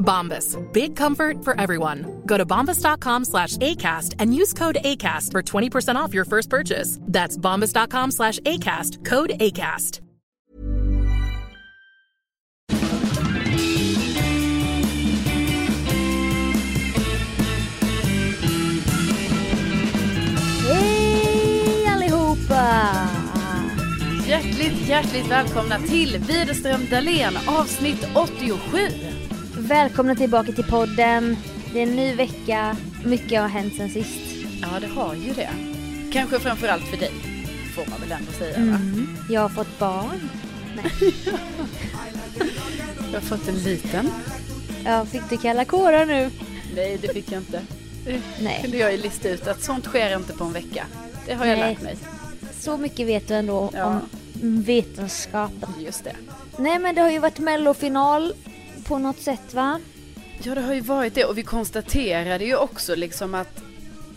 Bombas. 0.00 0.56
Big 0.72 0.96
comfort 0.96 1.44
for 1.44 1.60
everyone. 1.60 2.22
Go 2.26 2.36
to 2.36 2.44
bombas.com 2.44 3.24
slash 3.24 3.56
ACAST 3.58 4.16
and 4.18 4.34
use 4.34 4.52
code 4.52 4.78
ACAST 4.84 5.30
for 5.30 5.42
20% 5.42 5.94
off 5.94 6.12
your 6.12 6.24
first 6.24 6.50
purchase. 6.50 6.98
That's 7.02 7.36
bombas.com 7.36 8.10
slash 8.10 8.40
ACAST. 8.40 9.04
Code 9.04 9.30
ACAST. 9.40 10.00
Hej 20.70 21.86
allihopa! 21.86 22.90
Hjärtligt, 24.26 24.88
hjärtligt 24.88 25.30
välkomna 25.30 25.78
till 25.78 26.18
Widerström 26.18 26.80
Dahlén 26.90 27.38
avsnitt 27.46 28.08
87. 28.14 29.09
Välkomna 29.60 30.14
tillbaka 30.14 30.52
till 30.52 30.64
podden. 30.64 31.36
Det 31.72 31.78
är 31.78 31.82
en 31.82 31.96
ny 31.96 32.14
vecka. 32.14 32.76
Mycket 33.04 33.40
har 33.40 33.48
hänt 33.48 33.74
sen 33.76 33.90
sist. 33.90 34.20
Ja, 34.62 34.68
det 34.80 34.86
har 34.86 35.14
ju 35.14 35.32
det. 35.32 35.50
Kanske 36.12 36.38
framförallt 36.38 36.82
för 36.84 36.96
dig, 36.96 37.10
får 37.74 37.90
man 37.90 38.00
väl 38.00 38.12
ändå 38.12 38.32
säga 38.32 38.56
va? 38.56 38.62
Mm. 38.62 39.16
Jag 39.30 39.40
har 39.40 39.48
fått 39.48 39.78
barn. 39.78 40.30
Nej. 40.76 41.14
Jag 43.12 43.20
har 43.20 43.26
fått 43.26 43.48
en 43.48 43.54
liten. 43.54 44.10
Ja, 44.84 45.04
fick 45.04 45.22
du 45.30 45.36
kalla 45.36 45.64
kårar 45.64 46.06
nu? 46.06 46.30
Nej, 46.76 46.98
det 47.02 47.08
fick 47.08 47.32
jag 47.32 47.40
inte. 47.40 47.60
Det 48.04 48.20
Nej. 48.40 48.60
kunde 48.62 48.76
jag 48.76 48.92
ju 48.92 48.98
lista 48.98 49.28
ut 49.28 49.46
att 49.48 49.62
sånt 49.62 49.84
sker 49.84 50.16
inte 50.16 50.32
på 50.32 50.44
en 50.44 50.52
vecka. 50.52 50.84
Det 51.26 51.34
har 51.34 51.46
jag 51.46 51.58
Nej. 51.58 51.70
lärt 51.74 51.82
mig. 51.82 51.96
Så 52.60 52.76
mycket 52.76 53.06
vet 53.06 53.28
du 53.28 53.34
ändå 53.34 53.70
Ja. 53.74 53.84
om 54.42 54.62
vetenskapen. 54.62 55.68
Just 55.78 56.04
det. 56.04 56.12
Nej 56.58 56.78
men 56.78 56.94
det 56.94 57.00
har 57.00 57.10
ju 57.10 57.18
varit 57.18 57.38
mellofinal 57.38 58.32
på 58.90 58.98
något 58.98 59.20
sätt 59.20 59.54
va? 59.54 59.80
Ja, 60.42 60.54
det 60.54 60.60
har 60.60 60.74
ju 60.74 60.80
varit 60.80 61.14
det 61.14 61.24
och 61.24 61.38
vi 61.38 61.42
konstaterade 61.42 62.44
ju 62.44 62.56
också 62.56 62.94
liksom 62.94 63.34
att 63.34 63.62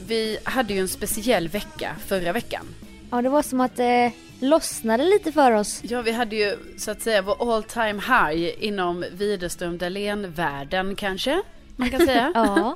vi 0.07 0.37
hade 0.43 0.73
ju 0.73 0.79
en 0.79 0.87
speciell 0.87 1.47
vecka 1.47 1.95
förra 2.07 2.31
veckan. 2.31 2.65
Ja 3.11 3.21
det 3.21 3.29
var 3.29 3.41
som 3.41 3.61
att 3.61 3.75
det 3.75 4.11
lossnade 4.39 5.03
lite 5.03 5.31
för 5.31 5.51
oss. 5.51 5.81
Ja, 5.83 6.01
vi 6.01 6.11
hade 6.11 6.35
ju 6.35 6.57
så 6.77 6.91
att 6.91 7.01
säga 7.01 7.21
vår 7.21 7.55
all 7.55 7.63
time 7.63 8.01
high 8.07 8.65
inom 8.67 9.05
Widerström 9.11 9.77
Dahlén-världen 9.77 10.95
kanske 10.95 11.41
man 11.75 11.89
kan 11.89 12.05
säga. 12.05 12.31
Ja, 12.35 12.75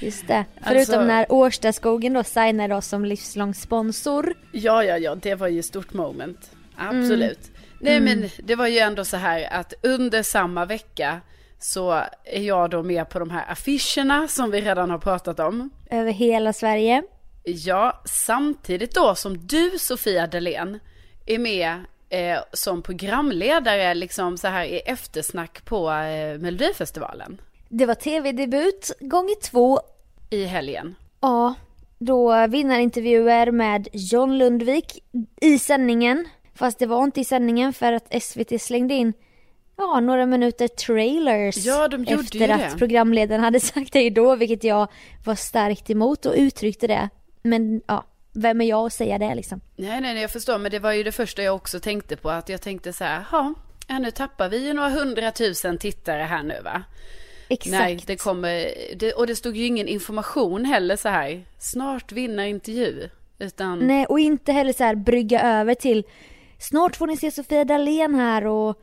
just 0.00 0.26
det. 0.26 0.44
Förutom 0.62 0.78
Alltså- 0.80 1.04
när 1.04 1.32
Årstaskogen 1.32 2.12
då 2.12 2.24
signade 2.24 2.74
oss 2.74 2.86
som 2.86 3.04
livslång 3.04 3.54
sponsor. 3.54 4.34
Ja, 4.52 4.84
ja, 4.84 4.98
ja, 4.98 5.14
det 5.14 5.34
var 5.34 5.48
ju 5.48 5.62
stort 5.62 5.92
moment. 5.92 6.50
Absolut. 6.76 7.50
Nej, 7.80 8.00
men 8.00 8.28
det 8.38 8.54
var 8.54 8.66
ju 8.66 8.78
ändå 8.78 9.04
så 9.04 9.16
här 9.16 9.48
att 9.52 9.74
under 9.82 10.22
samma 10.22 10.64
vecka 10.64 11.20
så 11.58 11.90
är 12.24 12.42
jag 12.42 12.70
då 12.70 12.82
med 12.82 13.08
på 13.08 13.18
de 13.18 13.30
här 13.30 13.52
affischerna 13.52 14.28
som 14.28 14.50
vi 14.50 14.60
redan 14.60 14.90
har 14.90 14.98
pratat 14.98 15.40
om. 15.40 15.70
Över 15.90 16.12
hela 16.12 16.52
Sverige. 16.52 17.02
Ja, 17.44 18.02
samtidigt 18.04 18.94
då 18.94 19.14
som 19.14 19.46
du, 19.46 19.78
Sofia 19.78 20.26
Dalén, 20.26 20.78
är 21.26 21.38
med 21.38 21.84
eh, 22.08 22.38
som 22.52 22.82
programledare 22.82 23.94
liksom 23.94 24.38
så 24.38 24.48
här 24.48 24.64
i 24.64 24.78
eftersnack 24.78 25.64
på 25.64 25.90
eh, 25.90 26.38
Melodifestivalen 26.38 27.40
Det 27.68 27.86
var 27.86 27.94
tv-debut 27.94 28.90
gånger 29.00 29.40
två. 29.50 29.80
i 30.30 30.44
helgen. 30.44 30.94
Ja, 31.20 31.54
då 31.98 32.46
vinnarintervjuer 32.46 33.50
med 33.50 33.88
John 33.92 34.38
Lundvik 34.38 35.04
i 35.40 35.58
sändningen. 35.58 36.28
Fast 36.60 36.78
det 36.78 36.86
var 36.86 37.04
inte 37.04 37.20
i 37.20 37.24
sändningen 37.24 37.72
för 37.72 37.92
att 37.92 38.22
SVT 38.22 38.62
slängde 38.62 38.94
in 38.94 39.12
ja, 39.76 40.00
några 40.00 40.26
minuter 40.26 40.68
trailers. 40.68 41.56
Ja, 41.56 41.88
de 41.88 42.04
gjorde 42.04 42.22
efter 42.22 42.48
att 42.48 42.72
det. 42.72 42.78
programledaren 42.78 43.40
hade 43.40 43.60
sagt 43.74 43.92
det 43.92 44.10
då, 44.10 44.36
vilket 44.36 44.64
jag 44.64 44.88
var 45.24 45.34
starkt 45.34 45.90
emot 45.90 46.26
och 46.26 46.34
uttryckte 46.36 46.86
det. 46.86 47.08
Men 47.42 47.82
ja, 47.86 48.04
vem 48.32 48.60
är 48.60 48.64
jag 48.64 48.86
att 48.86 48.92
säga 48.92 49.18
det 49.18 49.34
liksom? 49.34 49.60
Nej, 49.76 50.00
nej, 50.00 50.14
nej, 50.14 50.22
jag 50.22 50.30
förstår, 50.30 50.58
men 50.58 50.70
det 50.70 50.78
var 50.78 50.92
ju 50.92 51.02
det 51.02 51.12
första 51.12 51.42
jag 51.42 51.54
också 51.54 51.80
tänkte 51.80 52.16
på, 52.16 52.30
att 52.30 52.48
jag 52.48 52.62
tänkte 52.62 52.92
så 52.92 53.04
här, 53.04 53.24
ja, 53.32 53.54
ja, 53.88 53.98
nu 53.98 54.10
tappar 54.10 54.48
vi 54.48 54.66
ju 54.66 54.72
några 54.72 54.88
hundratusen 54.88 55.78
tittare 55.78 56.22
här 56.22 56.42
nu 56.42 56.60
va? 56.64 56.82
Exakt. 57.48 57.72
Nej, 57.72 58.02
det 58.06 58.16
kommer, 58.16 58.70
det, 58.96 59.12
och 59.12 59.26
det 59.26 59.36
stod 59.36 59.56
ju 59.56 59.66
ingen 59.66 59.88
information 59.88 60.64
heller 60.64 60.96
så 60.96 61.08
här, 61.08 61.44
snart 61.58 62.12
vinner 62.12 62.44
intervju, 62.44 63.08
utan, 63.38 63.78
Nej, 63.78 64.06
och 64.06 64.20
inte 64.20 64.52
heller 64.52 64.72
så 64.72 64.84
här 64.84 64.94
brygga 64.94 65.42
över 65.42 65.74
till 65.74 66.04
snart 66.60 66.96
får 66.96 67.06
ni 67.06 67.16
se 67.16 67.30
Sofia 67.30 67.64
Dalén 67.64 68.14
här 68.14 68.46
och 68.46 68.80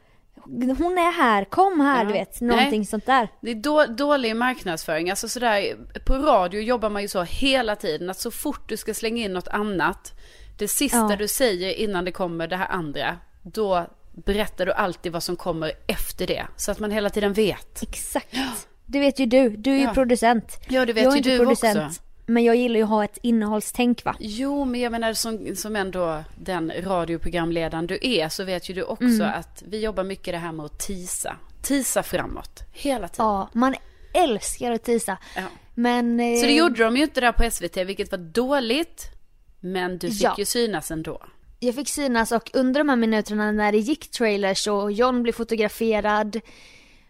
hon 0.78 0.98
är 0.98 1.12
här, 1.12 1.46
kom 1.46 1.80
här, 1.80 1.98
Ja. 2.04 2.08
du 2.08 2.14
vet, 2.14 2.42
någonting 2.42 2.80
Nej. 2.80 2.86
sånt 2.86 3.06
där. 3.06 3.28
det 3.42 3.52
är 3.52 3.56
då, 3.56 3.86
dålig 3.86 4.36
marknadsföring, 4.36 5.10
alltså 5.10 5.30
sådär, 5.30 5.76
på 6.06 6.14
radio 6.16 6.62
jobbar 6.62 6.90
man 6.90 7.02
ju 7.02 7.08
så 7.08 7.24
hela 7.24 7.76
tiden, 7.76 8.10
att 8.10 8.20
så 8.20 8.32
fort 8.32 8.70
du 8.70 8.78
ska 8.78 8.94
slänga 8.94 9.24
in 9.26 9.34
något 9.34 9.48
annat, 9.48 10.14
det 10.58 10.68
sista 10.68 10.98
Ja. 11.10 11.16
du 11.16 11.28
säger 11.28 11.70
innan 11.74 12.06
det 12.06 12.12
kommer 12.12 12.48
det 12.48 12.56
här 12.58 12.68
andra, 12.68 13.18
då 13.44 13.88
berättar 14.26 14.66
du 14.66 14.72
alltid 14.74 15.12
vad 15.12 15.24
som 15.24 15.36
kommer 15.36 15.72
efter 15.88 16.28
det, 16.28 16.48
så 16.56 16.72
att 16.72 16.80
man 16.80 16.92
hela 16.92 17.10
tiden 17.10 17.34
vet. 17.34 17.84
Exakt. 17.84 18.36
Det 18.86 19.00
vet 19.00 19.20
ju 19.20 19.26
du, 19.26 19.50
du 19.50 19.72
är 19.72 19.76
ju 19.78 19.84
Ja. 19.84 19.94
producent. 19.94 20.60
Ja, 20.70 20.86
det 20.86 20.94
vet 20.94 21.04
jag 21.04 21.16
ju 21.16 21.22
du 21.22 21.38
producent, 21.38 21.80
också. 21.88 22.02
Men 22.30 22.44
jag 22.44 22.56
gillar 22.56 22.76
ju 22.78 22.84
att 22.84 22.90
ha 22.90 23.04
ett 23.04 23.18
innehållstänk 23.22 24.04
va. 24.06 24.16
Jo, 24.20 24.66
men 24.66 24.82
jag 24.82 24.92
menar 24.92 25.14
som, 25.14 25.56
som 25.56 25.76
ändå 25.76 26.24
den 26.36 26.72
radioprogramledaren 26.84 27.88
du 27.88 28.00
är 28.02 28.30
så 28.30 28.44
vet 28.44 28.70
ju 28.70 28.74
du 28.74 28.84
också 28.84 29.24
att 29.24 29.64
vi 29.68 29.80
jobbar 29.84 30.04
mycket 30.04 30.34
det 30.34 30.38
här 30.38 30.52
med 30.52 30.66
att 30.66 30.80
tisa. 30.80 31.36
Tisa 31.62 32.04
framåt, 32.04 32.60
hela 32.74 33.08
tiden. 33.08 33.26
Ja, 33.26 33.50
man 33.54 33.76
älskar 34.14 34.72
att 34.72 34.84
tisa. 34.84 35.18
Ja. 35.36 35.42
Men... 35.76 36.20
eh, 36.20 36.40
Så 36.40 36.46
det 36.46 36.54
gjorde 36.54 36.84
de 36.84 36.98
ju 36.98 37.04
inte 37.04 37.22
där 37.22 37.32
på 37.32 37.52
SVT, 37.52 37.78
vilket 37.78 38.12
var 38.12 38.18
dåligt. 38.20 39.06
Men 39.60 39.98
du 39.98 40.08
fick 40.12 40.22
Ja. 40.24 40.36
ju 40.38 40.46
synas 40.46 40.92
ändå. 40.92 41.22
Jag 41.60 41.76
fick 41.76 41.90
synas 41.90 42.32
och 42.32 42.52
under 42.54 42.80
de 42.80 42.90
här 42.90 42.96
minuterna 42.96 43.52
när 43.52 43.72
det 43.72 43.78
gick 43.78 44.12
trailers 44.12 44.68
och 44.68 44.92
John 44.92 45.24
blev 45.24 45.34
fotograferad 45.34 46.40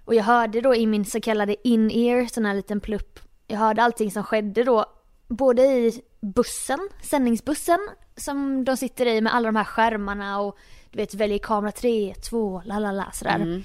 och 0.06 0.16
jag 0.16 0.24
hörde 0.24 0.62
då 0.62 0.76
i 0.76 0.86
min 0.88 1.06
så 1.06 1.22
kallade 1.22 1.68
in-ear, 1.68 2.28
sån 2.34 2.46
här 2.46 2.54
liten 2.56 2.80
plupp, 2.80 3.20
jag 3.48 3.58
hörde 3.58 3.84
allting 3.84 4.12
som 4.12 4.24
skedde 4.24 4.64
då, 4.64 4.86
både 5.28 5.62
i 5.64 6.02
bussen, 6.22 6.90
sändningsbussen 7.02 7.80
som 8.16 8.64
de 8.66 8.78
sitter 8.78 9.06
i 9.06 9.22
med 9.22 9.36
alla 9.36 9.46
de 9.48 9.56
här 9.56 9.64
skärmarna 9.64 10.40
och 10.40 10.58
du 10.92 10.98
vet 10.98 11.14
väljer 11.14 11.38
kamera 11.38 11.72
3, 11.72 12.14
2, 12.30 12.62
la 12.66 12.80
la 12.80 12.92
la 12.92 13.12
sådär. 13.12 13.64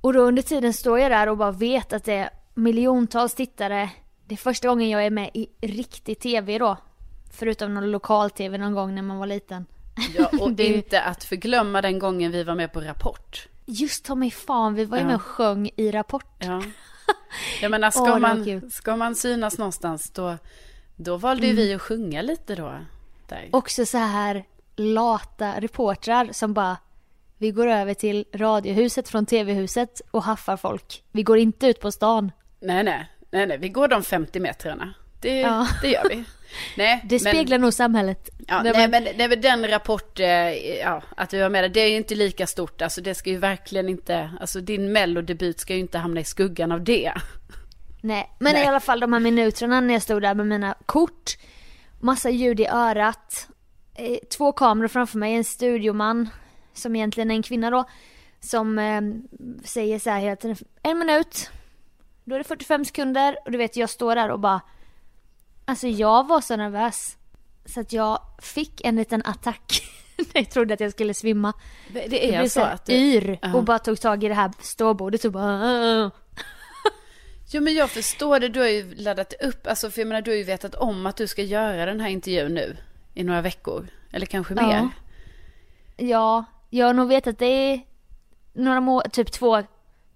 Och 0.00 0.12
då 0.12 0.20
under 0.20 0.42
tiden 0.42 0.72
står 0.72 0.98
jag 0.98 1.10
där 1.10 1.28
och 1.28 1.36
bara 1.36 1.50
vet 1.50 1.92
att 1.92 2.04
det 2.04 2.12
är 2.14 2.30
miljontals 2.54 3.34
tittare. 3.34 3.90
Det 4.26 4.34
är 4.34 4.36
första 4.36 4.68
gången 4.68 4.88
jag 4.88 5.06
är 5.06 5.10
med 5.10 5.30
i 5.34 5.46
riktig 5.60 6.18
tv 6.18 6.58
då. 6.58 6.76
Förutom 7.32 7.74
någon 7.74 7.90
lokal-tv 7.90 8.58
någon 8.58 8.74
gång 8.74 8.94
när 8.94 9.02
man 9.02 9.18
var 9.18 9.26
liten. 9.26 9.66
Ja, 10.18 10.30
och 10.40 10.52
Det- 10.52 10.66
inte 10.66 11.02
att 11.02 11.24
förglömma 11.24 11.82
den 11.82 11.98
gången 11.98 12.32
vi 12.32 12.44
var 12.44 12.54
med 12.54 12.72
på 12.72 12.80
Rapport. 12.80 13.48
Just 13.66 14.04
ta 14.04 14.14
mig 14.14 14.30
fan, 14.30 14.74
vi 14.74 14.84
var 14.84 14.96
ju 14.98 15.02
Ja. 15.02 15.06
med 15.06 15.14
och 15.16 15.22
sjöng 15.22 15.70
i 15.76 15.90
Rapport. 15.90 16.34
Ja. 16.38 16.62
Jag 17.62 17.70
menar, 17.70 17.90
ska, 17.90 18.00
Åh, 18.00 18.06
det 18.06 18.12
var 18.12 18.20
man, 18.20 18.70
ska 18.70 18.96
man 18.96 19.14
synas 19.14 19.58
någonstans 19.58 20.10
då, 20.10 20.36
då 20.96 21.16
valde 21.16 21.46
ju 21.46 21.52
vi 21.52 21.74
att 21.74 21.82
sjunga 21.82 22.22
lite 22.22 22.54
då. 22.54 22.78
Där. 23.28 23.48
Också 23.52 23.86
så 23.86 23.98
här 23.98 24.44
lata 24.76 25.60
reportrar 25.60 26.28
som 26.32 26.54
bara 26.54 26.76
vi 27.38 27.50
går 27.50 27.66
över 27.66 27.94
till 27.94 28.24
radiohuset 28.34 29.08
från 29.08 29.26
tv-huset 29.26 30.00
och 30.10 30.22
haffar 30.22 30.56
folk. 30.56 31.02
Vi 31.12 31.22
går 31.22 31.38
inte 31.38 31.66
ut 31.66 31.80
på 31.80 31.92
stan. 31.92 32.32
Nej, 32.60 32.84
nej, 32.84 33.10
nej, 33.30 33.46
nej, 33.46 33.58
vi 33.58 33.68
går 33.68 33.88
de 33.88 34.02
50 34.02 34.40
metrarna. 34.40 34.94
Det, 35.20 35.40
Ja. 35.40 35.66
det 35.82 35.88
gör 35.88 36.08
vi. 36.08 36.24
Nej, 36.76 37.00
Det 37.04 37.18
speglar 37.18 37.58
nog 37.58 37.74
samhället. 37.74 38.30
Ja, 38.46 38.62
nej, 38.62 38.72
var- 38.72 38.88
men, 38.88 39.02
nej, 39.02 39.28
men 39.28 39.40
den 39.40 39.68
rapport, 39.68 40.20
eh, 40.20 40.28
ja, 40.78 41.02
att 41.16 41.34
vi 41.34 41.40
var 41.40 41.48
med 41.48 41.64
där, 41.64 41.68
det 41.68 41.80
är 41.80 41.88
ju 41.88 41.96
inte 41.96 42.14
lika 42.14 42.46
stort. 42.46 42.82
Alltså 42.82 43.00
det 43.00 43.14
ska 43.14 43.30
ju 43.30 43.38
verkligen 43.38 43.88
inte, 43.88 44.30
alltså 44.40 44.60
din 44.60 44.92
mellodebut 44.92 45.60
ska 45.60 45.74
ju 45.74 45.80
inte 45.80 45.98
hamna 45.98 46.20
i 46.20 46.24
skuggan 46.24 46.72
av 46.72 46.84
det. 46.84 47.12
Nej, 48.02 48.30
men 48.38 48.52
Nej. 48.52 48.64
i 48.64 48.66
alla 48.66 48.80
fall 48.80 49.00
de 49.00 49.12
här 49.12 49.20
minuterna 49.20 49.80
när 49.80 49.94
jag 49.94 50.02
stod 50.02 50.22
där 50.22 50.34
med 50.34 50.46
mina 50.46 50.74
kort, 50.86 51.36
massa 52.00 52.30
ljud 52.30 52.60
i 52.60 52.66
örat, 52.66 53.48
eh, 53.94 54.16
två 54.36 54.52
kameror 54.52 54.88
framför 54.88 55.18
mig, 55.18 55.34
en 55.34 55.44
studioman 55.44 56.28
som 56.74 56.96
egentligen 56.96 57.30
är 57.30 57.34
en 57.34 57.42
kvinna 57.42 57.70
då, 57.70 57.84
som 58.40 58.78
eh, 58.78 59.00
säger 59.64 59.98
så 59.98 60.10
här 60.10 60.20
hela 60.20 60.36
tiden, 60.36 60.56
en 60.82 60.98
minut, 60.98 61.50
då 62.24 62.34
är 62.34 62.38
det 62.38 62.44
45 62.44 62.84
sekunder 62.84 63.36
och 63.44 63.50
du 63.52 63.58
vet 63.58 63.76
jag 63.76 63.90
står 63.90 64.14
där 64.14 64.28
och 64.30 64.40
bara, 64.40 64.60
alltså 65.70 65.86
jag 65.88 66.26
var 66.28 66.40
så 66.40 66.56
nervös 66.56 67.16
så 67.64 67.80
att 67.80 67.92
jag 67.92 68.20
fick 68.42 68.80
en 68.84 68.96
liten 68.96 69.22
attack. 69.24 69.82
jag 70.32 70.50
trodde 70.50 70.74
att 70.74 70.80
jag 70.80 70.92
skulle 70.92 71.14
svimma. 71.14 71.52
Det 71.92 72.00
Jag 72.00 72.14
är 72.14 72.28
blev 72.30 72.42
så 72.42 72.48
så 72.48 72.60
att 72.60 72.86
du, 72.86 72.92
yr 72.92 73.38
Ja. 73.42 73.54
och 73.54 73.64
bara 73.64 73.78
tog 73.78 74.00
tag 74.00 74.24
i 74.24 74.28
det 74.28 74.34
här 74.34 74.52
ståbordet 74.60 75.24
och 75.24 75.32
bara. 75.32 76.10
Jo 77.52 77.62
men 77.62 77.74
jag 77.74 77.90
förstår 77.90 78.40
det, 78.40 78.48
du 78.48 78.60
har 78.60 78.66
ju 78.68 78.94
laddat 78.94 79.32
upp, 79.42 79.66
alltså 79.66 79.90
för 79.90 80.00
jag 80.00 80.08
menar 80.08 80.22
du 80.22 80.30
har 80.30 80.36
ju 80.36 80.44
vetat 80.44 80.74
om 80.74 81.06
att 81.06 81.16
du 81.16 81.26
ska 81.26 81.42
göra 81.42 81.86
den 81.86 82.00
här 82.00 82.08
intervjun 82.08 82.54
nu 82.54 82.76
i 83.14 83.24
några 83.24 83.40
veckor. 83.42 83.88
Eller 84.12 84.26
kanske 84.26 84.54
Ja. 84.54 84.62
mer. 84.66 84.88
Ja, 85.96 86.44
jag 86.70 86.86
har 86.86 86.94
nog 86.94 87.08
vetat 87.08 87.38
det 87.38 87.72
i 87.74 87.86
några 88.52 88.80
må- 88.80 89.02
typ 89.12 89.32
två, 89.32 89.62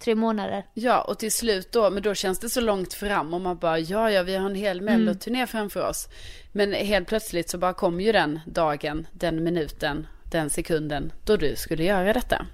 tre 0.05 0.15
månader. 0.15 0.67
Ja, 0.75 1.01
och 1.01 1.19
till 1.19 1.33
slut 1.33 1.73
då, 1.73 1.91
men 1.91 2.03
då 2.03 2.15
känns 2.15 2.39
det 2.39 2.51
så 2.51 2.61
långt 2.61 2.95
fram 2.95 3.35
och 3.35 3.41
man 3.41 3.59
bara, 3.59 3.79
ja, 3.79 4.11
ja, 4.11 4.23
vi 4.23 4.37
har 4.37 4.47
en 4.47 4.55
hel 4.55 4.81
melloturné 4.81 5.47
framför 5.47 5.89
oss. 5.89 6.09
Men 6.53 6.73
helt 6.73 7.09
plötsligt 7.09 7.51
så 7.51 7.59
bara 7.59 7.73
kom 7.73 8.01
ju 8.01 8.13
den 8.13 8.41
dagen, 8.47 9.07
den 9.13 9.45
minuten, 9.45 10.07
den 10.31 10.51
sekunden 10.51 11.13
då 11.25 11.37
du 11.37 11.57
skulle 11.57 11.85
göra 11.85 12.13
detta. 12.13 12.47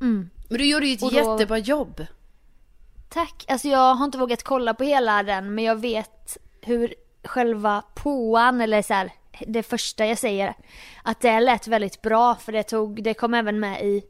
Mm. 0.00 0.30
Men 0.48 0.58
du 0.58 0.70
gjorde 0.70 0.86
ju 0.86 0.94
ett 0.94 1.00
då- 1.00 1.12
jättebra 1.12 1.58
jobb. 1.58 2.06
Tack. 3.08 3.44
Alltså 3.48 3.68
jag 3.68 3.94
har 3.94 4.04
inte 4.04 4.18
vågat 4.18 4.42
kolla 4.42 4.74
på 4.74 4.84
hela 4.84 5.22
den 5.22 5.54
men 5.54 5.64
jag 5.64 5.80
vet 5.80 6.38
hur 6.60 6.94
själva 7.24 7.82
påan 7.94 8.60
eller 8.60 8.82
så 8.82 8.94
här, 8.94 9.12
det 9.46 9.62
första 9.62 10.06
jag 10.06 10.18
säger 10.18 10.54
att 11.02 11.20
det 11.20 11.40
lät 11.40 11.66
väldigt 11.66 12.02
bra 12.02 12.34
för 12.34 12.52
det 12.52 12.62
tog, 12.62 13.02
det 13.02 13.14
kom 13.14 13.34
även 13.34 13.60
med 13.60 13.84
i 13.84 14.02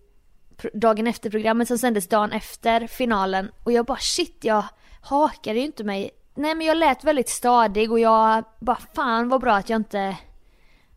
dagen 0.73 1.07
efter 1.07 1.31
programmet 1.31 1.69
som 1.69 1.79
sändes 1.79 2.09
dagen 2.09 2.33
efter 2.33 2.87
finalen 2.87 3.51
och 3.65 3.73
jag 3.73 3.87
bara 3.87 3.99
shit 3.99 4.39
jag 4.41 4.65
hakade 5.01 5.59
ju 5.59 5.65
inte 5.65 5.85
mig. 5.85 6.11
Nej 6.35 6.55
men 6.55 6.67
jag 6.67 6.77
lät 6.77 7.05
väldigt 7.05 7.29
stadig 7.29 7.93
och 7.93 8.01
jag 8.01 8.45
bara 8.59 8.79
fan 8.95 9.29
vad 9.29 9.41
bra 9.41 9.55
att 9.55 9.69
jag 9.69 9.77
inte 9.77 10.17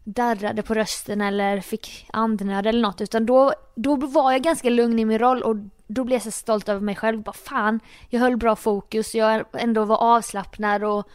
darrade 0.04 0.62
på 0.62 0.74
rösten 0.74 1.22
eller 1.22 1.62
fick 1.62 2.08
andnöd 2.14 2.68
eller 2.68 2.82
något 2.82 3.02
utan 3.02 3.26
då, 3.26 3.54
då 3.76 3.96
var 3.96 4.32
jag 4.32 4.42
ganska 4.42 4.70
lugn 4.70 5.00
i 5.00 5.06
min 5.06 5.20
roll 5.20 5.42
och 5.42 5.56
då 5.88 6.04
blev 6.04 6.16
jag 6.16 6.24
så 6.24 6.32
stolt 6.32 6.70
över 6.70 6.82
mig 6.82 6.96
själv. 6.96 7.22
Bara 7.22 7.34
fan, 7.34 7.80
jag 8.10 8.20
höll 8.20 8.38
bra 8.38 8.56
fokus, 8.56 9.16
jag 9.16 9.46
ändå 9.54 9.86
var 9.86 9.98
avslappnad 9.98 10.84
och 10.84 11.10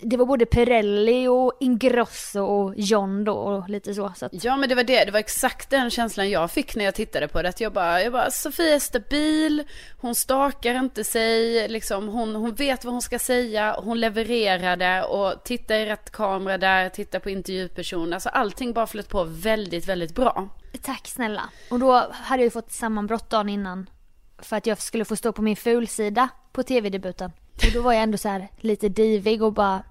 det 0.00 0.16
var 0.16 0.26
både 0.26 0.46
Perelli 0.46 1.28
och 1.28 1.52
Ingrosso 1.60 2.40
och 2.40 2.74
John 2.76 3.24
då 3.24 3.32
och 3.32 3.68
lite 3.68 3.94
så. 3.94 4.12
så 4.16 4.26
att, 4.26 4.44
Ja 4.44 4.56
men 4.56 4.68
det 4.68 4.74
var 4.74 4.84
det, 4.84 5.04
det 5.04 5.10
var 5.10 5.18
exakt 5.18 5.70
den 5.70 5.90
känslan 5.90 6.30
jag 6.30 6.50
fick 6.50 6.76
när 6.76 6.84
jag 6.84 6.94
tittade 6.94 7.28
på 7.28 7.42
det. 7.42 7.48
Att 7.48 7.60
jag 7.60 7.72
bara, 7.72 8.02
jag 8.02 8.12
bara 8.12 8.30
Sofia 8.30 8.74
är 8.74 8.78
stabil, 8.78 9.64
hon 10.00 10.14
stakar 10.14 10.74
inte 10.74 11.04
sig, 11.04 11.68
liksom, 11.68 12.08
hon, 12.08 12.34
hon 12.34 12.54
vet 12.54 12.84
vad 12.84 12.94
hon 12.94 13.02
ska 13.02 13.18
säga, 13.18 13.80
hon 13.84 14.00
levererade 14.00 15.02
och 15.02 15.44
titta 15.44 15.76
i 15.76 15.86
rätt 15.86 16.10
kamera 16.10 16.58
där, 16.58 16.88
titta 16.88 17.20
på 17.20 17.30
intervjuperson. 17.30 18.12
Alltså 18.12 18.28
allting 18.28 18.72
bara 18.72 18.86
flöt 18.86 19.08
på 19.08 19.24
väldigt, 19.24 19.88
väldigt 19.88 20.14
bra. 20.14 20.48
tack 20.82 21.08
snälla. 21.08 21.42
Och 21.70 21.78
då 21.78 21.92
hade 22.12 22.42
jag 22.42 22.46
ju 22.46 22.50
fått 22.50 22.72
sammanbrott 22.72 23.30
dagen 23.30 23.48
innan. 23.48 23.90
För 24.38 24.56
att 24.56 24.66
jag 24.66 24.82
skulle 24.82 25.04
få 25.04 25.16
stå 25.16 25.32
på 25.32 25.42
min 25.42 25.56
fulsida 25.56 26.28
på 26.52 26.62
tv-debuten. 26.62 27.32
Och 27.66 27.72
då 27.72 27.82
var 27.82 27.92
jag 27.92 28.02
ändå 28.02 28.18
så 28.18 28.28
här 28.28 28.48
lite 28.56 28.88
divig 28.88 29.42
och 29.42 29.52
bara... 29.52 29.82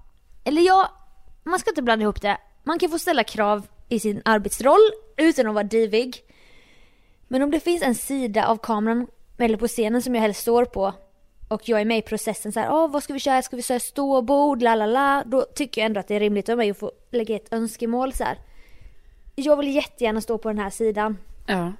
Eller 0.44 0.62
ja, 0.62 0.90
man 1.44 1.58
ska 1.58 1.70
inte 1.70 1.82
blanda 1.82 2.02
ihop 2.02 2.22
det. 2.22 2.38
Man 2.64 2.78
kan 2.78 2.90
få 2.90 2.98
ställa 2.98 3.24
krav 3.24 3.66
i 3.88 4.00
sin 4.00 4.22
arbetsroll 4.24 4.90
utan 5.16 5.46
att 5.46 5.54
vara 5.54 5.64
divig. 5.64 6.22
Men 7.28 7.42
om 7.42 7.50
det 7.50 7.60
finns 7.60 7.82
en 7.82 7.94
sida 7.94 8.46
av 8.46 8.56
kameran 8.56 9.06
eller 9.38 9.56
på 9.56 9.68
scenen 9.68 10.02
som 10.02 10.14
jag 10.14 10.22
helst 10.22 10.40
står 10.40 10.64
på 10.64 10.94
och 11.48 11.68
jag 11.68 11.80
är 11.80 11.84
med 11.84 11.98
i 11.98 12.02
processen 12.02 12.52
så 12.52 12.60
här, 12.60 12.72
åh 12.72 12.90
vad 12.90 13.02
ska 13.02 13.12
vi 13.12 13.20
köra, 13.20 13.42
ska 13.42 13.56
vi 13.56 13.62
köra 13.62 13.80
ståbord, 13.80 14.62
la 14.62 14.74
la 14.74 14.86
la. 14.86 15.22
Då 15.26 15.42
tycker 15.42 15.80
jag 15.80 15.86
ändå 15.86 16.00
att 16.00 16.08
det 16.08 16.14
är 16.14 16.20
rimligt 16.20 16.48
av 16.48 16.56
mig 16.56 16.70
att 16.70 16.78
få 16.78 16.92
lägga 17.10 17.36
ett 17.36 17.52
önskemål 17.52 18.12
så 18.12 18.24
här. 18.24 18.38
Jag 19.34 19.56
vill 19.56 19.74
jättegärna 19.74 20.20
stå 20.20 20.38
på 20.38 20.48
den 20.48 20.58
här 20.58 20.70
sidan. 20.70 21.16
Ja. 21.46 21.72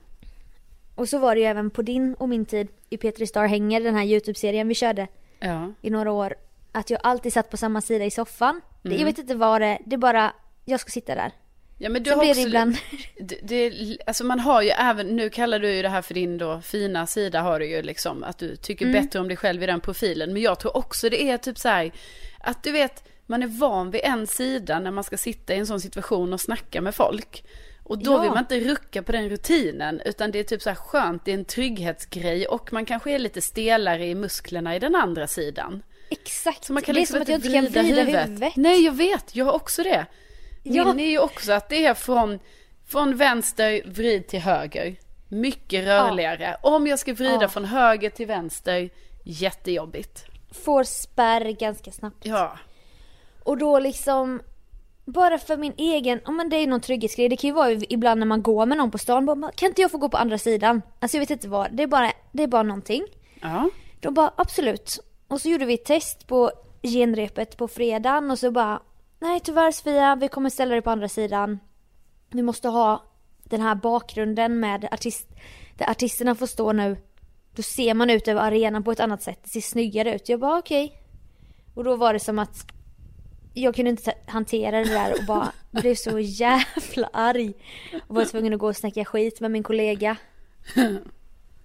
Och 0.94 1.08
så 1.08 1.19
var 1.19 1.35
det 1.35 1.40
ju 1.40 1.46
även 1.46 1.70
på 1.70 1.82
din 1.82 2.14
och 2.14 2.29
min 2.29 2.46
tid 2.46 2.69
i 2.90 2.96
Petri 2.96 3.26
Star 3.26 3.46
Hänger, 3.46 3.81
den 3.81 3.94
här 3.94 4.05
YouTube-serien 4.05 4.69
vi 4.69 4.75
körde 4.75 5.08
Ja. 5.40 5.73
i 5.82 5.90
några 5.90 6.12
år. 6.12 6.35
Att 6.73 6.90
jag 6.90 7.00
alltid 7.02 7.32
satt 7.32 7.50
på 7.50 7.56
samma 7.56 7.81
sida 7.81 8.05
i 8.05 8.11
soffan. 8.11 8.61
Mm. 8.85 8.99
jag 8.99 9.05
vet 9.05 9.19
inte 9.19 9.35
vad 9.35 9.61
det 9.61 9.79
det 9.87 9.96
är 9.96 9.99
bara, 9.99 10.32
jag 10.64 10.81
ska 10.81 10.90
sitta 10.90 11.14
där. 11.14 11.32
Ja 11.81 11.88
men 11.90 12.02
du 12.02 12.11
har 12.11 12.29
också, 12.29 12.40
ibland. 12.40 12.76
det, 13.20 13.38
det, 13.43 13.99
alltså 14.06 14.25
man 14.25 14.40
har 14.40 14.62
ju 14.62 14.69
även, 14.69 15.17
nu 15.17 15.31
kallar 15.31 15.58
du 15.58 15.70
ju 15.75 15.82
det 15.82 15.88
här 15.88 16.02
för 16.02 16.14
din 16.14 16.38
då 16.38 16.61
fina 16.61 17.06
sida 17.06 17.40
har 17.40 17.61
du 17.61 17.67
ju 17.67 17.82
liksom, 17.82 18.25
att 18.25 18.38
du 18.38 18.56
tycker 18.56 18.87
Mm. 18.87 19.02
bättre 19.02 19.20
om 19.20 19.29
dig 19.29 19.37
själv 19.37 19.62
i 19.62 19.67
den 19.67 19.81
profilen. 19.81 20.32
Men 20.32 20.43
jag 20.43 20.58
tror 20.58 20.76
också 20.76 21.08
det 21.11 21.23
är 21.23 21.38
typ 21.38 21.58
så 21.58 21.69
här, 21.69 21.93
att 22.40 22.62
du 22.62 22.73
vet, 22.73 23.05
man 23.26 23.43
är 23.43 23.46
van 23.46 23.90
vid 23.90 24.00
en 24.05 24.26
sida 24.26 24.79
när 24.81 24.90
man 24.90 25.05
ska 25.05 25.17
sitta 25.17 25.55
i 25.55 25.58
en 25.58 25.67
sån 25.67 25.81
situation 25.81 26.32
och 26.32 26.40
snacka 26.40 26.81
med 26.81 26.94
folk. 26.94 27.44
Och 27.88 27.99
då 27.99 28.12
Ja. 28.12 28.19
vill 28.20 28.31
man 28.31 28.38
inte 28.38 28.61
rucka 28.61 29.02
på 29.02 29.12
den 29.12 29.29
rutinen, 29.29 30.00
utan 30.05 30.31
det 30.31 30.38
är 30.38 30.44
typ 30.44 30.62
så 30.62 30.70
här 30.70 30.76
skönt, 30.76 31.25
det 31.25 31.31
är 31.31 31.35
en 31.35 31.45
trygghetsgrej 31.45 32.47
och 32.47 32.73
man 32.73 32.85
kanske 32.85 33.11
är 33.12 33.18
lite 33.18 33.40
stelare 33.40 34.07
i 34.07 34.14
musklerna 34.14 34.76
i 34.76 34.78
den 34.78 34.95
andra 34.95 35.26
sidan. 35.26 35.83
Exakt. 36.11 36.64
Så 36.64 36.73
man 36.73 36.83
kan 36.83 36.95
det 36.95 36.99
är 36.99 37.00
liksom 37.00 37.14
som 37.14 37.23
att 37.23 37.28
jag 37.28 37.37
inte 37.37 37.52
kan 37.52 37.64
vrida 37.64 37.83
huvudet. 37.83 38.26
huvudet. 38.28 38.57
Nej, 38.57 38.85
jag 38.85 38.92
vet. 38.92 39.37
Jag 39.37 39.45
har 39.45 39.52
också 39.52 39.83
det. 39.83 40.07
Ja. 40.62 40.85
Min 40.85 41.00
är 41.00 41.11
ju 41.11 41.18
också 41.18 41.52
att 41.52 41.68
det 41.68 41.87
är 41.87 41.95
från, 41.95 42.38
från 42.87 43.16
vänster 43.16 43.83
vrid 43.87 44.26
till 44.28 44.40
höger. 44.40 44.97
Mycket 45.28 45.85
rörligare. 45.85 46.57
Om 46.62 46.87
jag 46.87 46.99
ska 46.99 47.12
vrida 47.14 47.38
Ja. 47.42 47.49
från 47.49 47.64
höger 47.64 48.11
till 48.11 48.26
vänster, 48.26 48.90
jättejobbigt. 49.25 50.25
Får 50.64 50.85
spärr 50.85 51.50
ganska 51.50 51.90
snabbt. 51.92 52.26
Ja. 52.26 52.59
Och 53.42 53.59
då 53.59 53.78
liksom, 53.78 54.40
bara 55.12 55.38
för 55.38 55.57
min 55.57 55.73
egen, 55.77 56.21
ja 56.25 56.31
men 56.31 56.49
det 56.49 56.57
är 56.57 56.67
någon 56.67 56.81
trygghetsgrej. 56.81 57.29
Det 57.29 57.37
kan 57.37 57.49
ju 57.49 57.55
vara 57.55 57.71
ibland 57.71 58.19
när 58.19 58.27
man 58.27 58.43
går 58.43 58.67
med 58.67 58.79
någon 58.79 58.91
på 58.91 58.99
stan, 58.99 59.27
bara, 59.27 59.53
kan 59.53 59.69
inte 59.69 59.83
jag 59.83 59.91
få 59.91 59.99
gå 59.99 60.09
på 60.09 60.17
andra 60.17 60.38
sidan? 60.38 60.83
Alltså 60.99 61.17
jag 61.17 61.23
vet 61.23 61.31
inte 61.31 61.49
vad, 61.49 61.73
det 61.73 61.83
är 61.83 61.87
bara, 61.87 62.12
det 62.33 62.43
är 62.43 62.47
bara 62.47 62.62
någonting. 62.62 63.03
Ja. 63.41 63.71
De 64.00 64.15
bara 64.15 64.33
absolut. 64.37 64.99
Och 65.29 65.41
så 65.41 65.49
gjorde 65.49 65.65
vi 65.65 65.75
ett 65.75 65.85
test 65.85 66.27
på 66.27 66.50
genrepet 66.83 67.57
på 67.57 67.69
fredagen 67.69 68.31
och 68.31 68.38
så 68.38 68.50
bara 68.50 68.83
nej 69.19 69.41
tyvärr 69.41 69.73
Sofia, 69.73 70.17
vi 70.17 70.29
kommer 70.29 70.50
ställa 70.50 70.73
dig 70.73 70.83
på 70.83 70.91
andra 70.91 71.09
sidan. 71.09 71.59
Vi 72.31 72.43
måste 72.43 72.69
ha 72.69 73.03
den 73.45 73.61
här 73.61 73.75
bakgrunden 73.75 74.61
med 74.61 74.88
artist, 74.93 75.29
där 75.79 75.91
artisterna 75.91 76.35
får 76.35 76.47
stå 76.47 76.73
nu. 76.73 76.97
Då 77.57 77.62
ser 77.62 77.95
man 77.95 78.11
ut 78.11 78.29
över 78.29 78.41
arenan 78.41 78.85
på 78.85 78.93
ett 78.93 79.00
annat 79.00 79.23
sätt, 79.23 79.41
det 79.43 79.50
ser 79.50 79.61
snyggare 79.61 80.15
ut. 80.15 80.29
Jag 80.29 80.41
bara 80.41 80.59
okej. 80.59 81.03
Och 81.75 81.85
då 81.85 81.97
var 81.97 82.12
det 82.12 82.21
som 82.21 82.38
att 82.38 82.77
jag 83.59 83.75
kunde 83.75 83.91
inte 83.91 84.15
hantera 84.27 84.79
det 84.79 84.88
där 84.88 85.12
och 85.19 85.25
bara 85.27 85.53
blev 85.71 85.95
så 85.95 86.19
jävla 86.19 87.11
arg. 87.12 87.53
Och 88.07 88.15
var 88.15 88.25
tvungen 88.25 88.53
att 88.53 88.59
gå 88.59 88.69
och 88.69 88.77
snacka 88.77 89.05
skit 89.05 89.41
med 89.41 89.50
min 89.50 89.62
kollega. 89.62 90.17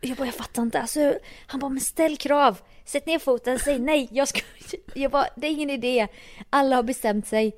Jag 0.01 0.17
bara, 0.17 0.25
jag 0.25 0.35
fattar 0.35 0.61
inte. 0.61 0.81
Alltså, 0.81 1.15
han 1.47 1.59
bara, 1.59 1.69
men 1.69 1.79
ställ 1.79 2.17
krav. 2.17 2.61
Sätt 2.85 3.05
ner 3.05 3.19
foten, 3.19 3.59
säg 3.59 3.79
nej. 3.79 4.07
Jag 4.11 4.27
ska 4.27 4.41
Jag 4.93 5.11
bara, 5.11 5.27
det 5.35 5.47
är 5.47 5.51
ingen 5.51 5.69
idé. 5.69 6.07
Alla 6.49 6.75
har 6.75 6.83
bestämt 6.83 7.27
sig. 7.27 7.55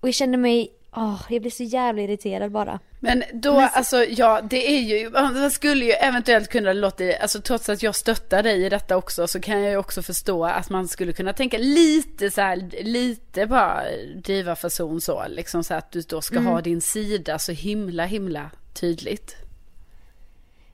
Och 0.00 0.08
jag 0.08 0.14
kände 0.14 0.38
mig 0.38 0.77
Åh, 0.96 1.20
jag 1.28 1.42
blir 1.42 1.50
så 1.50 1.62
jävla 1.62 2.02
irriterad 2.02 2.52
bara. 2.52 2.78
Men 3.00 3.22
då, 3.32 3.60
alltså 3.60 4.04
ja, 4.04 4.40
det 4.50 4.70
är 4.70 4.80
ju, 4.80 5.10
man 5.10 5.50
skulle 5.50 5.84
ju 5.84 5.92
eventuellt 5.92 6.48
kunna 6.48 6.72
låta, 6.72 7.04
alltså 7.20 7.40
trots 7.40 7.68
att 7.68 7.82
jag 7.82 7.94
stöttar 7.94 8.42
dig 8.42 8.64
i 8.64 8.68
detta 8.68 8.96
också, 8.96 9.26
så 9.26 9.40
kan 9.40 9.62
jag 9.62 9.70
ju 9.70 9.76
också 9.76 10.02
förstå 10.02 10.44
att 10.44 10.70
man 10.70 10.88
skulle 10.88 11.12
kunna 11.12 11.32
tänka 11.32 11.58
lite 11.58 12.30
så 12.30 12.40
här, 12.40 12.68
lite 12.82 13.46
bara 13.46 13.82
diva-fason 14.24 15.00
så, 15.00 15.24
liksom 15.28 15.64
så 15.64 15.74
att 15.74 15.92
du 15.92 16.00
då 16.00 16.20
ska 16.20 16.40
ha 16.40 16.60
din 16.60 16.80
sida 16.80 17.38
så 17.38 17.52
himla, 17.52 18.04
himla 18.04 18.50
tydligt. 18.74 19.36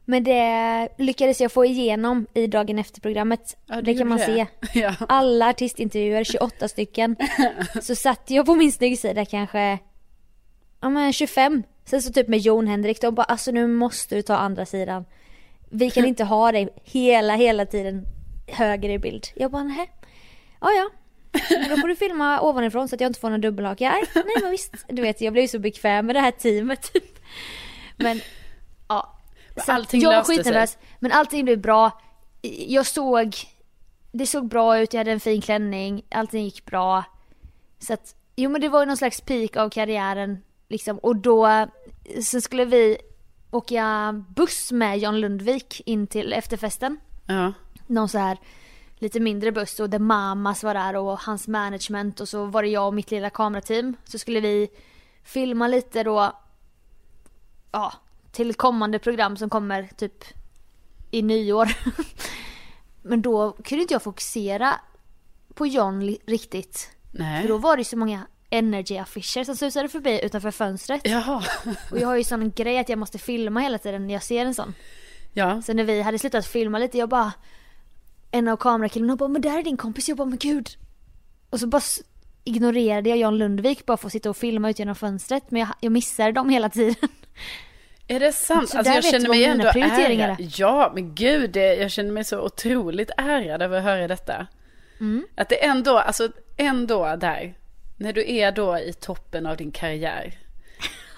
Men 0.04 0.24
det 0.24 0.88
lyckades 0.98 1.40
jag 1.40 1.52
få 1.52 1.64
igenom 1.64 2.26
i 2.34 2.46
dagen 2.46 2.78
efter 2.78 3.00
programmet. 3.00 3.56
Ja, 3.66 3.76
du 3.76 3.82
det 3.82 3.94
kan 3.94 4.08
man 4.08 4.18
gjorde 4.18 4.34
se. 4.34 4.46
det. 4.60 4.80
Ja. 4.80 4.94
Alla 5.08 5.48
artistintervjuer, 5.48 6.24
28 6.24 6.68
stycken. 6.68 7.16
så 7.82 7.94
satt 7.94 8.30
jag 8.30 8.46
på 8.46 8.54
min 8.54 8.72
snyggsida 8.72 9.24
kanske, 9.24 9.78
ja 10.84 10.90
men 10.90 11.12
25. 11.12 11.62
Sen 11.84 12.02
så 12.02 12.12
typ 12.12 12.28
med 12.28 12.38
Jon 12.38 12.66
Henrik, 12.66 13.00
de 13.00 13.14
bara 13.14 13.24
alltså 13.24 13.50
nu 13.50 13.66
måste 13.66 14.14
du 14.14 14.22
ta 14.22 14.36
andra 14.36 14.66
sidan. 14.66 15.04
Vi 15.70 15.90
kan 15.90 16.04
inte 16.12 16.24
ha 16.24 16.52
dig 16.52 16.68
hela, 16.84 17.34
hela 17.34 17.66
tiden 17.66 18.04
höger 18.46 18.88
i 18.88 18.98
bild. 18.98 19.26
Jag 19.34 19.50
bara 19.50 19.62
nej. 19.62 19.90
Ja 20.60 20.70
ja. 20.70 20.90
Men 21.50 21.68
då 21.68 21.76
får 21.76 21.88
du 21.88 21.96
filma 21.96 22.40
ovanifrån 22.40 22.88
så 22.88 22.94
att 22.94 23.00
jag 23.00 23.08
inte 23.08 23.20
får 23.20 23.30
någon 23.30 23.40
dubbelhaka. 23.40 23.90
Nej, 23.90 24.04
nej 24.14 24.36
men 24.42 24.50
visst. 24.50 24.74
Du 24.88 25.02
vet 25.02 25.20
jag 25.20 25.32
blev 25.32 25.42
ju 25.42 25.48
så 25.48 25.58
bekväm 25.58 26.06
med 26.06 26.16
det 26.16 26.20
här 26.20 26.30
teamet 26.30 26.92
typ. 26.92 27.18
Men 27.96 28.20
ja. 28.88 29.18
Så 29.66 29.72
allting 29.72 30.00
jag 30.00 30.10
var 30.10 30.16
löste 30.16 30.34
sig. 30.34 30.44
skitnervös. 30.44 30.78
Men 30.98 31.12
allting 31.12 31.44
blev 31.44 31.60
bra. 31.60 32.00
Jag 32.66 32.86
såg, 32.86 33.36
det 34.12 34.26
såg 34.26 34.48
bra 34.48 34.78
ut, 34.78 34.92
jag 34.92 35.00
hade 35.00 35.12
en 35.12 35.20
fin 35.20 35.40
klänning, 35.40 36.04
allting 36.10 36.44
gick 36.44 36.64
bra. 36.64 37.04
Så 37.78 37.92
att, 37.92 38.14
jo 38.36 38.50
men 38.50 38.60
det 38.60 38.68
var 38.68 38.80
ju 38.80 38.86
någon 38.86 38.96
slags 38.96 39.20
peak 39.20 39.56
av 39.56 39.70
karriären 39.70 40.38
liksom. 40.74 40.98
Och 40.98 41.16
då, 41.16 41.66
sen 42.22 42.42
skulle 42.42 42.64
vi 42.64 42.98
åka 43.50 44.12
buss 44.36 44.72
med 44.72 44.98
John 44.98 45.20
Lundvik 45.20 45.82
in 45.86 46.06
till 46.06 46.32
efterfesten. 46.32 47.00
Ja. 47.26 47.52
Någon 47.86 48.08
så 48.08 48.18
här 48.18 48.38
lite 48.98 49.20
mindre 49.20 49.52
buss 49.52 49.80
och 49.80 49.90
The 49.90 49.98
Mamas 49.98 50.64
var 50.64 50.74
där 50.74 50.96
och 50.96 51.20
hans 51.20 51.48
management 51.48 52.20
och 52.20 52.28
så 52.28 52.44
var 52.44 52.62
det 52.62 52.68
jag 52.68 52.86
och 52.86 52.94
mitt 52.94 53.10
lilla 53.10 53.30
kamerateam. 53.30 53.96
Så 54.04 54.18
skulle 54.18 54.40
vi 54.40 54.68
filma 55.22 55.68
lite 55.68 56.02
då, 56.02 56.32
ja, 57.72 57.92
till 58.32 58.54
kommande 58.54 58.98
program 58.98 59.36
som 59.36 59.50
kommer 59.50 59.88
typ 59.96 60.24
i 61.10 61.22
nyår. 61.22 61.68
Men 63.02 63.22
då 63.22 63.52
kunde 63.52 63.82
inte 63.82 63.94
jag 63.94 64.02
fokusera 64.02 64.80
på 65.54 65.66
John 65.66 66.16
riktigt. 66.26 66.90
Nej. 67.10 67.42
För 67.42 67.48
då 67.48 67.58
var 67.58 67.76
det 67.76 67.84
så 67.84 67.96
många 67.96 68.26
energy-affischer 68.54 69.44
som 69.44 69.56
susade 69.56 69.88
förbi 69.88 70.20
utanför 70.24 70.50
fönstret. 70.50 71.00
Jaha. 71.04 71.42
Och 71.90 71.98
jag 71.98 72.08
har 72.08 72.16
ju 72.16 72.24
sån 72.24 72.50
grej 72.50 72.78
att 72.78 72.88
jag 72.88 72.98
måste 72.98 73.18
filma 73.18 73.60
hela 73.60 73.78
tiden 73.78 74.06
när 74.06 74.14
jag 74.14 74.22
ser 74.22 74.44
en 74.46 74.54
sån. 74.54 74.74
Ja. 75.32 75.62
Så 75.62 75.72
när 75.72 75.84
vi 75.84 76.02
hade 76.02 76.18
slutat 76.18 76.46
filma 76.46 76.78
lite, 76.78 76.98
jag 76.98 77.08
bara 77.08 77.32
En 78.30 78.48
av 78.48 78.56
kamerakillarna 78.56 79.16
bara 79.16 79.28
'Men 79.28 79.42
där 79.42 79.58
är 79.58 79.62
din 79.62 79.76
kompis' 79.76 80.08
Jag 80.08 80.16
bara 80.16 80.28
'Men 80.28 80.38
gud' 80.38 80.68
Och 81.50 81.60
så 81.60 81.66
bara 81.66 81.82
ignorerade 82.44 83.08
jag 83.08 83.18
John 83.18 83.38
Lundvik 83.38 83.86
bara 83.86 83.96
för 83.96 84.06
att 84.06 84.12
sitta 84.12 84.30
och 84.30 84.36
filma 84.36 84.70
ut 84.70 84.78
genom 84.78 84.94
fönstret 84.94 85.50
Men 85.50 85.60
jag, 85.60 85.68
jag 85.80 85.92
missade 85.92 86.32
dem 86.32 86.48
hela 86.48 86.68
tiden 86.68 86.94
Är 88.08 88.20
det 88.20 88.32
sant? 88.32 88.68
Så 88.68 88.78
alltså 88.78 88.92
jag 88.94 89.04
känner 89.04 89.28
mig 89.28 89.44
ändå 89.44 89.64
ärad. 89.64 90.20
är. 90.20 90.36
Ja, 90.60 90.92
men 90.94 91.14
gud, 91.14 91.50
det, 91.50 91.74
jag 91.74 91.90
känner 91.90 92.12
mig 92.12 92.24
så 92.24 92.40
otroligt 92.40 93.10
ärad 93.16 93.62
över 93.62 93.78
att 93.78 93.84
höra 93.84 94.08
detta. 94.08 94.46
Mm. 95.00 95.26
Att 95.36 95.48
det 95.48 95.64
ändå, 95.64 95.98
alltså 95.98 96.28
ändå 96.56 97.16
där, 97.16 97.54
när 97.96 98.12
du 98.12 98.30
är 98.32 98.52
då 98.52 98.78
i 98.78 98.92
toppen 98.92 99.46
av 99.46 99.56
din 99.56 99.72
karriär. 99.72 100.38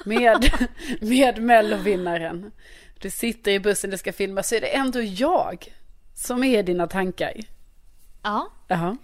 Med, 0.04 0.68
med 1.00 1.42
mellovinnaren. 1.42 2.52
Du 2.98 3.10
sitter 3.10 3.50
i 3.50 3.60
bussen, 3.60 3.90
det 3.90 3.98
ska 3.98 4.12
filmas, 4.12 4.48
så 4.48 4.54
är 4.54 4.60
det 4.60 4.76
ändå 4.76 5.00
jag 5.02 5.74
som 6.14 6.44
är 6.44 6.62
dina 6.62 6.86
tankar. 6.86 7.32
Ja, 8.22 8.52
Jaha. 8.68 8.96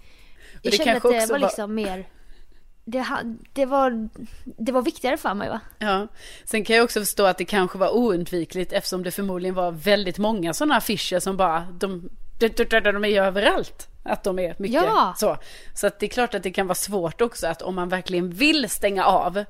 Jag 0.63 0.75
kände 0.75 0.97
att 0.97 1.03
det 1.03 1.27
var 1.33 1.39
liksom 1.39 1.75
mer 1.75 2.07
det, 2.85 3.07
det, 3.53 3.67
var, 3.67 4.09
det 4.45 4.73
var 4.73 4.83
viktigare 4.83 5.17
för 5.17 5.35
mig 5.35 5.49
va? 5.49 5.61
Ja, 5.79 6.09
sen 6.45 6.65
kan 6.65 6.77
jag 6.77 6.85
också 6.85 7.01
förstå 7.01 7.25
att 7.25 7.39
det 7.39 7.45
kanske 7.45 7.79
var 7.79 7.97
oundvikligt 7.97 8.73
eftersom 8.73 9.03
det 9.03 9.11
förmodligen 9.11 9.55
var 9.55 9.73
väldigt 9.73 10.19
många 10.19 10.55
sådana 10.55 10.77
affischer 10.77 11.21
som 11.21 11.37
bara, 11.37 11.61
de, 11.61 12.11
de, 12.39 12.49
de, 12.49 12.81
de 12.81 13.05
är 13.05 13.09
ju 13.09 13.19
överallt. 13.19 13.89
Att 14.03 14.25
de 14.25 14.39
är 14.39 14.55
mycket 14.59 14.83
Ja. 14.83 15.15
så. 15.19 15.37
Så 15.75 15.87
att 15.87 15.99
det 15.99 16.07
är 16.07 16.11
klart 16.11 16.35
att 16.35 16.43
det 16.43 16.51
kan 16.51 16.67
vara 16.67 16.75
svårt 16.75 17.21
också 17.21 17.47
att 17.47 17.63
om 17.63 17.75
man 17.75 17.89
verkligen 17.89 18.31
vill 18.31 18.71
stänga 18.71 19.05
av 19.05 19.45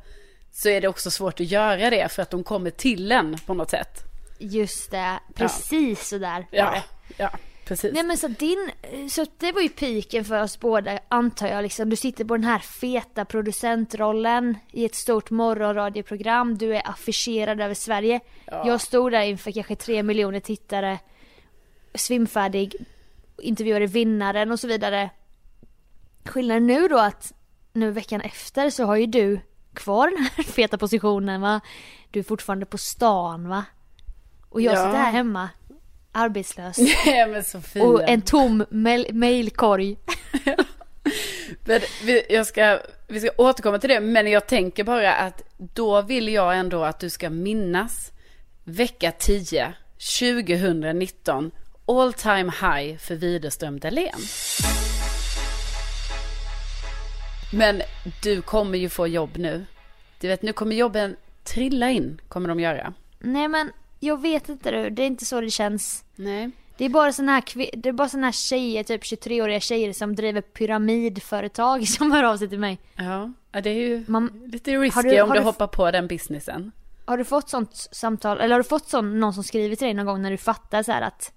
så 0.52 0.68
är 0.68 0.80
det 0.80 0.88
också 0.88 1.10
svårt 1.10 1.40
att 1.40 1.46
göra 1.46 1.90
det 1.90 2.12
för 2.12 2.22
att 2.22 2.30
de 2.30 2.44
kommer 2.44 2.70
till 2.70 3.12
en 3.12 3.36
på 3.46 3.54
något 3.54 3.70
sätt. 3.70 4.02
Just 4.38 4.90
det, 4.90 5.20
precis 5.34 6.08
sådär 6.08 6.46
var 6.52 6.58
Ja, 6.58 6.70
det 6.70 6.82
ja 7.16 7.30
precis. 7.64 7.94
Nej 7.94 8.02
men 8.02 8.18
så 8.18 8.28
din, 8.28 8.70
så 9.10 9.26
det 9.38 9.52
var 9.52 9.60
ju 9.60 9.68
piken 9.68 10.24
för 10.24 10.42
oss 10.42 10.60
båda 10.60 10.98
antar 11.08 11.48
jag 11.48 11.62
liksom. 11.62 11.90
Du 11.90 11.96
sitter 11.96 12.24
på 12.24 12.36
den 12.36 12.44
här 12.44 12.58
feta 12.58 13.24
producentrollen 13.24 14.56
i 14.72 14.84
ett 14.84 14.94
stort 14.94 15.30
morgonradioprogram. 15.30 16.58
Du 16.58 16.76
är 16.76 16.88
affischerad 16.90 17.60
över 17.60 17.74
Sverige. 17.74 18.20
Jag 18.46 18.80
stod 18.80 19.12
där 19.12 19.22
inför 19.22 19.50
kanske 19.52 19.76
tre 19.76 20.02
miljoner 20.02 20.40
tittare. 20.40 20.98
Svimfärdig. 21.94 22.74
Intervjuade 23.38 23.86
vinnaren 23.86 24.52
och 24.52 24.60
så 24.60 24.66
vidare. 24.68 25.10
Skillnaden 26.24 26.66
nu 26.66 26.88
då 26.88 26.98
att 26.98 27.32
nu 27.72 27.90
veckan 27.90 28.20
efter 28.20 28.70
så 28.70 28.84
har 28.84 28.96
ju 28.96 29.06
du 29.06 29.40
kvar 29.74 30.10
den 30.10 30.18
här 30.36 30.42
feta 30.52 30.78
positionen 30.78 31.40
va. 31.40 31.60
Du 32.10 32.18
är 32.20 32.24
fortfarande 32.24 32.66
på 32.66 32.78
stan 32.78 33.48
va. 33.48 33.64
Och 34.48 34.60
jag 34.60 34.74
Ja. 34.74 34.84
sitter 34.86 34.98
här 34.98 35.12
hemma. 35.12 35.48
Arbetslös. 36.12 36.78
Nej 37.06 37.26
men 37.28 37.44
Sofia. 37.44 37.84
Och 37.84 38.08
en 38.08 38.22
tom 38.22 38.64
mail- 38.70 39.14
mailkorg. 39.14 39.96
Men 41.66 41.80
vi, 42.04 42.22
jag 42.30 42.46
ska, 42.46 42.78
vi 43.08 43.20
ska 43.20 43.30
återkomma 43.38 43.78
till 43.78 43.90
det, 43.90 44.00
men 44.00 44.30
jag 44.30 44.46
tänker 44.46 44.84
bara 44.84 45.14
att 45.14 45.42
då 45.58 46.02
vill 46.02 46.28
jag 46.28 46.56
ändå 46.58 46.84
att 46.84 46.98
du 47.00 47.10
ska 47.10 47.30
minnas 47.30 48.12
vecka 48.64 49.12
10, 49.12 49.72
2019, 50.20 51.50
all 52.00 52.12
time 52.12 52.52
high 52.60 52.98
för 52.98 53.14
Widerström 53.14 53.78
Dahlén. 53.80 54.18
Men 57.52 57.82
du 58.22 58.42
kommer 58.42 58.78
ju 58.78 58.88
få 58.88 59.06
jobb 59.06 59.30
nu. 59.36 59.64
Du 60.20 60.28
vet, 60.28 60.42
nu 60.42 60.52
kommer 60.52 60.76
jobben 60.76 61.16
trilla 61.44 61.90
in, 61.90 62.20
kommer 62.28 62.48
de 62.48 62.60
göra. 62.60 62.94
Nej 63.18 63.48
men 63.48 63.72
jag 64.00 64.20
vet 64.22 64.48
inte 64.48 64.70
du, 64.70 64.90
det 64.90 65.02
är 65.02 65.06
inte 65.06 65.24
så 65.24 65.40
det 65.40 65.50
känns. 65.50 66.04
Nej. 66.16 66.50
Det 66.76 66.84
är 66.84 66.88
bara 66.88 67.12
såna 67.12 67.32
här, 67.32 67.42
det 67.76 67.88
är 67.88 67.92
bara 67.92 68.08
såna 68.08 68.26
här 68.26 68.32
tjejer, 68.32 68.82
typ 68.84 69.02
23-åriga 69.02 69.60
tjejer 69.60 69.92
som 69.92 70.14
driver 70.16 70.40
pyramidföretag 70.40 71.88
som 71.88 72.12
hör 72.12 72.22
av 72.24 72.36
sig 72.36 72.48
till 72.48 72.58
mig. 72.58 72.78
Ja, 72.96 73.32
ja, 73.52 73.60
det 73.60 73.70
är 73.70 73.74
ju 73.74 74.04
Man- 74.08 74.42
lite 74.46 74.70
risky 74.76 74.94
har 74.94 75.02
du- 75.02 75.20
om 75.22 75.28
har 75.28 75.34
du 75.36 75.40
du- 75.40 75.46
hoppar 75.46 75.66
på 75.66 75.90
den 75.90 76.06
businessen. 76.06 76.72
Har 77.04 77.18
du 77.18 77.24
fått 77.24 77.48
sånt 77.50 77.88
samtal, 77.92 78.40
eller 78.40 78.54
har 78.54 78.62
du 78.62 78.68
fått 78.68 78.88
sån, 78.88 79.20
någon 79.20 79.34
som 79.34 79.44
skriver 79.44 79.76
till 79.76 79.84
dig 79.86 79.94
någon 79.94 80.06
gång 80.06 80.22
när 80.22 80.30
du 80.30 80.36
fattar 80.36 80.82
så 80.82 80.92
att 80.92 81.32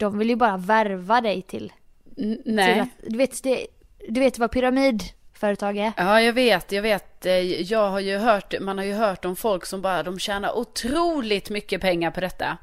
de 0.00 0.18
vill 0.18 0.28
ju 0.30 0.36
bara 0.36 0.56
värva 0.56 1.20
dig 1.20 1.42
till, 1.42 1.72
N- 2.18 2.40
till 2.44 2.54
nej. 2.54 2.80
att, 2.80 2.88
du 3.08 3.16
vet, 3.18 3.42
det, 3.42 3.66
du 4.08 4.20
vet 4.20 4.38
vad 4.38 4.50
pyramidföretag 4.50 5.76
är? 5.76 5.92
Ja, 5.96 6.20
jag 6.20 6.32
vet, 6.32 6.72
jag 6.72 6.82
vet. 6.82 7.26
Eh, 7.26 7.32
Jag 7.62 7.90
har 7.90 8.00
ju 8.00 8.18
hört, 8.18 8.54
man 8.60 8.78
har 8.78 8.84
ju 8.84 8.92
hört 8.94 9.24
om 9.24 9.36
folk 9.36 9.66
som 9.66 9.82
bara, 9.82 10.02
de 10.02 10.18
tjänar 10.18 10.58
otroligt 10.58 11.50
mycket 11.50 11.80
pengar 11.80 12.10
på 12.10 12.20
detta. 12.20 12.56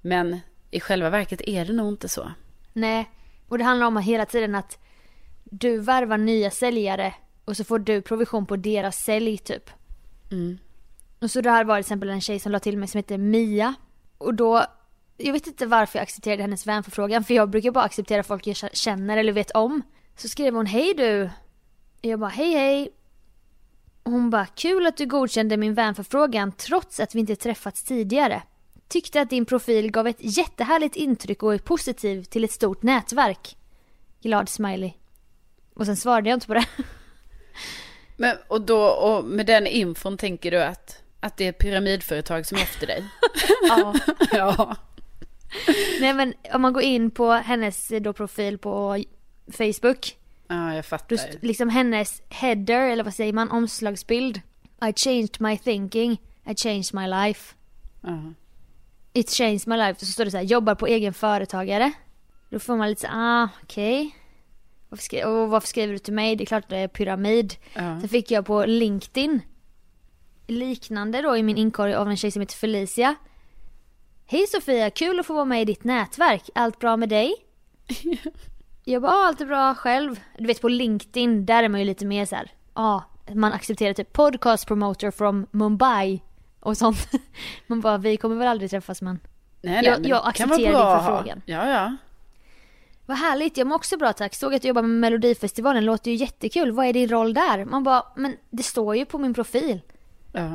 Men 0.00 0.40
i 0.70 0.80
själva 0.80 1.10
verket 1.10 1.40
är 1.48 1.64
det 1.64 1.72
nog 1.72 1.88
inte 1.88 2.08
så. 2.08 2.32
Nej, 2.72 3.10
och 3.48 3.58
det 3.58 3.64
handlar 3.64 3.86
om 3.86 3.96
att 3.96 4.04
hela 4.04 4.26
tiden 4.26 4.54
att 4.54 4.78
du 5.44 5.78
värvar 5.78 6.18
nya 6.18 6.50
säljare 6.50 7.14
och 7.44 7.56
så 7.56 7.64
får 7.64 7.78
du 7.78 8.02
provision 8.02 8.46
på 8.46 8.56
deras 8.56 8.96
sälj 8.96 9.38
typ. 9.38 9.70
Och 11.20 11.30
så 11.30 11.40
det 11.40 11.50
här 11.50 11.64
var 11.64 11.76
till 11.76 11.80
exempel 11.80 12.08
en 12.10 12.20
tjej 12.20 12.38
som 12.38 12.52
la 12.52 12.58
till 12.58 12.78
mig 12.78 12.88
som 12.88 12.98
heter 12.98 13.18
Mia. 13.18 13.74
Och 14.18 14.34
då, 14.34 14.64
jag 15.16 15.32
vet 15.32 15.46
inte 15.46 15.66
varför 15.66 15.98
jag 15.98 16.02
accepterade 16.02 16.42
hennes 16.42 16.66
vänförfrågan 16.66 17.24
för 17.24 17.34
jag 17.34 17.50
brukar 17.50 17.70
bara 17.70 17.84
acceptera 17.84 18.22
folk 18.22 18.46
jag 18.46 18.56
känner 18.56 19.16
eller 19.16 19.32
vet 19.32 19.50
om. 19.50 19.82
Så 20.16 20.28
skrev 20.28 20.54
hon 20.54 20.66
hej 20.66 20.94
du. 20.94 21.30
Jag 22.00 22.20
bara 22.20 22.30
hej 22.30 22.52
hej. 22.52 22.88
Hon 24.04 24.30
bara 24.30 24.46
kul 24.46 24.86
att 24.86 24.96
du 24.96 25.06
godkände 25.06 25.56
min 25.56 25.74
vänförfrågan 25.74 26.52
trots 26.52 27.00
att 27.00 27.14
vi 27.14 27.20
inte 27.20 27.36
träffats 27.36 27.84
tidigare. 27.84 28.42
Tyckte 28.88 29.20
att 29.20 29.30
din 29.30 29.46
profil 29.46 29.90
gav 29.90 30.06
ett 30.06 30.16
jättehärligt 30.18 30.96
intryck 30.96 31.42
och 31.42 31.54
är 31.54 31.58
positiv 31.58 32.24
till 32.24 32.44
ett 32.44 32.52
stort 32.52 32.82
nätverk. 32.82 33.56
Glad 34.22 34.48
smiley. 34.48 34.92
Och 35.74 35.86
sen 35.86 35.96
svarade 35.96 36.28
jag 36.28 36.36
inte 36.36 36.46
på 36.46 36.54
det. 36.54 36.66
Men, 38.16 38.36
och 38.48 38.60
då, 38.60 38.82
och 38.82 39.24
med 39.24 39.46
den 39.46 39.66
infon 39.66 40.16
tänker 40.16 40.50
du 40.50 40.62
att, 40.62 41.02
att 41.20 41.36
det 41.36 41.44
är 41.44 41.48
ett 41.48 41.58
pyramidföretag 41.58 42.46
som 42.46 42.58
är 42.58 42.62
efter 42.62 42.86
dig? 42.86 43.04
ja. 43.68 43.94
ja. 44.32 44.76
Nej 46.00 46.14
men 46.14 46.34
om 46.54 46.62
man 46.62 46.72
går 46.72 46.82
in 46.82 47.10
på 47.10 47.30
hennes 47.32 47.90
eh, 47.90 48.00
då 48.02 48.12
profil 48.12 48.58
på 48.58 49.04
Facebook. 49.52 50.16
Ja, 50.48 50.68
jag 50.68 50.76
Då 50.76 50.82
fattar. 50.82 51.16
st- 51.16 51.38
liksom 51.42 51.68
hennes 51.68 52.22
header, 52.28 52.80
eller 52.90 53.04
vad 53.04 53.14
säger 53.14 53.32
man, 53.32 53.50
omslagsbild. 53.50 54.40
I 54.88 54.92
changed 54.96 55.36
my 55.40 55.58
thinking, 55.58 56.12
I 56.46 56.54
changed 56.54 56.94
my 56.94 57.06
life. 57.08 57.54
Ja. 58.00 58.32
It 59.12 59.30
changed 59.30 59.66
my 59.68 59.76
life. 59.76 60.00
Så 60.00 60.12
står 60.12 60.24
det 60.24 60.30
så 60.30 60.36
här, 60.36 60.44
jobbar 60.44 60.74
på 60.74 60.86
egen 60.86 61.14
företagare. 61.14 61.92
Då 62.50 62.58
får 62.58 62.76
man 62.76 62.88
lite 62.88 63.00
så 63.00 63.06
ah 63.10 63.48
okej. 63.62 64.16
Varför, 64.88 65.02
skri- 65.04 65.24
och 65.24 65.48
varför 65.50 65.68
skriver 65.68 65.92
du 65.92 65.98
till 65.98 66.14
mig? 66.14 66.36
Det 66.36 66.44
är 66.44 66.46
klart 66.46 66.68
det 66.68 66.76
är 66.76 66.88
pyramid. 66.88 67.54
Ja. 67.74 68.00
Sen 68.00 68.08
fick 68.08 68.30
jag 68.30 68.46
på 68.46 68.64
LinkedIn 68.64 69.40
liknande 70.46 71.22
då 71.22 71.36
i 71.36 71.42
min 71.42 71.56
inkorg 71.56 71.94
av 71.94 72.08
en 72.10 72.16
tjej 72.16 72.30
som 72.30 72.40
heter 72.40 72.54
Felicia. 72.56 73.14
Hej 74.26 74.46
Sofia, 74.46 74.90
kul 74.90 75.20
att 75.20 75.26
få 75.26 75.34
vara 75.34 75.44
med 75.44 75.62
i 75.62 75.64
ditt 75.64 75.84
nätverk. 75.84 76.50
Allt 76.54 76.78
bra 76.78 76.96
med 76.96 77.08
dig? 77.08 77.34
jag 78.84 79.02
bara, 79.02 79.12
ah, 79.12 79.26
allt 79.26 79.40
är 79.40 79.46
bra 79.46 79.74
själv. 79.74 80.20
Du 80.38 80.46
vet 80.46 80.60
på 80.60 80.68
LinkedIn, 80.68 81.46
där 81.46 81.62
är 81.62 81.68
man 81.68 81.80
ju 81.80 81.86
lite 81.86 82.06
mer 82.06 82.24
så 82.26 82.36
här, 82.36 82.50
ja, 82.74 83.04
man 83.34 83.52
accepterar 83.52 83.92
typ 83.92 84.12
podcast 84.12 84.66
promoter 84.66 85.10
from 85.10 85.46
Mumbai 85.50 86.20
och 86.60 86.76
sånt. 86.76 87.08
man 87.66 87.80
bara, 87.80 87.98
vi 87.98 88.16
kommer 88.16 88.36
väl 88.36 88.48
aldrig 88.48 88.70
träffas 88.70 89.02
men. 89.02 89.18
Nej, 89.62 89.74
nej, 89.74 89.84
Jag- 89.84 90.06
jag 90.06 90.28
accepterar 90.28 90.58
din 90.58 91.00
förfrågan. 91.02 91.42
Ja, 91.46 91.68
ja. 91.70 91.96
Vad 93.06 93.16
härligt, 93.18 93.56
jag 93.56 93.66
mår 93.66 93.76
också 93.76 93.96
bra 93.96 94.12
tack. 94.12 94.34
Såg 94.34 94.54
att 94.54 94.62
du 94.62 94.68
jobbar 94.68 94.82
med 94.82 94.90
Melodifestivalen, 94.90 95.84
låter 95.84 96.10
ju 96.10 96.16
jättekul. 96.16 96.72
Vad 96.72 96.86
är 96.86 96.92
din 96.92 97.08
roll 97.08 97.34
där? 97.34 97.64
Man 97.64 97.82
bara, 97.84 98.02
men 98.16 98.36
det 98.50 98.62
står 98.62 98.96
ju 98.96 99.04
på 99.04 99.18
min 99.18 99.34
profil. 99.34 99.80
ja. 100.32 100.50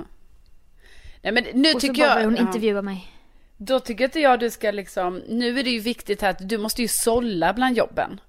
Nej, 1.21 1.33
men 1.33 1.43
nu 1.53 1.67
Och 1.73 1.81
så 1.81 1.87
tycker 1.87 2.01
bara 2.01 2.07
jag... 2.07 2.15
börjar 2.15 2.25
hon 2.25 2.35
ja. 2.35 2.41
intervjua 2.41 2.81
mig. 2.81 3.11
Då 3.57 3.79
tycker 3.79 4.03
inte 4.05 4.19
jag 4.19 4.39
du 4.39 4.49
ska 4.49 4.71
liksom, 4.71 5.17
nu 5.27 5.59
är 5.59 5.63
det 5.63 5.69
ju 5.69 5.79
viktigt 5.79 6.21
här 6.21 6.29
att 6.29 6.49
du 6.49 6.57
måste 6.57 6.81
ju 6.81 6.87
sålla 6.87 7.53
bland 7.53 7.77
jobben. 7.77 8.19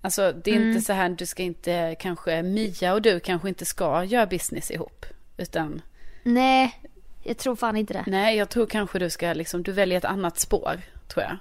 Alltså 0.00 0.32
det 0.32 0.50
är 0.50 0.56
Mm. 0.56 0.68
inte 0.68 0.80
så 0.80 0.92
här, 0.92 1.08
du 1.08 1.26
ska 1.26 1.42
inte, 1.42 1.96
kanske 2.00 2.42
Mia 2.42 2.94
och 2.94 3.02
du 3.02 3.20
kanske 3.20 3.48
inte 3.48 3.64
ska 3.64 4.04
göra 4.04 4.26
business 4.26 4.70
ihop. 4.70 5.06
Utan, 5.36 5.82
Nej, 6.22 6.80
jag 7.24 7.36
tror 7.38 7.56
fan 7.56 7.76
inte 7.76 7.92
det. 7.94 8.04
nej 8.06 8.36
jag 8.36 8.48
tror 8.48 8.66
kanske 8.66 8.98
du 8.98 9.10
ska 9.10 9.32
liksom, 9.32 9.62
du 9.62 9.72
väljer 9.72 9.98
ett 9.98 10.04
annat 10.04 10.38
spår, 10.38 10.80
tror 11.08 11.22
jag. 11.24 11.36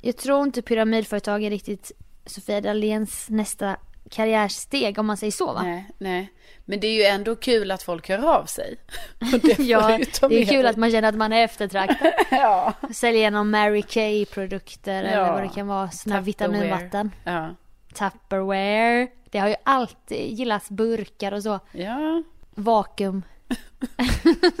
Jag 0.00 0.16
tror 0.16 0.42
inte 0.42 0.62
pyramidföretag 0.62 1.44
är 1.44 1.50
riktigt 1.50 1.92
Sofia 2.26 2.60
Dahléns 2.60 3.26
nästa 3.30 3.76
karriärsteg 4.10 4.98
om 4.98 5.06
man 5.06 5.16
säger 5.16 5.30
så 5.30 5.52
va? 5.52 5.62
Nej, 5.62 5.90
nej. 5.98 6.32
Men 6.64 6.80
det 6.80 6.86
är 6.86 6.94
ju 6.94 7.02
ändå 7.02 7.36
kul 7.36 7.70
att 7.70 7.82
folk 7.82 8.08
hör 8.08 8.26
av 8.38 8.44
sig. 8.46 8.76
Det 9.42 9.58
Ja, 9.58 9.98
det 10.28 10.42
är 10.42 10.44
kul 10.46 10.66
att 10.66 10.76
man 10.76 10.90
känner 10.90 11.08
att 11.08 11.14
man 11.14 11.32
är 11.32 11.44
eftertraktad. 11.44 12.12
Ja. 12.30 12.72
Säljer 12.94 13.30
någon 13.30 13.50
Mary 13.50 13.82
Kay 13.82 14.26
produkter 14.26 15.04
eller 15.04 15.18
Ja. 15.18 15.32
vad 15.32 15.42
det 15.42 15.48
kan 15.48 15.66
vara. 15.66 15.88
Tupperware. 15.88 16.20
vitaminvatten. 16.22 17.10
Ja. 17.24 17.54
Tupperware. 17.94 19.08
Det 19.30 19.38
har 19.38 19.48
ju 19.48 19.56
alltid 19.64 20.30
gillats 20.38 20.70
burkar 20.70 21.32
och 21.32 21.42
så. 21.42 21.60
Ja. 21.72 22.22
Vakuum. 22.54 23.22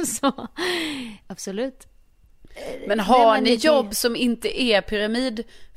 så 0.06 0.48
absolut. 1.26 1.86
Men 2.86 3.00
har 3.00 3.34
men 3.34 3.44
ni 3.44 3.54
jobb 3.54 3.94
som 3.94 4.16
inte 4.16 4.62
är 4.62 4.80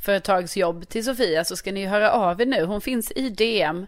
pyramidföretagsjobb 0.06 0.90
till 0.90 1.04
Sofia 1.06 1.44
så 1.46 1.56
ska 1.56 1.72
ni 1.72 1.86
höra 1.86 2.12
av 2.12 2.42
er 2.42 2.46
nu. 2.46 2.66
Hon 2.66 2.82
finns 2.82 3.12
i 3.16 3.30
DM. 3.30 3.88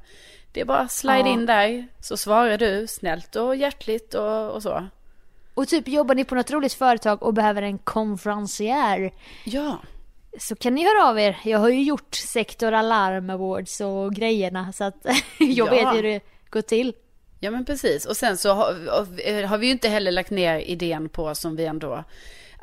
Det 0.52 0.62
är 0.62 0.66
bara 0.66 0.88
slide 0.88 1.20
Ja. 1.20 1.28
in 1.28 1.46
där 1.46 1.88
så 2.00 2.18
svarar 2.18 2.58
du 2.58 2.88
snällt 2.88 3.36
och 3.36 3.56
hjärtligt 3.56 4.14
och, 4.14 4.50
och 4.52 4.64
så. 4.64 4.88
Och 5.54 5.68
typ 5.68 5.88
jobbar 5.88 6.16
ni 6.16 6.26
på 6.26 6.36
något 6.36 6.52
roligt 6.52 6.74
företag 6.74 7.24
och 7.24 7.34
behöver 7.34 7.62
en 7.62 7.78
konferencier 7.78 9.12
Ja. 9.46 9.78
så 10.40 10.56
kan 10.56 10.76
ni 10.76 10.84
höra 10.84 11.10
av 11.10 11.20
er. 11.20 11.38
Jag 11.44 11.60
har 11.60 11.70
ju 11.70 11.84
gjort 11.84 12.16
Sektor 12.16 12.72
Alarm 12.74 13.30
Awards 13.30 13.82
och 13.82 14.14
grejerna 14.16 14.74
så 14.74 14.84
att 14.84 14.96
jag 15.40 15.50
Ja. 15.50 15.66
vet 15.66 15.96
hur 15.96 16.04
det 16.04 16.20
går 16.50 16.62
till. 16.62 16.94
Ja 17.40 17.52
men 17.52 17.66
precis. 17.66 18.06
Och 18.06 18.18
sen 18.18 18.38
så 18.38 18.54
har, 18.54 19.46
har 19.46 19.58
vi 19.58 19.66
ju 19.66 19.72
inte 19.72 19.90
heller 19.90 20.12
lagt 20.12 20.30
ner 20.32 20.60
idén 20.60 21.10
på 21.10 21.36
som 21.36 21.56
vi 21.56 21.66
ändå 21.66 22.04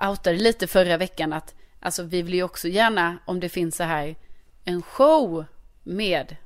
outade 0.09 0.37
lite 0.37 0.67
förra 0.67 0.97
veckan 0.97 1.33
att 1.33 1.55
alltså 1.87 2.02
vi 2.02 2.23
vill 2.23 2.35
ju 2.35 2.43
också 2.43 2.69
gärna 2.69 3.19
om 3.25 3.40
det 3.40 3.49
finns 3.49 3.76
så 3.76 3.83
här 3.83 4.16
en 4.64 4.83
show 4.83 5.45
med 5.83 6.37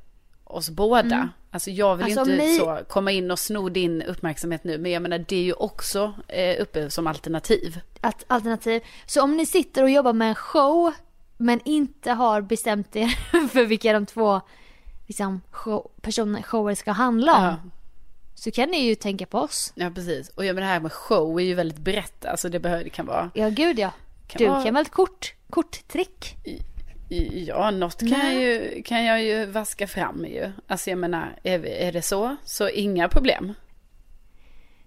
oss 0.45 0.71
båda. 0.71 1.29
Alltså 1.51 1.71
jag 1.71 1.97
vill 1.97 2.05
Alltså, 2.05 2.21
inte 2.21 2.37
ni- 2.45 2.57
så 2.59 2.81
komma 2.89 3.11
in 3.11 3.31
och 3.31 3.39
sno 3.39 3.69
din 3.69 4.03
uppmärksamhet 4.03 4.65
nu 4.65 4.79
men 4.79 4.91
jag 4.93 5.03
menar 5.03 5.19
det 5.29 5.37
är 5.37 5.43
ju 5.43 5.53
också 5.53 6.13
eh, 6.29 6.63
uppe 6.63 6.91
som 6.91 7.07
alternativ. 7.07 7.81
Att, 8.01 8.25
alternativ. 8.27 8.83
Så 9.07 9.23
om 9.23 9.37
ni 9.37 9.47
sitter 9.47 9.83
och 9.83 9.91
jobbar 9.91 10.13
med 10.13 10.29
en 10.29 10.35
show 10.35 10.93
men 11.37 11.61
inte 11.65 12.13
har 12.13 12.41
bestämt 12.41 12.97
er 12.97 13.07
för 13.49 13.65
vilka 13.65 13.93
de 13.93 14.07
två 14.07 14.41
liksom, 15.07 15.41
show, 15.51 15.91
personer 16.03 16.43
shower 16.43 16.75
ska 16.75 16.93
handla 16.93 17.37
om. 17.37 17.45
Ja. 17.45 17.57
Så 18.35 18.51
kan 18.51 18.69
ni 18.71 18.79
ju 18.85 18.95
tänka 18.95 19.27
på 19.27 19.39
oss. 19.39 19.73
Ja 19.75 19.91
precis. 19.95 20.29
Och 20.29 20.45
jag 20.45 20.55
menar 20.55 20.67
det 20.69 20.73
här 20.75 20.81
med 20.81 20.93
show 20.93 21.41
är 21.41 21.45
ju 21.45 21.55
väldigt 21.55 21.79
brett. 21.79 22.25
Alltså 22.25 22.49
det, 22.49 22.59
behöver, 22.61 22.85
det 22.85 22.91
kan 22.91 23.07
vara 23.07 23.31
Ja 23.35 23.49
gud 23.49 23.79
ja. 23.79 23.91
Kan 24.27 24.39
du 24.39 24.47
vara- 24.49 24.63
kan 24.65 24.75
väl 24.75 24.83
ett 24.83 24.91
kort, 24.93 25.35
korttrick? 25.51 26.37
Ja, 27.33 27.71
något 27.71 28.01
kan 28.01 28.11
jag, 28.11 28.35
ju, 28.35 28.83
kan 28.83 29.05
jag 29.05 29.23
ju 29.23 29.47
vaska 29.47 29.87
fram 29.87 30.25
ju. 30.25 30.53
Alltså 30.67 30.91
jag 30.91 30.99
menar, 30.99 31.39
är, 31.43 31.67
är 31.67 31.93
det 31.93 32.03
så, 32.03 32.37
så 32.45 32.69
inga 32.69 33.09
problem. 33.09 33.55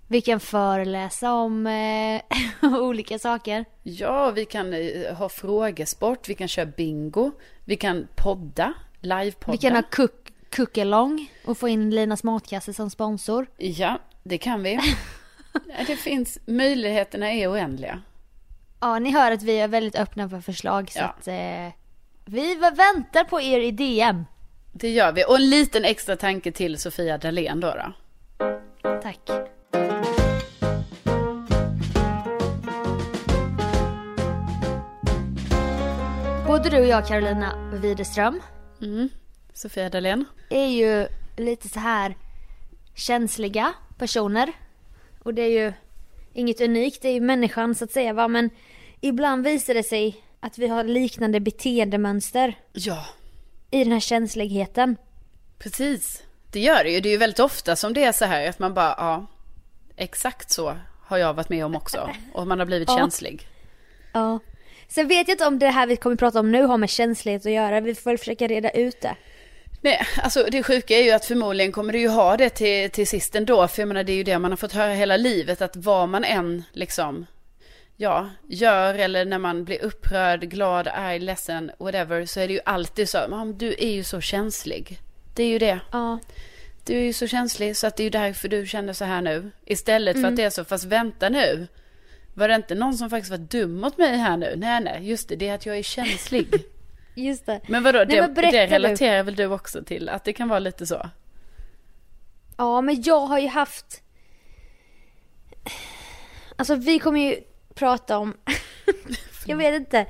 Vi 0.08 0.22
kan 0.22 0.40
föreläsa 0.40 1.34
om 1.34 1.68
eh, 1.68 2.22
olika 2.82 3.20
saker. 3.20 3.66
Ja, 3.84 4.32
vi 4.32 4.46
kan 4.46 4.74
eh, 4.74 5.16
ha 5.16 5.30
frågesport, 5.30 6.30
vi 6.30 6.36
kan 6.36 6.48
köra 6.48 6.66
bingo, 6.66 7.32
vi 7.66 7.76
kan 7.76 8.08
podda, 8.16 8.74
livepodda. 9.00 9.52
Vi 9.52 9.58
kan 9.58 9.76
ha 9.76 9.84
cook, 9.92 10.32
cook-along 10.56 11.32
och 11.46 11.58
få 11.58 11.68
in 11.68 11.90
Linas 11.90 12.24
matkasse 12.24 12.74
som 12.74 12.90
sponsor. 12.90 13.48
Ja, 13.58 14.00
det 14.24 14.38
kan 14.38 14.64
vi. 14.64 14.80
Det 15.88 15.96
finns, 15.96 16.40
möjligheterna 16.46 17.32
är 17.32 17.52
oändliga. 17.52 18.02
Ja, 18.84 19.00
ni 19.00 19.12
hör 19.12 19.32
att 19.32 19.44
vi 19.44 19.60
är 19.60 19.68
väldigt 19.68 19.96
öppna 19.96 20.30
för 20.30 20.42
förslag 20.42 20.92
så 20.92 21.00
Ja. 21.00 21.06
att 21.06 21.28
eh, 21.28 21.74
vi 22.26 22.56
väntar 22.56 23.24
på 23.24 23.42
er 23.42 23.60
i 23.60 23.72
DM. 23.72 24.26
Det 24.74 24.90
gör 24.90 25.12
vi. 25.12 25.26
Och 25.26 25.36
en 25.36 25.50
liten 25.50 25.86
extra 25.86 26.16
tanke 26.16 26.52
till 26.52 26.78
Sofia 26.78 27.18
Dalén 27.18 27.60
då. 27.60 27.74
då. 27.76 27.94
Tack. 29.04 29.20
Både 36.48 36.70
du 36.70 36.80
och 36.80 36.86
jag 36.88 37.08
Carolina 37.08 37.70
Widerström 37.74 38.42
Sofia 39.54 39.90
Dalén. 39.90 40.26
är 40.50 40.66
ju 40.68 41.08
lite 41.38 41.70
så 41.70 41.80
här 41.80 42.16
känsliga 42.96 43.74
personer. 43.98 44.52
Och 45.24 45.34
det 45.34 45.42
är 45.42 45.64
ju 45.66 45.74
inget 46.34 46.62
unikt, 46.62 47.02
det 47.02 47.08
är 47.08 47.14
ju 47.14 47.22
människan 47.22 47.76
så 47.76 47.84
att 47.84 47.92
säga 47.92 48.14
va. 48.14 48.28
Men 48.28 48.50
ibland 49.08 49.44
visar 49.44 49.74
det 49.74 49.84
sig 49.84 50.24
att 50.40 50.58
vi 50.58 50.68
har 50.68 50.84
liknande 50.84 51.40
beteendemönster 51.40 52.54
Ja, 52.74 53.06
i 53.72 53.84
den 53.84 53.92
här 53.94 54.00
känsligheten. 54.00 54.96
precis. 55.60 56.24
Det 56.52 56.60
gör 56.60 56.84
det 56.84 56.90
ju. 56.90 57.00
Det 57.00 57.10
är 57.10 57.12
ju 57.12 57.18
väldigt 57.18 57.40
ofta 57.40 57.76
som 57.76 57.94
det 57.94 58.04
är 58.04 58.12
så 58.12 58.26
här 58.26 58.50
att 58.50 58.60
man 58.60 58.74
bara, 58.74 58.96
ja, 58.98 59.26
exakt 59.98 60.52
så 60.52 60.76
har 61.06 61.18
jag 61.18 61.34
varit 61.34 61.50
med 61.50 61.66
om 61.66 61.76
också. 61.76 62.10
Och 62.34 62.48
man 62.48 62.60
har 62.60 62.66
blivit 62.66 62.90
Ja. 62.90 62.98
känslig. 62.98 63.48
Ja. 64.14 64.40
Sen 64.88 65.08
vet 65.08 65.28
jag 65.28 65.34
inte 65.36 65.46
om 65.48 65.60
det 65.60 65.68
här 65.68 65.88
vi 65.88 65.96
kommer 65.96 66.16
prata 66.16 66.40
om 66.40 66.52
nu 66.52 66.64
har 66.64 66.78
med 66.78 66.90
känslighet 66.90 67.46
att 67.46 67.52
göra. 67.52 67.80
Vi 67.82 67.96
får 67.96 68.10
väl 68.12 68.18
försöka 68.18 68.48
reda 68.48 68.70
ut 68.70 69.02
det. 69.02 69.16
Nej, 69.82 70.02
alltså 70.24 70.44
det 70.52 70.64
sjuka 70.64 70.98
är 70.98 71.04
ju 71.04 71.12
att 71.12 71.26
förmodligen 71.26 71.72
kommer 71.72 71.94
du 71.94 72.00
ju 72.00 72.08
ha 72.08 72.38
det 72.38 72.50
till, 72.50 72.90
till 72.90 73.08
sist 73.08 73.36
ändå. 73.36 73.68
För 73.68 73.82
jag 73.82 73.88
menar 73.88 74.04
det 74.04 74.12
är 74.14 74.16
ju 74.16 74.24
det 74.24 74.40
man 74.40 74.52
har 74.52 74.58
fått 74.58 74.72
höra 74.72 74.94
hela 74.94 75.18
livet. 75.18 75.62
Att 75.62 75.76
vad 75.76 76.10
man 76.10 76.24
än 76.24 76.64
liksom, 76.74 77.26
ja, 77.98 78.30
gör 78.48 78.94
eller 78.94 79.26
när 79.26 79.38
man 79.40 79.64
blir 79.66 79.82
upprörd, 79.84 80.42
glad, 80.42 80.88
arg, 80.88 81.20
ledsen, 81.20 81.72
whatever. 81.80 82.26
Så 82.26 82.40
är 82.40 82.48
det 82.48 82.54
ju 82.54 82.60
alltid 82.66 83.10
så, 83.10 83.18
"Mam, 83.30 83.58
du 83.58 83.76
är 83.80 83.92
ju 83.92 84.04
så 84.04 84.22
känslig. 84.22 85.00
Det 85.36 85.44
är 85.44 85.48
ju 85.48 85.60
det. 85.60 85.80
Ja. 85.92 86.20
Du 86.86 86.94
är 86.98 87.02
ju 87.04 87.14
så 87.14 87.28
känslig 87.28 87.78
så 87.78 87.88
att 87.88 87.98
det 87.98 88.04
är 88.04 88.06
ju 88.06 88.10
därför 88.10 88.48
du 88.48 88.66
känner 88.68 88.94
så 88.94 89.06
här 89.06 89.22
nu. 89.22 89.52
Istället 89.66 90.22
för 90.22 90.28
att 90.28 90.36
det 90.36 90.44
är 90.44 90.50
så, 90.50 90.66
fast 90.66 90.86
vänta 90.86 91.30
nu. 91.30 91.68
Var 92.34 92.48
det 92.48 92.56
inte 92.56 92.76
någon 92.76 92.94
som 92.94 93.10
faktiskt 93.10 93.32
var 93.32 93.38
dum 93.38 93.80
mot 93.80 93.98
mig 93.98 94.18
här 94.18 94.38
nu? 94.38 94.54
Nej, 94.58 94.82
nej, 94.84 95.10
just 95.10 95.30
det, 95.30 95.36
det 95.36 95.48
är 95.50 95.56
att 95.56 95.66
jag 95.66 95.78
är 95.78 95.84
känslig. 95.84 96.48
Just 97.16 97.46
det. 97.46 97.62
Men 97.68 97.84
vadå, 97.84 97.98
Nej, 97.98 98.06
det, 98.08 98.22
men 98.22 98.34
det 98.34 98.42
du. 98.52 98.58
relaterar 98.74 99.24
väl 99.24 99.36
du 99.36 99.46
också 99.46 99.84
till? 99.84 100.10
Att 100.10 100.24
det 100.24 100.34
kan 100.34 100.50
vara 100.50 100.60
lite 100.60 100.86
så? 100.86 101.10
Ja, 102.58 102.82
men 102.82 103.02
jag 103.02 103.20
har 103.20 103.40
ju 103.40 103.48
haft... 103.48 104.02
Alltså 106.56 106.76
vi 106.76 107.00
kommer 107.00 107.20
ju 107.22 107.36
prata 107.76 108.18
om... 108.18 108.38
jag 109.46 109.58
vet 109.58 109.76
inte. 109.76 110.06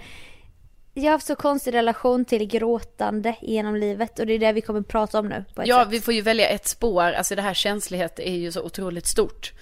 Jag 0.93 1.03
har 1.03 1.11
haft 1.11 1.27
så 1.27 1.35
konstig 1.35 1.73
relation 1.73 2.25
till 2.25 2.45
gråtande 2.47 3.35
genom 3.41 3.75
livet 3.75 4.19
och 4.19 4.25
det 4.27 4.33
är 4.33 4.39
det 4.39 4.51
vi 4.53 4.61
kommer 4.61 4.81
prata 4.81 5.19
om 5.19 5.27
nu 5.27 5.45
Ja, 5.55 5.83
sätt. 5.83 5.93
vi 5.93 6.01
får 6.01 6.13
ju 6.13 6.21
välja 6.21 6.47
ett 6.49 6.67
spår. 6.67 7.03
Alltså 7.03 7.35
det 7.35 7.41
här 7.41 7.53
känslighet 7.53 8.19
är 8.19 8.33
ju 8.35 8.51
så 8.51 8.61
otroligt 8.61 9.07
stort. 9.07 9.45
Så, 9.45 9.53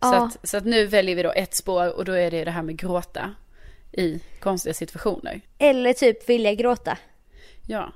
Ja. 0.00 0.26
att, 0.26 0.48
så 0.48 0.56
att 0.56 0.64
nu 0.64 0.86
väljer 0.86 1.16
vi 1.16 1.22
då 1.22 1.32
ett 1.32 1.54
spår 1.54 1.96
och 1.96 2.04
då 2.04 2.12
är 2.12 2.30
det 2.30 2.44
det 2.44 2.50
här 2.50 2.62
med 2.62 2.76
gråta 2.78 3.34
i 3.92 4.20
konstiga 4.40 4.74
situationer. 4.74 5.40
Eller 5.58 5.92
typ 5.92 6.28
vilja 6.28 6.54
gråta. 6.54 6.98
Ja, 7.66 7.92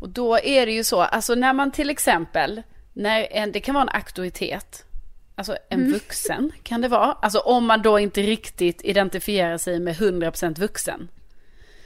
och 0.00 0.08
då 0.08 0.38
är 0.38 0.66
det 0.66 0.72
ju 0.72 0.84
så, 0.84 1.00
alltså 1.00 1.34
när 1.34 1.52
man 1.52 1.70
till 1.72 1.90
exempel, 1.90 2.62
när 2.92 3.26
en, 3.30 3.52
det 3.52 3.60
kan 3.60 3.74
vara 3.74 3.82
en 3.82 3.88
auktoritet 3.96 4.83
Alltså 5.34 5.56
en 5.68 5.92
vuxen 5.92 6.52
kan 6.62 6.80
det 6.80 6.88
vara. 6.88 7.12
Alltså 7.12 7.38
om 7.38 7.66
man 7.66 7.82
då 7.82 7.98
inte 7.98 8.22
riktigt 8.22 8.84
identifierar 8.84 9.58
sig 9.58 9.80
med 9.80 9.94
100% 9.94 10.60
vuxen. 10.60 11.08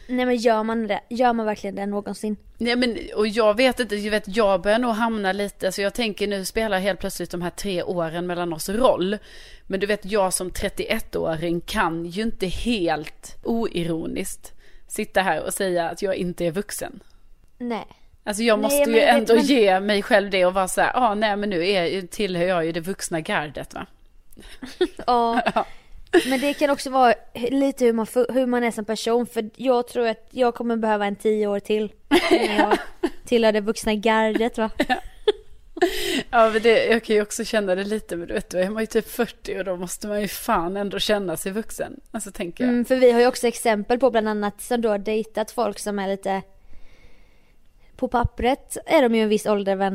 Nej 0.07 0.27
men 0.27 0.37
gör 0.37 0.63
man 0.63 0.87
det? 0.87 1.01
Gör 1.09 1.33
man 1.33 1.47
verkligen 1.47 1.77
det 1.77 1.87
någonsin? 1.87 2.37
Nej 2.59 2.77
men, 2.77 2.99
och 3.17 3.29
jag 3.29 3.57
vet 3.57 3.81
inte, 3.81 3.97
jag 3.97 4.11
vet, 4.11 4.37
jag 4.37 4.63
börjar 4.63 4.79
nog 4.79 4.91
hamna 4.91 5.33
lite, 5.33 5.73
så 5.73 5.83
jag 5.83 5.95
tänker 5.95 6.27
nu 6.27 6.45
spelar 6.45 6.79
helt 6.79 7.01
plötsligt 7.01 7.31
de 7.31 7.43
här 7.43 7.51
tre 7.51 7.83
åren 7.83 8.27
mellan 8.27 8.53
oss 8.53 8.69
roll. 8.69 9.19
Men 9.67 9.81
du 9.81 9.87
vet, 9.87 10.05
jag 10.05 10.33
som 10.33 10.51
31-åring 10.51 11.61
kan 11.61 12.07
ju 12.07 12.23
inte 12.23 12.47
helt 12.47 13.37
oironiskt 13.43 14.53
sitta 14.87 15.23
här 15.23 15.43
och 15.43 15.55
säga 15.55 15.91
att 15.91 16.03
jag 16.03 16.17
inte 16.17 16.47
är 16.47 16.51
vuxen. 16.51 17.01
Nej. 17.59 17.87
Alltså 18.29 18.43
jag 18.43 18.59
Nej, 18.59 18.63
måste 18.63 18.91
men 18.91 18.95
ju 18.95 19.01
ändå 19.07 19.35
men- 19.35 19.45
ge 19.45 19.81
mig 19.81 20.03
själv 20.03 20.31
det 20.31 20.45
och 20.47 20.55
vara 20.55 20.69
så 20.69 20.81
här, 20.81 20.91
ah, 20.95 21.15
nej 21.15 21.37
men 21.37 21.51
nu 21.51 21.69
är, 21.69 22.03
tillhör 22.03 22.45
jag 22.45 22.67
ju 22.67 22.73
det 22.73 22.81
vuxna 22.81 23.21
gardet 23.21 23.75
va. 23.75 23.87
Ja. 25.07 25.41
Men 26.29 26.41
det 26.41 26.55
kan 26.55 26.71
också 26.71 26.91
vara 26.91 27.15
lite 27.35 27.85
hur 27.85 27.93
man, 27.93 28.07
hur 28.29 28.47
man 28.47 28.65
är 28.65 28.71
som 28.71 28.85
person. 28.85 29.27
För 29.27 29.51
jag 29.57 29.89
tror 29.89 30.07
att 30.09 30.29
jag 30.31 30.55
kommer 30.55 30.77
behöva 30.77 31.07
en 31.07 31.17
tio 31.17 31.47
år 31.47 31.61
till. 31.61 31.93
När 32.31 32.59
jag 32.59 32.79
tillhör 33.27 33.53
det 33.53 33.61
vuxna 33.61 33.95
gardet 33.95 34.59
va. 34.59 34.71
Ja 36.31 36.51
men 36.51 36.63
det, 36.63 36.87
jag 36.87 37.05
kan 37.05 37.17
ju 37.17 37.23
också 37.23 37.45
känna 37.45 37.75
det 37.75 37.85
lite, 37.85 38.17
men 38.17 38.29
du 38.29 38.35
vet 38.35 38.51
då 38.51 38.59
är 38.59 38.71
man 38.71 38.83
ju 38.83 38.87
typ 38.87 39.09
40 39.09 39.59
och 39.59 39.65
då 39.65 39.77
måste 39.77 40.07
man 40.07 40.21
ju 40.23 40.29
fan 40.29 40.77
ändå 40.77 40.99
känna 40.99 41.37
sig 41.37 41.53
vuxen. 41.53 42.01
Alltså 42.11 42.31
tänker 42.31 42.65
jag. 42.65 42.73
Mm, 42.73 42.85
för 42.85 42.97
vi 42.97 43.13
har 43.13 43.21
ju 43.21 43.27
också 43.27 43.47
exempel 43.49 43.99
på 43.99 44.11
bland 44.11 44.29
annat 44.29 44.61
som 44.61 44.81
då 44.81 44.89
har 44.89 44.99
dejtat 44.99 45.51
folk 45.51 45.79
som 45.79 45.99
är 45.99 46.09
lite 46.09 46.43
på 47.99 48.09
pappret 48.09 48.77
är 48.87 49.03
de 49.03 49.15
ju 49.15 49.23
en 49.23 49.29
viss 49.29 49.47
ålder 49.47 49.77
men, 49.77 49.95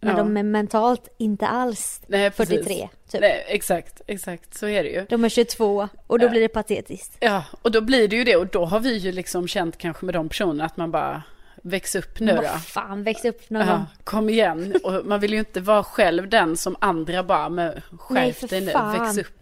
men 0.00 0.16
Ja. 0.16 0.22
de 0.22 0.36
är 0.36 0.42
mentalt 0.42 1.08
inte 1.18 1.46
alls 1.46 2.00
Nej, 2.06 2.30
precis. 2.30 2.54
43 2.64 2.88
typ. 3.10 3.20
Nej, 3.20 3.44
exakt, 3.48 4.00
exakt, 4.06 4.54
så 4.58 4.66
är 4.66 4.82
det 4.82 4.88
ju. 4.90 5.06
De 5.08 5.24
är 5.24 5.28
22 5.28 5.88
och 6.06 6.18
då 6.18 6.26
Ja. 6.26 6.30
blir 6.30 6.40
det 6.40 6.48
patetiskt. 6.48 7.16
Ja, 7.20 7.44
och 7.62 7.70
då 7.70 7.80
blir 7.80 8.08
det 8.08 8.16
ju 8.16 8.24
det 8.24 8.36
och 8.36 8.46
då 8.46 8.64
har 8.64 8.80
vi 8.80 8.96
ju 8.96 9.12
liksom 9.12 9.48
känt 9.48 9.78
kanske 9.78 10.04
med 10.04 10.14
de 10.14 10.28
personerna 10.28 10.64
att 10.64 10.76
man 10.76 10.90
bara 10.90 11.22
väx 11.62 11.94
upp 11.94 12.20
nu 12.20 12.32
då. 12.36 12.42
Vad 12.42 12.62
fan, 12.64 13.04
väx 13.04 13.24
upp 13.24 13.50
någon 13.50 13.66
Ja, 13.68 13.86
kom 14.04 14.28
igen. 14.28 14.74
Och 14.84 15.06
man 15.06 15.20
vill 15.20 15.32
ju 15.32 15.38
inte 15.38 15.60
vara 15.60 15.84
själv 15.84 16.28
den 16.28 16.56
som 16.56 16.76
andra 16.80 17.22
bara, 17.22 17.48
men 17.48 17.80
skärp 17.98 18.50
dig 18.50 18.60
nu, 18.60 18.72
väx 18.98 19.18
upp. 19.18 19.38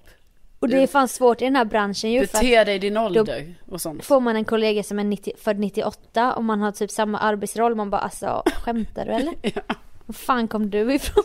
Och 0.60 0.68
det 0.68 0.82
är 0.82 0.86
fan 0.86 1.08
svårt 1.08 1.42
i 1.42 1.44
den 1.44 1.56
här 1.56 1.64
branschen 1.64 2.12
ju 2.12 2.20
Bete 2.20 2.64
dig 2.64 2.74
i 2.74 2.78
din 2.78 2.96
ålder 2.96 3.54
och 3.68 3.80
sånt. 3.80 4.04
får 4.04 4.20
man 4.20 4.36
en 4.36 4.44
kollega 4.44 4.82
som 4.82 4.98
är 4.98 5.04
90, 5.04 5.32
född 5.38 5.58
98 5.58 6.34
och 6.34 6.44
man 6.44 6.60
har 6.60 6.72
typ 6.72 6.90
samma 6.90 7.18
arbetsroll, 7.18 7.74
man 7.74 7.90
bara 7.90 8.00
alltså 8.00 8.42
skämtar 8.64 9.06
du 9.06 9.12
eller? 9.12 9.34
Var 10.06 10.12
fan 10.12 10.48
kom 10.48 10.70
du 10.70 10.94
ifrån? 10.94 11.24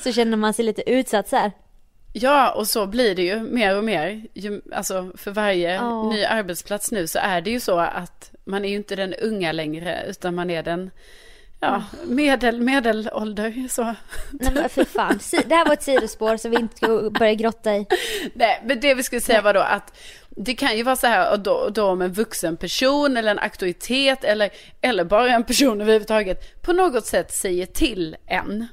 Så 0.00 0.12
känner 0.12 0.36
man 0.36 0.54
sig 0.54 0.64
lite 0.64 0.90
utsatt 0.90 1.28
så 1.28 1.36
här. 1.36 1.52
Ja, 2.12 2.52
och 2.54 2.66
så 2.68 2.86
blir 2.86 3.14
det 3.14 3.22
ju 3.22 3.40
mer 3.40 3.76
och 3.78 3.84
mer. 3.84 4.22
Alltså 4.72 5.12
för 5.14 5.30
varje 5.30 5.74
Ja. 5.74 6.10
ny 6.10 6.24
arbetsplats 6.24 6.92
nu 6.92 7.06
så 7.06 7.18
är 7.18 7.40
det 7.40 7.50
ju 7.50 7.60
så 7.60 7.78
att 7.78 8.32
man 8.44 8.64
är 8.64 8.68
ju 8.68 8.76
inte 8.76 8.96
den 8.96 9.14
unga 9.14 9.52
längre, 9.52 10.04
utan 10.08 10.34
man 10.34 10.50
är 10.50 10.62
den, 10.62 10.90
ja, 11.60 11.84
medel, 12.04 12.60
medelålder 12.60 13.68
så. 13.68 13.82
Nej 14.30 14.52
men 14.54 14.68
för 14.68 14.84
fan, 14.84 15.18
det 15.48 15.54
här 15.54 15.66
var 15.66 15.72
ett 15.72 15.82
sidospår 15.82 16.36
som 16.36 16.50
vi 16.50 16.56
inte 16.56 16.76
ska 16.76 17.10
börja 17.10 17.34
grotta 17.34 17.76
i. 17.76 17.86
Nej, 18.34 18.62
men 18.64 18.80
det 18.80 18.94
vi 18.94 19.02
skulle 19.02 19.20
säga 19.20 19.42
var 19.42 19.54
då 19.54 19.60
att 19.60 19.98
det 20.30 20.54
kan 20.54 20.76
ju 20.76 20.82
vara 20.82 20.96
så 20.96 21.06
här, 21.06 21.32
och 21.32 21.40
då, 21.40 21.68
då 21.68 21.84
om 21.84 22.02
en 22.02 22.12
vuxen 22.12 22.56
person 22.56 23.16
eller 23.16 23.30
en 23.30 23.38
auktoritet 23.38 24.24
eller, 24.24 24.50
eller 24.80 25.04
bara 25.04 25.28
en 25.34 25.44
person 25.44 25.80
överhuvudtaget 25.80 26.62
på 26.62 26.72
något 26.72 27.06
sätt 27.06 27.32
säger 27.34 27.66
till 27.66 28.16
en. 28.26 28.66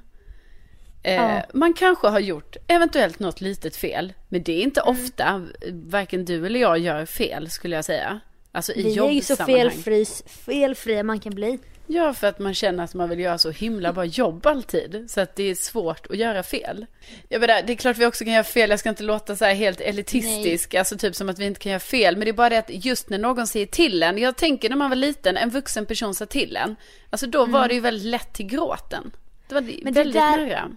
Eh, 1.03 1.13
Ja. 1.15 1.41
Man 1.53 1.73
kanske 1.73 2.07
har 2.07 2.19
gjort 2.19 2.55
eventuellt 2.67 3.19
något 3.19 3.41
litet 3.41 3.75
fel, 3.75 4.13
men 4.29 4.43
det 4.43 4.51
är 4.51 4.61
inte 4.63 4.81
Mm. 4.81 4.91
ofta, 4.91 5.47
varken 5.71 6.25
du 6.25 6.45
eller 6.45 6.59
jag 6.59 6.77
gör 6.79 7.05
fel 7.05 7.49
skulle 7.49 7.75
jag 7.75 7.85
säga. 7.85 8.19
Alltså 8.51 8.73
i 8.73 8.83
Vi 8.83 8.97
är 8.99 9.11
ju 9.11 9.21
så 9.21 9.35
felfri, 9.35 10.05
felfria 10.45 11.03
man 11.03 11.19
kan 11.19 11.35
bli. 11.35 11.59
Ja, 11.87 12.13
för 12.13 12.27
att 12.27 12.39
man 12.39 12.53
känner 12.53 12.83
att 12.83 12.93
man 12.93 13.09
vill 13.09 13.19
göra 13.19 13.37
så 13.37 13.51
himla 13.51 13.93
bra 13.93 14.05
jobb 14.05 14.45
alltid. 14.47 15.05
Så 15.09 15.21
att 15.21 15.35
det 15.35 15.43
är 15.43 15.55
svårt 15.55 16.05
att 16.09 16.17
göra 16.17 16.43
fel. 16.43 16.85
Jag 17.29 17.41
menar, 17.41 17.61
det 17.67 17.73
är 17.73 17.77
klart 17.77 17.97
vi 17.97 18.05
också 18.05 18.23
kan 18.23 18.33
göra 18.33 18.43
fel. 18.43 18.69
Jag 18.69 18.79
ska 18.79 18.89
inte 18.89 19.03
låta 19.03 19.35
så 19.35 19.45
här 19.45 19.53
helt 19.53 19.81
elitistisk, 19.81 20.73
alltså 20.73 20.97
typ 20.97 21.15
som 21.15 21.29
att 21.29 21.39
vi 21.39 21.45
inte 21.45 21.59
kan 21.59 21.69
göra 21.71 21.79
fel. 21.79 22.17
Men 22.17 22.25
det 22.25 22.31
är 22.31 22.33
bara 22.33 22.49
det 22.49 22.57
att 22.57 22.85
just 22.85 23.09
när 23.09 23.17
någon 23.17 23.47
säger 23.47 23.65
till 23.65 24.03
en. 24.03 24.17
Jag 24.17 24.35
tänker 24.35 24.69
när 24.69 24.75
man 24.75 24.89
var 24.89 24.95
liten, 24.97 25.37
en 25.37 25.49
vuxen 25.49 25.85
person 25.85 26.15
sa 26.15 26.25
till 26.25 26.55
en. 26.57 26.75
Alltså 27.09 27.27
då 27.27 27.45
var 27.45 27.67
det 27.67 27.73
ju 27.73 27.79
väldigt 27.79 28.05
lätt 28.07 28.33
till 28.33 28.45
gråten. 28.47 29.11
Det 29.47 29.53
var 29.55 29.61
Mm. 29.61 29.79
Men 29.83 29.93
det 29.93 29.99
väldigt 29.99 30.21
där- 30.21 30.37
nära. 30.37 30.69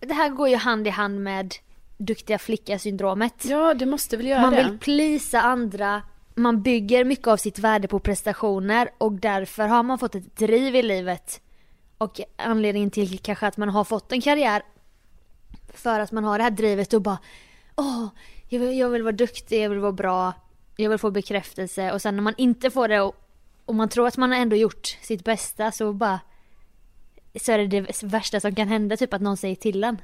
Det 0.00 0.14
här 0.14 0.28
går 0.28 0.48
ju 0.48 0.56
hand 0.56 0.86
i 0.86 0.90
hand 0.90 1.20
med 1.20 1.54
duktiga 1.98 2.38
flicka-syndromet. 2.38 3.44
Ja, 3.44 3.74
det 3.74 3.86
måste 3.86 4.16
väl 4.16 4.26
göra 4.26 4.40
Man 4.40 4.54
det. 4.54 4.62
vill 4.62 4.78
plisa 4.78 5.40
andra, 5.40 6.02
man 6.40 6.62
bygger 6.62 7.04
mycket 7.04 7.26
av 7.26 7.36
sitt 7.36 7.58
värde 7.58 7.88
på 7.88 7.98
prestationer 7.98 8.90
och 8.98 9.12
därför 9.12 9.68
har 9.68 9.82
man 9.82 9.98
fått 9.98 10.14
ett 10.14 10.36
driv 10.36 10.76
i 10.76 10.82
livet. 10.82 11.40
Och 11.98 12.20
anledningen 12.36 12.90
till 12.90 13.18
kanske 13.18 13.46
att 13.46 13.56
man 13.56 13.68
har 13.68 13.84
fått 13.84 14.12
en 14.12 14.20
karriär 14.20 14.62
för 15.74 16.00
att 16.00 16.12
man 16.12 16.24
har 16.24 16.38
det 16.38 16.44
här 16.44 16.50
drivet 16.50 16.92
och 16.92 17.02
bara 17.02 17.18
Åh, 17.76 18.06
jag 18.48 18.60
vill, 18.60 18.78
jag 18.78 18.88
vill 18.88 19.02
vara 19.02 19.12
duktig, 19.12 19.62
jag 19.62 19.70
vill 19.70 19.78
vara 19.78 19.92
bra, 19.92 20.32
jag 20.76 20.90
vill 20.90 20.98
få 20.98 21.10
bekräftelse 21.10 21.92
och 21.92 22.02
sen 22.02 22.16
när 22.16 22.22
man 22.22 22.34
inte 22.36 22.70
får 22.70 22.88
det 22.88 23.00
och, 23.00 23.14
och 23.64 23.74
man 23.74 23.88
tror 23.88 24.06
att 24.06 24.16
man 24.16 24.30
har 24.32 24.38
ändå 24.38 24.56
gjort 24.56 24.86
sitt 24.86 25.24
bästa 25.24 25.72
så 25.72 25.92
bara 25.92 26.20
så 27.40 27.52
är 27.52 27.58
det 27.58 27.66
det 27.66 28.02
värsta 28.02 28.40
som 28.40 28.54
kan 28.54 28.68
hända, 28.68 28.96
typ 28.96 29.14
att 29.14 29.20
någon 29.20 29.36
säger 29.36 29.56
till 29.56 29.84
en. 29.84 29.98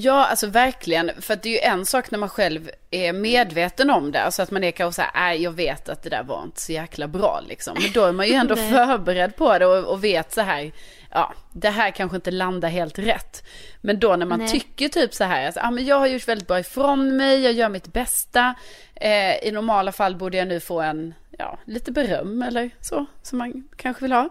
Ja, 0.00 0.26
alltså 0.26 0.46
verkligen. 0.46 1.10
För 1.20 1.34
att 1.34 1.42
det 1.42 1.48
är 1.48 1.52
ju 1.52 1.72
en 1.72 1.86
sak 1.86 2.10
när 2.10 2.18
man 2.18 2.28
själv 2.28 2.70
är 2.90 3.12
medveten 3.12 3.90
om 3.90 4.12
det. 4.12 4.22
Alltså 4.22 4.42
att 4.42 4.50
man 4.50 4.64
är 4.64 4.70
kanske 4.70 5.02
så 5.02 5.08
här, 5.12 5.30
nej 5.30 5.42
jag 5.42 5.50
vet 5.52 5.88
att 5.88 6.02
det 6.02 6.10
där 6.10 6.22
var 6.22 6.42
inte 6.42 6.60
så 6.60 6.72
jäkla 6.72 7.08
bra 7.08 7.40
liksom. 7.48 7.76
Men 7.82 7.92
då 7.92 8.04
är 8.04 8.12
man 8.12 8.26
ju 8.26 8.32
ändå 8.32 8.56
förberedd 8.70 9.36
på 9.36 9.58
det 9.58 9.66
och, 9.66 9.84
och 9.84 10.04
vet 10.04 10.32
så 10.32 10.40
här, 10.40 10.72
ja, 11.10 11.34
det 11.52 11.70
här 11.70 11.90
kanske 11.90 12.16
inte 12.16 12.30
landar 12.30 12.68
helt 12.68 12.98
rätt. 12.98 13.44
Men 13.80 13.98
då 13.98 14.16
när 14.16 14.26
man 14.26 14.38
Nej. 14.38 14.48
tycker 14.48 14.88
typ 14.88 15.14
så 15.14 15.24
här, 15.24 15.46
alltså, 15.46 15.60
ja 15.60 15.70
men 15.70 15.86
jag 15.86 15.98
har 15.98 16.06
gjort 16.06 16.28
väldigt 16.28 16.48
bra 16.48 16.60
ifrån 16.60 17.16
mig, 17.16 17.40
jag 17.40 17.52
gör 17.52 17.68
mitt 17.68 17.92
bästa. 17.92 18.54
Eh, 18.94 19.36
I 19.36 19.50
normala 19.52 19.92
fall 19.92 20.16
borde 20.16 20.36
jag 20.36 20.48
nu 20.48 20.60
få 20.60 20.80
en, 20.80 21.14
ja, 21.38 21.58
lite 21.64 21.92
beröm 21.92 22.42
eller 22.42 22.70
så, 22.80 23.06
som 23.22 23.38
man 23.38 23.68
kanske 23.76 24.04
vill 24.04 24.12
ha. 24.12 24.28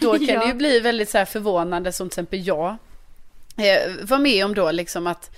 Då 0.00 0.12
kan 0.12 0.26
Ja. 0.28 0.40
det 0.40 0.46
ju 0.46 0.54
bli 0.54 0.80
väldigt 0.80 1.10
så 1.10 1.18
här 1.18 1.24
förvånande, 1.24 1.92
som 1.92 2.08
till 2.08 2.12
exempel 2.12 2.46
jag 2.46 2.76
eh, 3.56 3.92
var 4.02 4.18
med 4.18 4.44
om 4.44 4.54
då 4.54 4.70
liksom 4.70 5.06
att, 5.06 5.30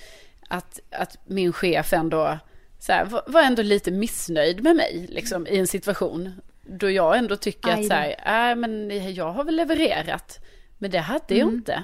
att, 0.49 0.81
att 0.91 1.17
min 1.27 1.53
chef 1.53 1.93
ändå 1.93 2.39
så 2.79 2.93
här, 2.93 3.05
var- 3.27 3.43
ändå 3.43 3.63
lite 3.63 3.91
missnöjd 3.91 4.63
med 4.63 4.77
mig 4.77 5.07
liksom, 5.09 5.47
i 5.47 5.59
en 5.59 5.67
situation. 5.67 6.41
Då 6.67 6.91
jag 6.91 7.19
ändå 7.19 7.37
tycker 7.37 7.69
Aj 7.69 7.81
att 7.81 7.87
så 7.87 7.93
här, 7.95 8.51
äh, 8.51 8.57
men 8.57 8.91
jag 9.15 9.33
har 9.33 9.45
väl 9.45 9.57
levererat. 9.57 10.39
Men 10.79 10.91
det 10.91 10.99
hade 10.99 11.35
jag 11.35 11.41
Mm. 11.43 11.55
inte. 11.55 11.83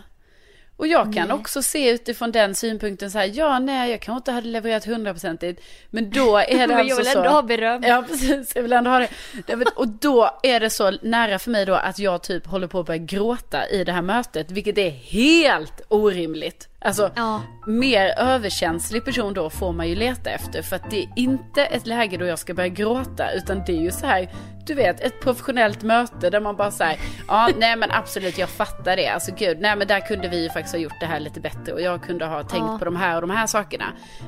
Och 0.77 0.87
jag 0.87 1.15
kan 1.15 1.29
Nej. 1.29 1.37
också 1.37 1.63
se 1.63 1.91
utifrån 1.91 2.33
den 2.33 2.55
synpunkten 2.55 3.11
så 3.11 3.19
här, 3.19 3.31
ja 3.35 3.59
nej 3.59 3.91
jag 3.91 4.01
kanske 4.01 4.17
inte 4.19 4.33
hade 4.33 4.47
levererat 4.49 4.85
hundraprocentigt. 4.85 5.63
Men 5.91 6.11
då 6.11 6.37
är 6.49 6.59
det 6.59 6.67
Men 6.67 6.71
alltså 6.77 6.89
jag 6.89 6.97
vill 6.97 7.07
så. 7.07 7.19
ändå 7.19 7.31
ha 7.31 7.43
beröm. 7.43 7.83
Ja 7.83 8.05
precis, 8.09 8.53
jag 8.55 8.63
vill 8.63 8.73
ändå 8.73 8.91
ha 8.91 8.99
det. 8.99 9.09
Men- 9.57 9.67
Och 9.77 9.89
då 9.89 10.31
är 10.43 10.61
det 10.61 10.71
så 10.71 10.91
nära 11.03 11.39
för 11.39 11.51
mig 11.51 11.67
då 11.67 11.75
att 11.75 11.99
jag 11.99 12.23
typ 12.23 12.47
håller 12.47 12.67
på 12.67 12.81
att 12.81 12.87
börja 12.87 12.99
gråta 12.99 13.69
i 13.69 13.85
det 13.85 13.93
här 13.93 14.03
mötet, 14.03 14.51
vilket 14.51 14.79
är 14.79 14.91
helt 14.91 15.81
orimligt. 15.89 16.69
Alltså, 16.85 17.11
Ja. 17.17 17.43
mer 17.67 18.15
överkänslig 18.19 19.05
person 19.05 19.35
då 19.35 19.51
får 19.51 19.73
man 19.73 19.89
ju 19.89 19.95
leta 19.95 20.31
efter, 20.31 20.63
för 20.63 20.77
att 20.77 20.91
det 20.91 21.03
är 21.03 21.09
inte 21.17 21.65
ett 21.65 21.87
läge 21.87 22.17
då 22.17 22.27
jag 22.27 22.39
ska 22.39 22.55
börja 22.55 22.69
gråta, 22.69 23.31
utan 23.33 23.63
det 23.67 23.73
är 23.73 23.81
ju 23.81 23.91
så 23.91 24.07
här, 24.07 24.29
du 24.67 24.75
vet, 24.75 25.01
ett 25.01 25.21
professionellt 25.21 25.83
möte 25.83 26.31
där 26.31 26.41
man 26.41 26.57
bara 26.57 26.71
säger, 26.71 26.99
ja, 27.29 27.49
nej 27.59 27.77
men 27.77 27.91
absolut, 27.91 28.39
jag 28.39 28.49
fattar 28.49 28.97
det, 28.97 29.09
alltså 29.09 29.33
gud, 29.39 29.61
nej 29.61 29.77
men 29.77 29.87
där 29.89 30.01
kunde 30.01 30.29
vi 30.29 30.43
ju 30.43 30.49
faktiskt 30.51 30.75
ha 30.75 30.81
gjort 30.81 31.01
det 31.01 31.07
här 31.07 31.21
lite 31.21 31.41
bättre 31.41 31.73
och 31.73 31.81
jag 31.81 32.03
kunde 32.03 32.27
ha 32.27 32.43
tänkt 32.43 32.67
Ja. 32.71 32.77
på 32.79 32.85
de 32.85 32.97
här 32.97 33.15
och 33.15 33.21
de 33.21 33.31
här 33.31 33.47
sakerna. 33.47 33.85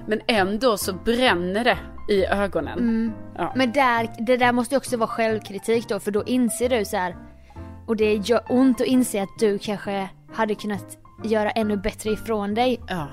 Men 0.06 0.20
ändå 0.26 0.76
så 0.76 0.92
bränner 0.92 1.64
det 1.64 1.78
i 2.10 2.24
ögonen. 2.26 3.12
Ja. 3.38 3.52
Men 3.56 3.72
där, 3.72 4.08
det 4.26 4.36
där 4.36 4.52
måste 4.52 4.74
ju 4.74 4.76
också 4.76 4.96
vara 4.96 5.08
självkritik 5.08 5.88
då 5.88 6.00
för 6.00 6.10
då 6.10 6.24
inser 6.24 6.68
du 6.68 6.84
så 6.84 6.96
här. 6.96 7.16
Och 7.86 7.96
det 7.96 8.14
gör 8.14 8.40
ont 8.48 8.80
att 8.80 8.86
inse 8.86 9.22
att 9.22 9.38
du 9.38 9.58
kanske 9.58 10.08
hade 10.34 10.54
kunnat 10.54 10.98
göra 11.24 11.50
ännu 11.50 11.76
bättre 11.76 12.10
ifrån 12.10 12.54
dig. 12.54 12.80
ja. 12.88 13.08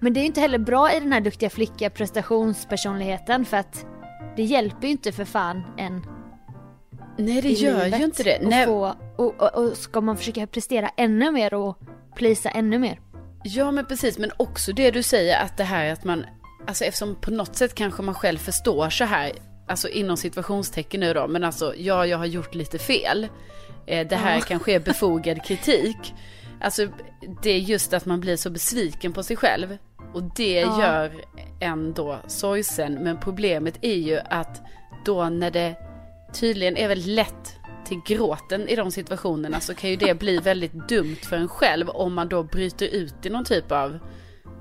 Men 0.00 0.12
det 0.12 0.20
är 0.20 0.22
ju 0.22 0.26
inte 0.26 0.40
heller 0.40 0.58
bra 0.58 0.92
i 0.92 1.00
den 1.00 1.12
här 1.12 1.20
duktiga 1.20 1.50
flicka 1.50 1.90
prestationspersonligheten 1.90 3.44
för 3.44 3.56
att 3.56 3.86
det 4.36 4.42
hjälper 4.42 4.86
ju 4.86 4.90
inte 4.92 5.12
för 5.12 5.24
fan 5.24 5.62
en 5.78 6.06
Nej 7.18 7.42
det 7.42 7.48
gör 7.48 7.86
ju 7.86 8.04
inte 8.04 8.22
det. 8.22 8.36
att 8.36 8.42
Nej, 8.42 8.66
Få, 8.66 8.94
och, 9.16 9.42
och, 9.42 9.54
och 9.54 9.76
ska 9.76 10.00
man 10.00 10.16
försöka 10.16 10.46
prestera 10.46 10.88
ännu 10.96 11.30
mer 11.30 11.54
och 11.54 11.78
plisa 12.16 12.50
ännu 12.50 12.78
mer. 12.78 13.00
Ja 13.44 13.70
men 13.70 13.86
precis, 13.86 14.18
men 14.18 14.30
också 14.36 14.72
det 14.72 14.90
du 14.90 15.02
säger 15.02 15.40
att 15.44 15.56
det 15.56 15.64
här 15.64 15.92
att 15.92 16.04
man, 16.04 16.26
alltså 16.66 16.84
eftersom 16.84 17.14
på 17.20 17.30
något 17.30 17.56
sätt 17.56 17.74
kanske 17.74 18.02
man 18.02 18.14
själv 18.14 18.38
förstår 18.38 18.90
så 18.90 19.04
här, 19.04 19.32
alltså 19.68 19.88
inom 19.88 20.16
situationstecken 20.16 21.00
nu 21.00 21.14
då, 21.14 21.26
men 21.28 21.44
alltså 21.44 21.74
ja 21.76 22.06
jag 22.06 22.18
har 22.18 22.26
gjort 22.26 22.54
lite 22.54 22.78
fel. 22.78 23.28
Eh, 23.86 24.06
det 24.08 24.16
här 24.16 24.34
Ja. 24.34 24.40
kanske 24.48 24.72
är 24.74 24.80
befogad 24.80 25.44
kritik. 25.44 26.14
Alltså 26.62 26.86
det 27.42 27.50
är 27.50 27.58
just 27.58 27.92
att 27.92 28.06
man 28.06 28.20
blir 28.20 28.36
så 28.36 28.50
besviken 28.50 29.12
på 29.12 29.22
sig 29.22 29.36
själv. 29.36 29.78
Och 30.14 30.22
det 30.22 30.60
Ja. 30.60 30.80
gör 30.82 31.24
en 31.60 31.92
då 31.92 32.18
sorgsen. 32.26 32.94
Men 32.94 33.20
problemet 33.20 33.78
är 33.82 33.94
ju 33.96 34.18
att 34.18 34.62
då 35.04 35.28
när 35.28 35.50
det 35.50 35.74
tydligen 36.32 36.76
är 36.76 36.88
väldigt 36.88 37.06
lätt 37.06 37.56
till 37.84 38.00
gråten 38.06 38.68
i 38.68 38.76
de 38.76 38.90
situationerna 38.90 39.60
så 39.60 39.74
kan 39.74 39.90
ju 39.90 39.96
det 39.96 40.14
bli 40.18 40.38
väldigt 40.44 40.88
dumt 40.88 41.16
för 41.16 41.36
en 41.36 41.48
själv 41.48 41.88
om 41.88 42.14
man 42.14 42.28
då 42.28 42.42
bryter 42.42 42.86
ut 42.86 43.26
i 43.26 43.30
någon 43.30 43.44
typ 43.44 43.72
av 43.72 43.98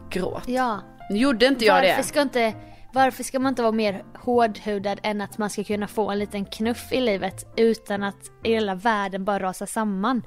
gråt. 0.09 0.43
Ja. 0.47 0.79
Nu 1.09 1.17
gjorde 1.17 1.45
inte 1.45 1.65
jag 1.65 1.73
varför 1.73 1.97
det. 1.97 2.03
Ska 2.03 2.21
inte, 2.21 2.53
varför 2.93 3.23
ska 3.23 3.39
man 3.39 3.49
inte 3.49 3.61
vara 3.61 3.71
mer 3.71 4.03
hårdhudad 4.19 4.99
än 5.03 5.21
att 5.21 5.37
man 5.37 5.49
ska 5.49 5.63
kunna 5.63 5.87
få 5.87 6.09
en 6.09 6.19
liten 6.19 6.45
knuff 6.45 6.91
i 6.93 7.01
livet 7.01 7.53
utan 7.57 8.03
att 8.03 8.31
hela 8.43 8.75
världen 8.75 9.25
bara 9.25 9.39
rasar 9.39 9.65
samman? 9.65 10.21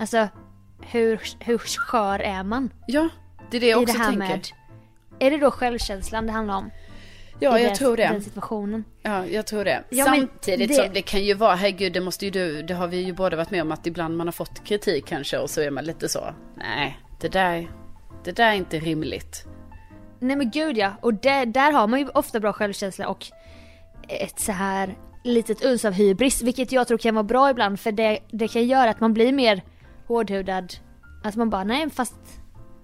Alltså, 0.00 0.28
hur, 0.80 1.20
hur 1.40 1.58
skör 1.58 2.18
är 2.18 2.42
man? 2.42 2.70
Ja, 2.86 3.08
det 3.50 3.56
är 3.56 3.60
det 3.60 3.66
jag 3.68 3.80
I 3.80 3.84
också 3.84 3.92
det 3.98 4.02
här 4.04 4.10
tänker. 4.10 4.28
med... 4.28 4.48
Är 5.18 5.30
det 5.30 5.36
då 5.36 5.50
självkänslan 5.50 6.26
det 6.26 6.32
handlar 6.32 6.56
om? 6.56 6.70
Ja, 7.40 7.58
jag 7.58 7.70
det- 7.72 7.76
tror 7.76 7.96
det. 7.96 8.08
Den 8.08 8.22
situationen? 8.22 8.84
Ja, 9.02 9.26
jag 9.26 9.46
tror 9.46 9.64
det. 9.64 9.84
Ja, 9.90 10.04
Samtidigt 10.04 10.68
det- 10.68 10.74
som 10.74 10.92
det 10.94 11.02
kan 11.02 11.24
ju 11.24 11.34
vara, 11.34 11.54
herregud, 11.54 11.92
det 11.92 12.00
måste 12.00 12.24
ju 12.24 12.30
du, 12.30 12.62
det 12.62 12.74
har 12.74 12.86
vi 12.86 12.96
ju 13.00 13.12
båda 13.12 13.36
varit 13.36 13.50
med 13.50 13.62
om 13.62 13.72
att 13.72 13.86
ibland 13.86 14.16
man 14.16 14.26
har 14.26 14.32
fått 14.32 14.64
kritik 14.64 15.06
kanske 15.06 15.38
och 15.38 15.50
så 15.50 15.60
är 15.60 15.70
man 15.70 15.84
lite 15.84 16.08
så, 16.08 16.34
nej, 16.56 16.98
det 17.20 17.28
där, 17.28 17.70
det 18.24 18.32
där 18.32 18.46
är 18.48 18.52
inte 18.54 18.78
rimligt. 18.78 19.46
Nej 20.20 20.36
men 20.36 20.50
gud 20.50 20.78
ja, 20.78 20.92
och 21.00 21.14
där, 21.14 21.46
där 21.46 21.72
har 21.72 21.86
man 21.86 22.00
ju 22.00 22.08
ofta 22.08 22.40
bra 22.40 22.52
självkänsla 22.52 23.08
och 23.08 23.26
ett 24.08 24.40
så 24.40 24.52
här 24.52 24.94
litet 25.24 25.64
uns 25.64 25.84
av 25.84 25.92
hybris, 25.92 26.42
vilket 26.42 26.72
jag 26.72 26.88
tror 26.88 26.98
kan 26.98 27.14
vara 27.14 27.22
bra 27.24 27.50
ibland 27.50 27.80
för 27.80 27.92
det, 27.92 28.18
det 28.30 28.48
kan 28.48 28.66
göra 28.66 28.90
att 28.90 29.00
man 29.00 29.14
blir 29.14 29.32
mer 29.32 29.62
hårdhudad. 30.08 30.74
Att 31.24 31.36
man 31.36 31.50
bara, 31.50 31.64
nej 31.64 31.90
fast, 31.90 32.14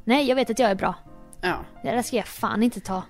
nej 0.05 0.29
jag 0.29 0.37
vet 0.37 0.51
att 0.51 0.59
jag 0.59 0.71
är 0.71 0.75
bra. 0.75 0.95
Ja, 1.41 1.65
Det 1.83 1.91
där 1.91 2.03
ska 2.03 2.17
jag 2.17 2.27
fan 2.27 2.63
inte 2.63 2.81
ta. 2.81 3.03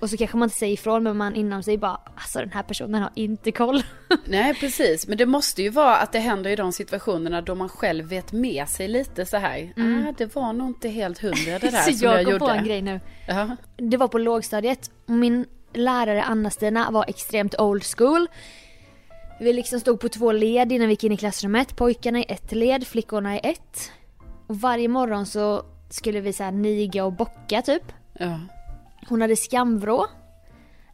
Och 0.00 0.10
så 0.10 0.16
kanske 0.16 0.36
man 0.36 0.46
inte 0.46 0.58
säger 0.58 0.72
ifrån 0.74 1.02
men 1.02 1.16
man 1.16 1.34
inom 1.34 1.62
sig 1.62 1.78
bara, 1.78 2.00
alltså 2.14 2.38
den 2.38 2.50
här 2.52 2.62
personen 2.62 3.02
har 3.02 3.10
inte 3.14 3.52
koll. 3.52 3.82
nej 4.24 4.54
precis, 4.54 5.08
men 5.08 5.18
det 5.18 5.26
måste 5.26 5.62
ju 5.62 5.68
vara 5.68 5.96
att 5.96 6.12
det 6.12 6.18
händer 6.18 6.50
i 6.50 6.56
de 6.56 6.72
situationerna 6.72 7.40
då 7.42 7.54
man 7.54 7.68
själv 7.68 8.04
vet 8.08 8.32
med 8.32 8.68
sig 8.68 8.88
lite 8.88 9.26
så 9.26 9.36
här, 9.36 9.72
ah, 9.76 10.12
det 10.18 10.34
var 10.34 10.52
nog 10.52 10.68
inte 10.68 10.88
helt 10.88 11.18
hundra 11.18 11.58
det 11.58 11.58
där 11.70 11.82
så 11.82 11.92
som 11.92 12.08
jag, 12.08 12.18
jag, 12.18 12.24
kom 12.24 12.32
gjorde. 12.32 12.44
på 12.44 12.50
en 12.50 12.64
grej 12.64 12.82
nu. 12.82 13.00
Ja. 13.28 13.56
Det 13.76 13.96
var 13.96 14.08
på 14.08 14.18
lågstadiet 14.18 14.90
och 15.06 15.10
min 15.14 15.46
lärare 15.74 16.22
Anna-Stina 16.22 16.90
var 16.90 17.04
extremt 17.08 17.60
old 17.60 17.84
school. 17.96 18.26
Vi 19.40 19.52
liksom 19.52 19.80
stod 19.80 20.00
på 20.00 20.08
två 20.08 20.32
led 20.32 20.72
innan 20.72 20.86
vi 20.88 20.92
gick 20.92 21.04
in 21.04 21.12
i 21.12 21.16
klassrummet. 21.16 21.76
Pojkarna 21.76 22.18
i 22.18 22.24
ett 22.28 22.52
led, 22.52 22.86
flickorna 22.86 23.36
i 23.36 23.40
ett. 23.42 23.90
Och 24.46 24.56
varje 24.60 24.88
morgon 24.88 25.26
så 25.26 25.62
skulle 25.90 26.20
vi 26.20 26.32
så 26.32 26.42
här 26.44 26.52
niga 26.52 27.04
och 27.04 27.12
bocka 27.12 27.62
typ. 27.62 27.92
Ja. 28.12 28.40
Hon 29.08 29.20
hade 29.20 29.36
skamvrå. 29.36 30.06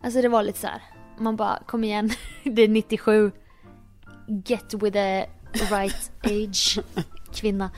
Alltså 0.00 0.22
det 0.22 0.28
var 0.28 0.42
lite 0.42 0.58
så 0.58 0.66
här. 0.66 0.82
Man 1.18 1.36
bara 1.36 1.62
kom 1.66 1.84
igen, 1.84 2.10
det 2.44 2.62
är 2.62 2.68
97. 2.68 3.30
Get 4.44 4.74
with 4.74 4.92
the 4.92 5.26
right 5.70 6.10
age 6.24 6.78
kvinna. 7.34 7.70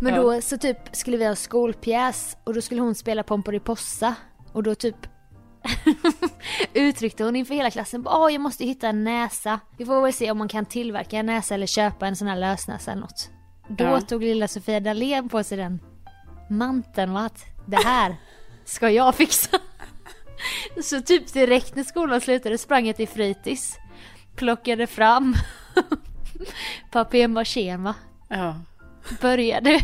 Men 0.00 0.14
Ja. 0.14 0.22
då 0.22 0.40
så 0.40 0.58
typ 0.58 0.78
skulle 0.92 1.16
vi 1.16 1.26
ha 1.26 1.36
skolpjäs 1.36 2.36
och 2.44 2.54
då 2.54 2.60
skulle 2.60 2.80
hon 2.80 2.94
spela 2.94 3.22
Pomperipossa. 3.22 4.14
Och 4.52 4.62
då 4.62 4.74
typ 4.74 4.96
uttryckte 6.72 7.24
hon 7.24 7.36
inför 7.36 7.54
hela 7.54 7.70
klassen 7.70 8.06
Åh 8.06 8.32
jag 8.32 8.40
måste 8.40 8.64
hitta 8.64 8.88
en 8.88 9.04
näsa. 9.04 9.60
Vi 9.76 9.84
får 9.84 10.02
väl 10.02 10.12
se 10.12 10.30
om 10.30 10.38
man 10.38 10.48
kan 10.48 10.66
tillverka 10.66 11.16
en 11.18 11.26
näsa 11.26 11.54
eller 11.54 11.66
köpa 11.66 12.06
en 12.06 12.16
sån 12.16 12.28
här 12.28 12.36
lösnäsa 12.36 12.90
eller 12.92 13.00
något. 13.00 13.30
Då 13.68 13.84
Ja. 13.84 14.00
tog 14.00 14.22
lilla 14.22 14.48
Sofia 14.48 14.80
Dalén 14.80 15.28
på 15.28 15.42
sig 15.44 15.58
den 15.58 15.80
manteln 16.50 17.16
och 17.16 17.22
att 17.22 17.44
det 17.66 17.76
här 17.84 18.16
ska 18.64 18.90
jag 18.90 19.14
fixa. 19.14 19.58
Så 20.82 21.00
typ 21.00 21.32
direkt 21.32 21.74
när 21.76 21.84
skolan 21.84 22.20
slutade 22.20 22.58
sprang 22.58 22.86
jag 22.86 22.96
till 22.96 23.08
fritids. 23.08 23.76
Plockade 24.36 24.86
fram 24.86 25.34
papier-machén 26.90 27.82
va. 27.84 27.94
Ja. 28.28 28.56
Började 29.20 29.80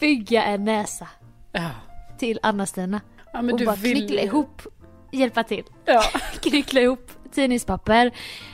bygga 0.00 0.44
en 0.44 0.64
näsa 0.64 1.08
Ja. 1.52 1.70
till 2.18 2.38
Anna-Stina. 2.42 3.00
ja, 3.32 3.38
och 3.40 3.60
bara 3.66 3.76
vill 3.76 3.96
knyckla 3.98 4.20
ihop, 4.20 4.62
hjälpa 5.10 5.44
till. 5.44 5.64
Ja. 5.84 6.02
Knyckla 6.40 6.80
ihop 6.80 7.10
tidningspapper, 7.32 8.06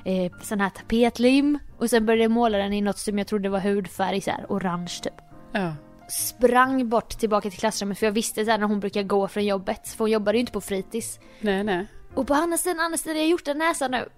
eh, 0.05 0.33
sån 0.43 0.61
här 0.61 0.71
tapetlim 0.71 1.59
och 1.79 1.91
sen 1.91 2.07
började 2.07 2.23
jag 2.23 2.31
måla 2.31 2.59
den 2.59 2.73
i 2.73 2.81
något 2.81 2.99
som 2.99 3.19
jag 3.19 3.27
trodde 3.27 3.49
var 3.49 3.61
hudfärg, 3.61 4.21
så 4.21 4.31
här, 4.31 4.47
orange 4.49 5.01
typ. 5.03 5.15
Ja. 5.53 5.75
Sprang 6.09 6.89
bort 6.89 7.19
tillbaka 7.19 7.51
till 7.51 7.59
klassrummet 7.59 7.99
för 7.99 8.07
jag 8.07 8.13
visste 8.13 8.45
så 8.45 8.51
här, 8.51 8.59
när 8.59 8.67
hon 8.67 8.81
brukar 8.81 9.03
gå 9.03 9.29
från 9.29 9.45
jobbet, 9.45 9.89
för 9.89 9.99
hon 9.99 10.11
jobbade 10.11 10.39
ju 10.39 10.41
inte 10.41 10.53
på 10.53 10.61
fritids. 10.61 11.19
Nej, 11.41 11.65
nej. 11.65 11.87
Och 12.15 12.27
på 12.27 12.35
Anna-Stina, 12.35 12.83
Anna-Stina 12.83 13.15
jag 13.15 13.23
har 13.23 13.29
gjort 13.29 13.49
en 13.49 13.59
näsa 13.59 13.89
nu. 13.89 14.09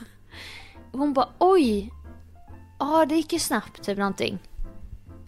Hon 0.92 1.12
bara 1.12 1.28
oj. 1.38 1.92
Ja 2.78 3.06
det 3.06 3.14
gick 3.14 3.32
ju 3.32 3.38
snabbt 3.38 3.82
typ 3.82 3.98
någonting. 3.98 4.38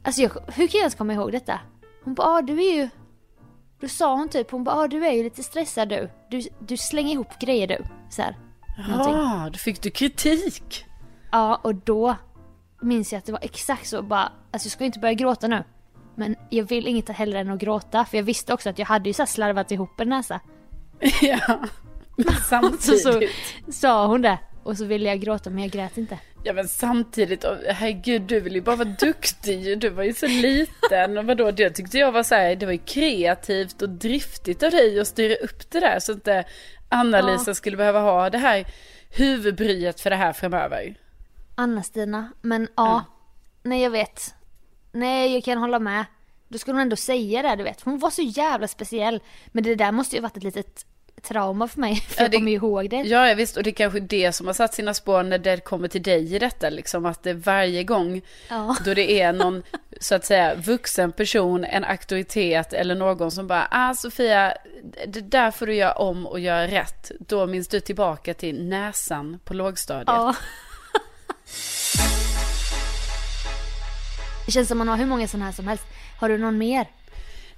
Alltså 0.02 0.22
jag, 0.22 0.30
hur 0.30 0.66
kan 0.66 0.78
jag 0.78 0.80
ens 0.80 0.94
komma 0.94 1.12
ihåg 1.12 1.32
detta? 1.32 1.60
Hon 2.04 2.14
bara 2.14 2.36
ja 2.36 2.42
du 2.42 2.52
är 2.52 2.76
ju. 2.76 2.88
Då 3.80 3.88
sa 3.88 4.16
hon 4.16 4.28
typ, 4.28 4.50
hon 4.50 4.64
bara 4.64 4.82
ja 4.82 4.88
du 4.88 5.06
är 5.06 5.12
ju 5.12 5.22
lite 5.22 5.42
stressad 5.42 5.88
du. 5.88 6.10
Du, 6.30 6.42
du 6.58 6.76
slänger 6.76 7.12
ihop 7.12 7.38
grejer 7.40 7.66
du. 7.66 7.78
Så 8.10 8.22
här. 8.22 8.36
Ja, 8.88 9.48
då 9.52 9.58
fick 9.58 9.82
du 9.82 9.90
kritik. 9.90 10.84
Ja 11.32 11.60
och 11.64 11.74
då 11.74 12.16
minns 12.80 13.12
jag 13.12 13.18
att 13.18 13.26
det 13.26 13.32
var 13.32 13.44
exakt 13.44 13.86
så 13.86 14.02
bara, 14.02 14.32
alltså 14.50 14.66
jag 14.66 14.72
ska 14.72 14.84
inte 14.84 14.98
börja 14.98 15.14
gråta 15.14 15.48
nu. 15.48 15.64
Men 16.14 16.36
jag 16.50 16.64
vill 16.64 16.86
inget 16.86 17.08
hellre 17.08 17.40
än 17.40 17.50
att 17.50 17.60
gråta 17.60 18.04
för 18.04 18.16
jag 18.16 18.24
visste 18.24 18.54
också 18.54 18.70
att 18.70 18.78
jag 18.78 18.86
hade 18.86 19.08
ju 19.08 19.12
så 19.12 19.26
slarvat 19.26 19.70
ihop 19.70 20.00
en 20.00 20.08
näsa. 20.08 20.40
ja. 21.22 21.38
Så, 22.24 22.32
samtidigt. 22.32 23.02
så 23.02 23.22
sa 23.72 24.06
hon 24.06 24.22
det. 24.22 24.38
Och 24.62 24.76
så 24.76 24.84
ville 24.84 25.08
jag 25.08 25.20
gråta 25.20 25.50
men 25.50 25.62
jag 25.62 25.70
grät 25.70 25.98
inte. 25.98 26.18
Ja 26.44 26.52
men 26.52 26.68
samtidigt, 26.68 27.44
herregud 27.68 28.22
du 28.22 28.40
vill 28.40 28.54
ju 28.54 28.60
bara 28.60 28.76
vara 28.76 28.88
duktig 28.88 29.78
Du 29.78 29.88
var 29.88 30.02
ju 30.02 30.14
så 30.14 30.26
liten 30.26 31.18
och 31.18 31.24
vadå, 31.24 31.50
det 31.50 31.70
tyckte 31.70 31.98
jag 31.98 32.12
var 32.12 32.22
så 32.22 32.34
här, 32.34 32.56
det 32.56 32.66
var 32.66 32.72
ju 32.72 32.78
kreativt 32.78 33.82
och 33.82 33.88
driftigt 33.88 34.62
av 34.62 34.70
dig 34.70 35.00
att 35.00 35.08
styra 35.08 35.34
upp 35.34 35.70
det 35.70 35.80
där 35.80 35.98
så 36.00 36.12
att 36.12 36.18
inte 36.18 36.44
Anna-Lisa 36.88 37.54
skulle 37.54 37.76
behöva 37.76 38.00
ha 38.00 38.30
det 38.30 38.38
här 38.38 38.66
huvudbryet 39.10 40.00
för 40.00 40.10
det 40.10 40.16
här 40.16 40.32
framöver. 40.32 40.96
Anna-Stina, 41.54 42.32
men 42.40 42.68
ja. 42.76 43.04
Nej 43.62 43.82
jag 43.82 43.90
vet. 43.90 44.34
Nej 44.92 45.34
jag 45.34 45.44
kan 45.44 45.58
hålla 45.58 45.78
med. 45.78 46.04
Då 46.48 46.58
skulle 46.58 46.74
hon 46.74 46.82
ändå 46.82 46.96
säga 46.96 47.42
det 47.42 47.56
du 47.56 47.62
vet. 47.62 47.80
Hon 47.80 47.98
var 47.98 48.10
så 48.10 48.22
jävla 48.22 48.68
speciell. 48.68 49.22
Men 49.46 49.64
det 49.64 49.74
där 49.74 49.92
måste 49.92 50.16
ju 50.16 50.22
varit 50.22 50.36
ett 50.36 50.42
litet 50.42 50.86
trauma 51.22 51.68
för 51.68 51.80
mig. 51.80 51.96
För 52.08 52.14
Ja, 52.16 52.22
jag 52.24 52.30
det- 52.30 52.36
kommer 52.36 52.50
ju 52.50 52.56
ihåg 52.56 52.90
det. 52.90 52.96
Ja, 52.96 53.28
ja 53.28 53.34
visst, 53.34 53.56
och 53.56 53.62
det 53.62 53.70
är 53.70 53.74
kanske 53.74 54.00
det 54.00 54.32
som 54.32 54.46
har 54.46 54.54
satt 54.54 54.74
sina 54.74 54.94
spår 54.94 55.22
när 55.22 55.38
det 55.38 55.64
kommer 55.64 55.88
till 55.88 56.02
dig 56.02 56.34
i 56.34 56.38
detta, 56.38 56.70
liksom 56.70 57.06
att 57.06 57.22
det 57.22 57.34
varje 57.34 57.84
gång 57.84 58.22
Ja. 58.48 58.76
då 58.84 58.94
det 58.94 59.20
är 59.20 59.32
någon, 59.32 59.62
så 60.00 60.14
att 60.14 60.24
säga, 60.24 60.54
vuxen 60.54 61.12
person, 61.12 61.64
en 61.64 61.84
auktoritet 61.84 62.72
eller 62.72 62.94
någon 62.94 63.30
som 63.30 63.46
bara, 63.46 63.68
ah 63.70 63.94
Sofia, 63.94 64.54
det 65.06 65.20
där 65.20 65.50
får 65.50 65.66
du 65.66 65.74
göra 65.74 65.92
om 65.92 66.26
och 66.26 66.40
göra 66.40 66.66
rätt. 66.66 67.10
Då 67.20 67.46
minns 67.46 67.68
du 67.68 67.80
tillbaka 67.80 68.34
till 68.34 68.64
näsan 68.68 69.38
på 69.44 69.54
lågstadiet. 69.54 70.04
Ja. 70.08 70.34
Det 74.46 74.52
känns 74.52 74.68
som 74.68 74.78
man 74.78 74.88
har 74.88 74.96
hur 74.96 75.06
många 75.06 75.28
sådana 75.28 75.44
här 75.44 75.52
som 75.52 75.68
helst. 75.68 75.84
Har 76.20 76.28
du 76.28 76.38
någon 76.38 76.58
mer? 76.58 76.86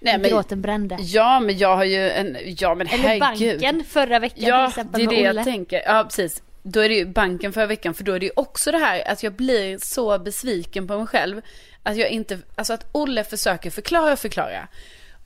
Nej, 0.00 0.18
men, 0.18 0.30
Gråten 0.30 0.62
brände. 0.62 0.96
ja, 1.00 1.40
men 1.40 1.58
jag 1.58 1.76
har 1.76 1.84
ju 1.84 2.10
en, 2.10 2.36
ja 2.58 2.74
men 2.74 2.86
Eller 2.86 3.04
herregud. 3.08 3.60
banken 3.60 3.84
förra 3.84 4.18
veckan 4.18 4.38
till 4.38 4.48
Ja, 4.48 4.68
exempel 4.68 5.00
det 5.00 5.04
är 5.04 5.22
med 5.22 5.34
det 5.34 5.38
jag 5.38 5.44
tänker. 5.44 5.82
Ja, 5.86 6.04
precis. 6.04 6.42
Då 6.62 6.80
är 6.80 6.88
det 6.88 6.94
ju 6.94 7.06
banken 7.06 7.52
förra 7.52 7.66
veckan, 7.66 7.94
för 7.94 8.04
då 8.04 8.12
är 8.12 8.20
det 8.20 8.26
ju 8.26 8.32
också 8.36 8.72
det 8.72 8.78
här 8.78 9.08
att 9.08 9.22
jag 9.22 9.32
blir 9.32 9.78
så 9.78 10.18
besviken 10.18 10.86
på 10.86 10.98
mig 10.98 11.06
själv. 11.06 11.40
Att 11.82 11.96
jag 11.96 12.08
inte, 12.10 12.38
alltså 12.56 12.72
att 12.72 12.86
Olle 12.92 13.24
försöker 13.24 13.70
förklara 13.70 14.12
och 14.12 14.18
förklara. 14.18 14.68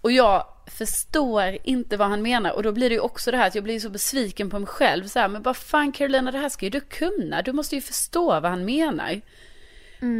Och 0.00 0.12
jag 0.12 0.46
förstår 0.66 1.58
inte 1.64 1.96
vad 1.96 2.08
han 2.08 2.22
menar. 2.22 2.50
Och 2.52 2.62
då 2.62 2.72
blir 2.72 2.88
det 2.88 2.94
ju 2.94 3.00
också 3.00 3.30
det 3.30 3.37
här 3.37 3.46
att 3.46 3.54
jag 3.54 3.64
blir 3.64 3.80
så 3.80 3.90
besviken 3.90 4.50
på 4.50 4.58
mig 4.58 4.66
själv. 4.66 5.06
Så 5.06 5.18
här, 5.18 5.28
men 5.28 5.42
vad 5.42 5.56
fan 5.56 5.92
Carolina, 5.92 6.30
det 6.30 6.38
här 6.38 6.48
ska 6.48 6.66
ju 6.66 6.70
du 6.70 6.80
kunna. 6.80 7.42
Du 7.42 7.52
måste 7.52 7.74
ju 7.74 7.80
förstå 7.80 8.26
vad 8.40 8.44
han 8.50 8.64
menar. 8.64 9.20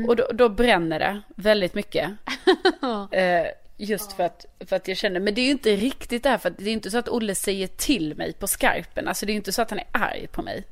Och 0.09 0.17
då, 0.17 0.27
då 0.33 0.49
bränner 0.49 0.99
det 0.99 1.21
väldigt 1.37 1.75
mycket. 1.75 2.11
Eh, 3.13 3.47
just 3.77 4.13
för 4.13 4.23
att, 4.25 4.47
för 4.67 4.77
att 4.77 4.89
jag 4.89 4.97
känner, 4.97 5.21
men 5.21 5.35
det 5.35 5.41
är 5.41 5.45
ju 5.45 5.51
inte 5.51 5.77
riktigt 5.77 6.23
det 6.23 6.29
här, 6.29 6.39
för 6.39 6.51
att 6.51 6.59
det 6.59 6.71
är 6.71 6.73
inte 6.73 6.91
så 6.91 6.99
att 6.99 7.09
Olle 7.09 7.35
säger 7.35 7.67
till 7.67 8.17
mig 8.17 8.33
på 8.33 8.47
skarpen. 8.47 9.09
Alltså 9.09 9.27
det 9.27 9.31
är 9.31 9.35
ju 9.35 9.39
inte 9.39 9.53
så 9.53 9.63
att 9.63 9.71
han 9.71 9.79
är 9.79 9.87
arg 9.93 10.27
på 10.27 10.43
mig. 10.43 10.65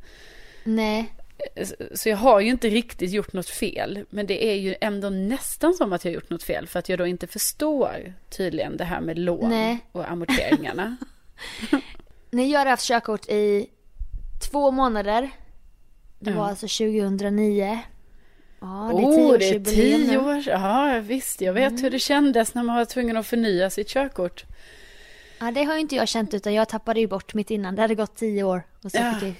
Nej. 0.65 1.13
Eh, 1.55 1.69
Så 1.95 2.09
jag 2.09 2.17
har 2.17 2.41
ju 2.41 2.51
inte 2.51 2.69
riktigt 2.69 3.11
gjort 3.13 3.33
något 3.33 3.49
fel. 3.49 4.05
Men 4.11 4.27
det 4.27 4.45
är 4.45 4.55
ju 4.55 4.75
ändå 4.81 5.11
nästan 5.11 5.75
som 5.75 5.93
att 5.93 6.05
jag 6.05 6.11
har 6.13 6.15
gjort 6.15 6.31
något 6.31 6.43
fel. 6.43 6.67
För 6.67 6.79
att 6.79 6.89
jag 6.89 6.99
då 6.99 7.07
inte 7.07 7.27
förstår 7.27 8.15
tydligen 8.31 8.77
det 8.77 8.85
här 8.85 9.01
med 9.01 9.19
lån 9.19 9.51
Nej. 9.51 9.79
och 9.93 10.11
amorteringarna. 10.11 10.97
När 12.31 12.45
jag 12.45 12.59
hade 12.59 12.71
haft 12.71 12.87
körkort 12.87 13.29
i 13.29 13.67
två 14.51 14.71
månader. 14.71 15.31
Det 16.19 16.31
var 16.31 16.43
Ja. 16.45 16.49
alltså 16.51 16.67
2009. 16.69 17.79
Ja, 18.63 18.91
det 18.97 19.03
är 19.03 19.07
oh, 19.07 19.39
det 19.39 19.49
är 19.51 19.61
tio 19.65 20.19
år. 20.19 20.43
Ja, 20.47 21.01
visst. 21.03 21.41
Jag 21.41 21.53
vet 21.53 21.83
hur 21.83 21.91
det 21.91 21.99
kändes 21.99 22.55
när 22.55 22.63
man 22.63 22.77
var 22.77 22.85
tvungen 22.85 23.17
att 23.17 23.27
förnya 23.27 23.71
sitt 23.71 23.89
körkort. 23.89 24.45
Ja, 25.41 25.51
det 25.51 25.65
har 25.65 25.75
ju 25.75 25.81
inte 25.81 25.97
jag 25.97 26.09
känt 26.09 26.35
utan 26.35 26.55
jag 26.55 26.69
tappade 26.69 27.01
ju 27.01 27.07
bort 27.07 27.35
mitt 27.35 27.51
innan. 27.51 27.75
Det 27.75 27.83
hade 27.83 27.95
gått 27.95 28.17
tio 28.17 28.43
år. 28.43 28.63
Och 28.85 28.91
så, 28.91 28.99
Ja. 28.99 29.13
fick 29.21 29.29
jag, 29.29 29.35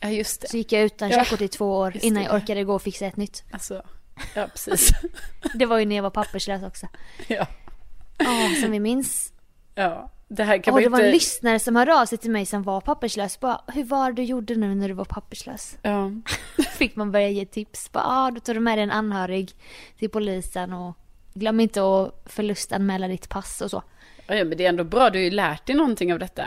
Ja, 0.00 0.08
just 0.10 0.40
det. 0.40 0.48
så 0.48 0.56
gick 0.56 0.72
jag 0.72 0.82
utan 0.82 1.10
Ja, 1.10 1.16
körkort 1.18 1.40
i 1.40 1.48
två 1.48 1.76
år 1.78 1.92
just 1.94 2.04
innan 2.04 2.22
jag 2.22 2.34
orkade 2.34 2.64
gå 2.64 2.74
och 2.74 2.82
fixa 2.82 3.06
ett 3.06 3.16
nytt. 3.16 3.44
Alltså, 3.52 3.82
ja 4.34 4.46
precis. 4.46 4.88
Det 5.54 5.66
var 5.66 5.78
ju 5.78 5.84
när 5.84 5.96
jag 5.96 6.02
var 6.02 6.10
papperslös 6.10 6.62
också. 6.62 6.86
ja. 7.28 7.46
Ja, 8.18 8.48
som 8.62 8.70
vi 8.70 8.80
minns. 8.80 9.32
ja, 9.74 10.10
det 10.36 10.44
här 10.44 10.58
kan 10.58 10.74
Och 10.74 10.76
man 10.76 10.82
det 10.82 10.88
var 10.88 10.98
inte... 10.98 11.06
en 11.06 11.12
lyssnare 11.12 11.58
som 11.58 11.76
hörde 11.76 12.00
av 12.00 12.06
sig 12.06 12.18
till 12.18 12.30
mig 12.30 12.46
som 12.46 12.62
var 12.62 12.80
papperslös. 12.80 13.40
Bara, 13.40 13.60
hur 13.66 13.84
var 13.84 14.12
det 14.12 14.16
du 14.16 14.22
gjorde 14.22 14.54
nu 14.54 14.74
när 14.74 14.88
du 14.88 14.94
var 14.94 15.04
papperslös? 15.04 15.78
Ja. 15.82 16.10
Fick 16.78 16.96
man 16.96 17.12
börja 17.12 17.28
ge 17.28 17.44
tips. 17.44 17.92
Bara, 17.92 18.04
ah, 18.06 18.30
då 18.30 18.40
tar 18.40 18.54
du 18.54 18.60
med 18.60 18.78
dig 18.78 18.82
en 18.82 18.90
anhörig 18.90 19.50
till 19.98 20.10
polisen 20.10 20.72
och 20.72 20.96
glöm 21.34 21.60
inte 21.60 21.80
att 21.82 22.22
förlustanmäla 22.26 23.08
ditt 23.08 23.28
pass 23.28 23.60
och 23.60 23.70
så. 23.70 23.82
ja, 24.26 24.44
men 24.44 24.56
det 24.58 24.64
är 24.64 24.68
ändå 24.68 24.84
bra. 24.84 25.10
Du 25.10 25.18
har 25.18 25.24
ju 25.24 25.30
lärt 25.30 25.66
dig 25.66 25.76
någonting 25.76 26.12
av 26.12 26.18
detta. 26.18 26.44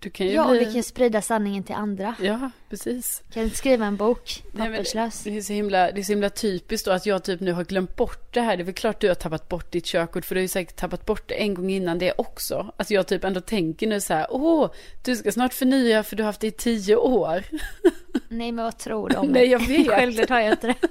Du 0.00 0.10
kan 0.10 0.26
ju 0.26 0.32
Ja, 0.32 0.44
och 0.44 0.50
bli... 0.50 0.64
vi 0.64 0.72
kan 0.72 0.82
sprida 0.82 1.22
sanningen 1.22 1.62
till 1.62 1.74
andra. 1.74 2.14
Ja, 2.22 2.50
precis. 2.70 3.22
Kan 3.32 3.50
skriva 3.50 3.86
en 3.86 3.96
bok, 3.96 4.42
Nej, 4.52 4.68
papperslös. 4.68 5.22
Det 5.24 5.36
är, 5.36 5.40
så 5.40 5.52
himla, 5.52 5.92
det 5.92 6.00
är 6.00 6.02
så 6.02 6.12
himla 6.12 6.30
typiskt 6.30 6.86
då 6.86 6.92
att 6.92 7.06
jag 7.06 7.24
typ 7.24 7.40
nu 7.40 7.52
har 7.52 7.64
glömt 7.64 7.96
bort 7.96 8.34
det 8.34 8.40
här. 8.40 8.56
Det 8.56 8.62
är 8.62 8.64
väl 8.64 8.74
klart 8.74 9.00
du 9.00 9.08
har 9.08 9.14
tappat 9.14 9.48
bort 9.48 9.72
ditt 9.72 9.84
körkort 9.84 10.24
för 10.24 10.34
du 10.34 10.38
har 10.38 10.42
ju 10.42 10.48
säkert 10.48 10.76
tappat 10.76 11.06
bort 11.06 11.28
det 11.28 11.34
en 11.34 11.54
gång 11.54 11.70
innan 11.70 11.98
det 11.98 12.12
också. 12.18 12.72
Att 12.76 12.90
jag 12.90 13.06
typ 13.06 13.24
ändå 13.24 13.40
tänker 13.40 13.86
nu 13.86 14.00
så 14.00 14.14
här, 14.14 14.26
åh, 14.30 14.70
du 15.04 15.16
ska 15.16 15.32
snart 15.32 15.54
förnya 15.54 16.02
för 16.02 16.16
du 16.16 16.22
har 16.22 16.28
haft 16.28 16.40
det 16.40 16.46
i 16.46 16.52
tio 16.52 16.96
år. 16.96 17.42
Nej 18.28 18.52
men 18.52 18.64
vad 18.64 18.78
tror 18.78 19.08
du 19.08 19.16
om 19.16 19.26
Nej, 19.26 19.46
jag 19.46 19.66
vet. 19.66 19.88
Självklart 19.90 20.28
har 20.28 20.40
jag 20.40 20.52
inte 20.52 20.66
det. 20.66 20.88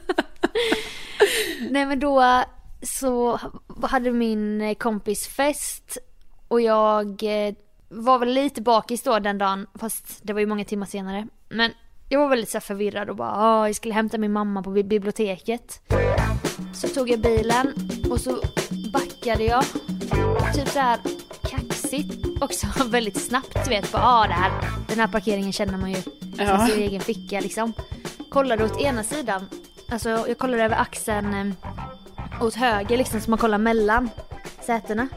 Nej 1.69 1.85
men 1.85 1.99
då 1.99 2.43
så 2.81 3.39
hade 3.81 4.11
min 4.11 4.75
kompis 4.75 5.27
fest 5.27 5.97
och 6.47 6.61
jag 6.61 7.23
eh, 7.23 7.53
var 7.89 8.19
väl 8.19 8.29
lite 8.33 8.61
bakis 8.61 9.03
då 9.03 9.19
den 9.19 9.37
dagen 9.37 9.67
fast 9.79 10.19
det 10.21 10.33
var 10.33 10.39
ju 10.39 10.45
många 10.45 10.65
timmar 10.65 10.85
senare. 10.85 11.27
Men 11.49 11.71
jag 12.09 12.19
var 12.19 12.27
väldigt 12.29 12.49
så 12.49 12.59
förvirrad 12.59 13.09
och 13.09 13.15
bara 13.15 13.31
"Ah, 13.35 13.67
jag 13.67 13.75
skulle 13.75 13.93
hämta 13.93 14.17
min 14.17 14.31
mamma 14.31 14.63
på 14.63 14.69
bi- 14.69 14.83
biblioteket. 14.83 15.81
Så 16.73 16.87
tog 16.87 17.09
jag 17.09 17.19
bilen 17.19 17.73
och 18.11 18.21
så 18.21 18.37
backade 18.93 19.43
jag. 19.43 19.63
Typ 20.55 20.67
så 20.67 20.79
här 20.79 20.99
kaxigt 21.49 22.25
också 22.41 22.67
väldigt 22.85 23.21
snabbt 23.21 23.63
du 23.63 23.69
vet. 23.69 23.91
Bara, 23.91 24.03
ah, 24.03 24.27
det 24.27 24.33
här, 24.33 24.51
den 24.87 24.99
här 24.99 25.07
parkeringen 25.07 25.53
känner 25.53 25.77
man 25.77 25.91
ju 25.91 25.97
Ja. 26.37 26.67
sin 26.67 26.79
egen 26.83 27.01
ficka 27.01 27.39
liksom. 27.39 27.73
Kollade 28.29 28.63
åt 28.65 28.81
ena 28.81 29.03
sidan. 29.03 29.45
Alltså 29.89 30.09
jag 30.09 30.37
kollade 30.37 30.63
över 30.63 30.75
axeln 30.81 31.33
eh, 31.33 32.43
åt 32.43 32.55
höger 32.55 32.97
liksom 32.97 33.21
så 33.21 33.29
man 33.29 33.39
kollar 33.39 33.57
mellan 33.57 34.09
sätena. 34.65 35.07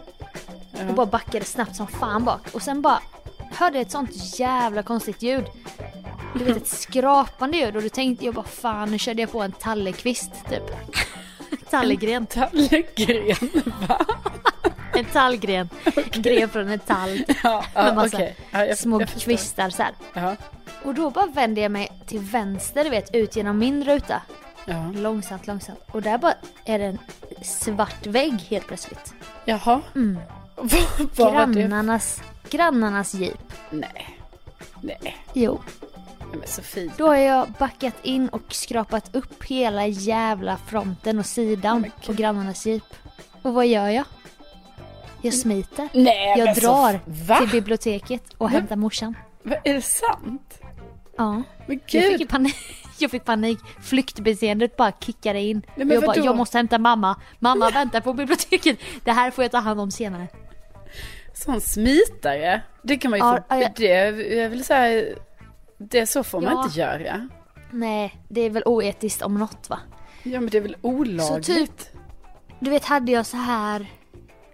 Och 0.89 0.95
bara 0.95 1.07
backade 1.07 1.45
snabbt 1.45 1.77
som 1.77 1.87
fan 1.87 2.25
bak. 2.25 2.41
Och 2.53 2.63
sen 2.63 2.83
bara 2.83 3.01
hörde 3.53 3.77
jag 3.79 3.83
ett 3.87 3.91
sånt 3.93 4.39
jävla 4.39 4.83
konstigt 4.83 5.23
ljud. 5.23 5.45
Du 6.35 6.45
vet 6.45 6.57
ett 6.57 6.67
skrapande 6.81 7.57
ljud 7.59 7.77
och 7.77 7.83
då 7.83 7.89
tänkte 7.89 8.25
jag 8.25 8.35
bara 8.35 8.45
fan 8.47 8.91
nu 8.91 8.99
körde 8.99 9.21
jag 9.23 9.33
på 9.33 9.43
en 9.43 9.53
tallekvist 9.53 10.31
typ. 10.51 10.63
Tallegren. 11.71 12.27
Tallgren, 12.27 13.37
va? 13.89 13.99
En 14.95 15.05
tallgren. 15.05 15.69
En 16.15 16.23
gren 16.23 16.49
från 16.49 16.69
en 16.69 16.79
tall. 16.79 17.25
Ja, 17.43 17.65
Med 17.75 17.87
ja 17.87 17.95
massa 17.95 18.17
okej. 18.17 18.37
Ja, 18.51 18.67
jag- 18.67 18.79
små 18.79 19.01
jag 19.01 19.09
kvistar 19.09 19.71
så. 19.71 19.83
Ja, 20.15 20.37
Och 20.85 20.95
då 20.95 21.11
bara 21.11 21.27
vände 21.27 21.61
jag 21.61 21.73
mig 21.73 21.89
till 22.07 22.19
vänster, 22.19 22.85
du 22.85 22.91
vet, 22.91 23.15
ut 23.15 23.37
genom 23.37 23.59
min 23.59 23.85
ruta. 23.85 24.23
ja. 24.65 24.91
Långsamt, 24.95 25.47
långsamt. 25.47 25.79
Och 25.93 26.03
där 26.03 26.19
bara 26.19 26.35
är 26.65 26.79
det 26.79 26.85
en 26.85 26.99
svart 27.43 28.07
vägg 28.07 28.41
helt 28.41 28.67
plötsligt. 28.67 29.15
Jaha. 29.45 29.81
Mm. 29.95 30.19
Grannarnas, 31.17 32.23
grannarnas 32.51 33.15
jeep. 33.15 33.53
Nej. 33.71 34.19
Nej. 34.81 35.17
Jo. 35.33 35.61
Nej, 36.21 36.39
men 36.39 36.49
Sofie. 36.49 36.91
Då 36.97 37.07
har 37.07 37.17
jag 37.17 37.51
backat 37.59 37.95
in 38.03 38.29
och 38.29 38.43
skrapat 38.55 39.15
upp 39.15 39.45
hela 39.45 39.87
jävla 39.87 40.57
fronten 40.57 41.19
och 41.19 41.27
sidan 41.27 41.81
men 41.81 41.91
gud. 41.97 42.07
på 42.07 42.13
grannarnas 42.13 42.67
jeep. 42.67 42.85
Och 43.43 43.55
vad 43.55 43.67
gör 43.67 43.89
jag? 43.89 44.05
Jag 45.23 45.35
smiter. 45.35 45.89
Nej, 45.95 46.35
Jag 46.39 46.45
men 46.45 46.55
så- 46.55 46.61
drar 46.61 47.01
Va? 47.07 47.37
till 47.39 47.49
biblioteket 47.49 48.23
och 48.39 48.51
hämtar 48.51 48.77
morsan. 48.77 49.15
Va? 49.43 49.57
Är 49.65 49.75
det 49.75 49.83
sant? 49.83 50.59
Ja. 51.17 51.43
Men 51.67 51.81
Jag 51.87 52.03
fick, 52.05 52.19
gud. 52.19 52.29
panik. 52.29 52.57
jag 52.99 53.11
fick 53.11 53.25
panik. 53.25 53.59
Flyktbeteendet 53.83 54.77
bara 54.77 54.93
kickade 55.01 55.41
in. 55.41 55.63
men 55.77 55.89
och 55.89 55.95
jag 55.95 56.03
bara, 56.03 56.07
vadå? 56.07 56.25
jag 56.27 56.37
måste 56.37 56.59
hämta 56.59 56.79
mamma. 56.79 57.17
Mamma 57.39 57.71
väntar 57.71 58.01
på 58.01 58.13
biblioteket. 58.13 58.79
Det 59.05 59.13
här 59.13 59.31
får 59.31 59.45
jag 59.45 59.51
ta 59.51 59.59
hand 59.59 59.81
om 59.81 59.91
senare. 59.91 60.29
Sån 61.45 61.61
smitare. 61.61 62.63
Det 62.83 62.97
kan 62.97 63.11
man 63.11 63.21
ju 63.21 63.25
Ja, 63.27 63.37
få. 63.49 63.55
ja. 63.63 63.69
Det, 63.77 63.87
jag 64.35 64.49
vill 64.51 64.65
säga. 64.65 65.15
Det 65.79 66.07
så 66.07 66.25
får 66.25 66.41
man 66.41 66.53
Ja. 66.53 66.65
inte 66.65 66.79
göra. 66.81 67.29
Nej, 67.71 68.21
det 68.29 68.41
är 68.41 68.51
väl 68.51 68.63
oetiskt 68.67 69.23
om 69.23 69.35
något 69.35 69.71
va? 69.71 69.79
Ja 70.23 70.41
men 70.41 70.51
det 70.51 70.59
är 70.59 70.63
väl 70.63 70.77
olagligt. 70.83 71.47
Så 71.47 71.53
typ, 71.55 71.73
du 72.59 72.71
vet 72.71 72.85
hade 72.85 73.13
jag 73.13 73.27
så 73.27 73.37
här 73.37 73.87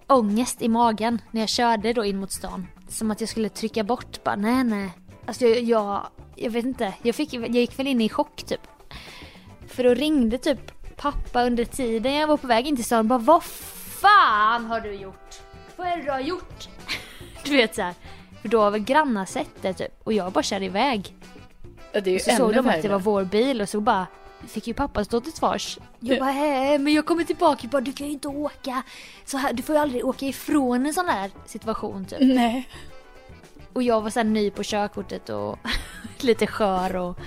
ångest 0.06 0.62
i 0.62 0.68
magen 0.68 1.20
när 1.30 1.40
jag 1.40 1.48
körde 1.48 1.92
då 1.92 2.04
in 2.04 2.16
mot 2.20 2.32
stan. 2.32 2.66
Som 2.88 3.10
att 3.10 3.20
jag 3.20 3.28
skulle 3.30 3.48
trycka 3.48 3.84
bort 3.84 4.24
bara, 4.24 4.36
nej 4.36 4.64
nej. 4.64 4.90
Alltså 5.26 5.46
jag, 5.46 5.62
jag, 5.62 6.06
jag 6.36 6.50
vet 6.50 6.64
inte, 6.64 6.92
jag, 7.02 7.14
fick, 7.14 7.34
jag 7.34 7.48
gick 7.48 7.78
väl 7.78 7.86
in 7.86 8.00
i 8.00 8.08
chock 8.08 8.42
typ. 8.42 8.60
För 9.66 9.84
då 9.84 9.94
ringde 9.94 10.38
typ 10.38 10.60
pappa 10.96 11.44
under 11.44 11.64
tiden 11.64 12.14
jag 12.14 12.26
var 12.26 12.36
på 12.36 12.46
väg 12.46 12.66
in 12.66 12.76
till 12.76 12.84
stan 12.84 12.98
och 12.98 13.04
bara, 13.04 13.18
vad 13.18 13.42
fan 13.44 14.64
har 14.64 14.80
du 14.80 14.92
gjort? 14.92 15.40
Vad 15.76 15.86
är 15.86 15.96
det 15.96 16.02
du 16.02 16.10
har 16.10 16.20
gjort? 16.20 16.68
Du 17.46 17.56
vet 17.56 17.74
så 17.74 17.82
här. 17.82 17.94
För 18.42 18.48
då 18.48 18.60
har 18.60 18.70
väl 18.70 18.80
grannar 18.80 19.24
sett 19.24 19.62
det 19.62 19.72
typ 19.72 19.92
och 20.04 20.12
jag 20.12 20.32
bara 20.32 20.42
körde 20.42 20.64
iväg. 20.64 21.14
Ja, 21.92 22.00
det 22.00 22.10
är 22.10 22.12
ju 22.12 22.18
Så 22.18 22.30
såg 22.30 22.54
de 22.54 22.68
att 22.68 22.82
det 22.82 22.88
var 22.88 22.98
vår 22.98 23.24
bil 23.24 23.60
och 23.60 23.68
så 23.68 23.80
bara 23.80 24.06
fick 24.46 24.66
ju 24.66 24.74
pappa 24.74 25.04
stå 25.04 25.20
till 25.20 25.32
svars. 25.32 25.78
Jag 26.00 26.18
bara, 26.18 26.30
"Hä, 26.30 26.78
men 26.78 26.92
jag 26.92 27.06
kommer 27.06 27.24
tillbaka 27.24 27.60
och 27.66 27.68
bara, 27.70 27.80
du 27.80 27.92
kan 27.92 28.06
ju 28.06 28.12
inte 28.12 28.28
åka 28.28 28.82
så 29.24 29.36
här, 29.36 29.52
du 29.52 29.62
får 29.62 29.74
ju 29.74 29.80
aldrig 29.80 30.04
åka 30.04 30.26
ifrån 30.26 30.86
en 30.86 30.94
sån 30.94 31.08
här 31.08 31.30
situation 31.46 32.04
typ. 32.04 32.18
Nej. 32.20 32.68
Och 33.72 33.82
jag 33.82 34.00
var 34.00 34.10
så 34.10 34.18
här 34.18 34.24
ny 34.24 34.50
på 34.50 34.62
körkortet 34.62 35.28
och 35.28 35.58
lite 36.20 36.46
skör 36.46 36.96
och 36.96 37.18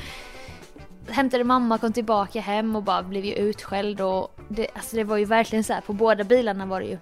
hämtade 1.09 1.43
mamma, 1.43 1.77
kom 1.77 1.93
tillbaka 1.93 2.41
hem 2.41 2.75
och 2.75 2.83
bara 2.83 3.03
blev 3.03 3.25
ju 3.25 3.33
utskälld 3.33 4.01
och 4.01 4.35
det, 4.49 4.67
alltså 4.75 4.95
det 4.95 5.03
var 5.03 5.17
ju 5.17 5.25
verkligen 5.25 5.63
så 5.63 5.73
här, 5.73 5.81
på 5.81 5.93
båda 5.93 6.23
bilarna 6.23 6.65
var 6.65 6.79
det 6.81 6.87
ju 6.87 6.97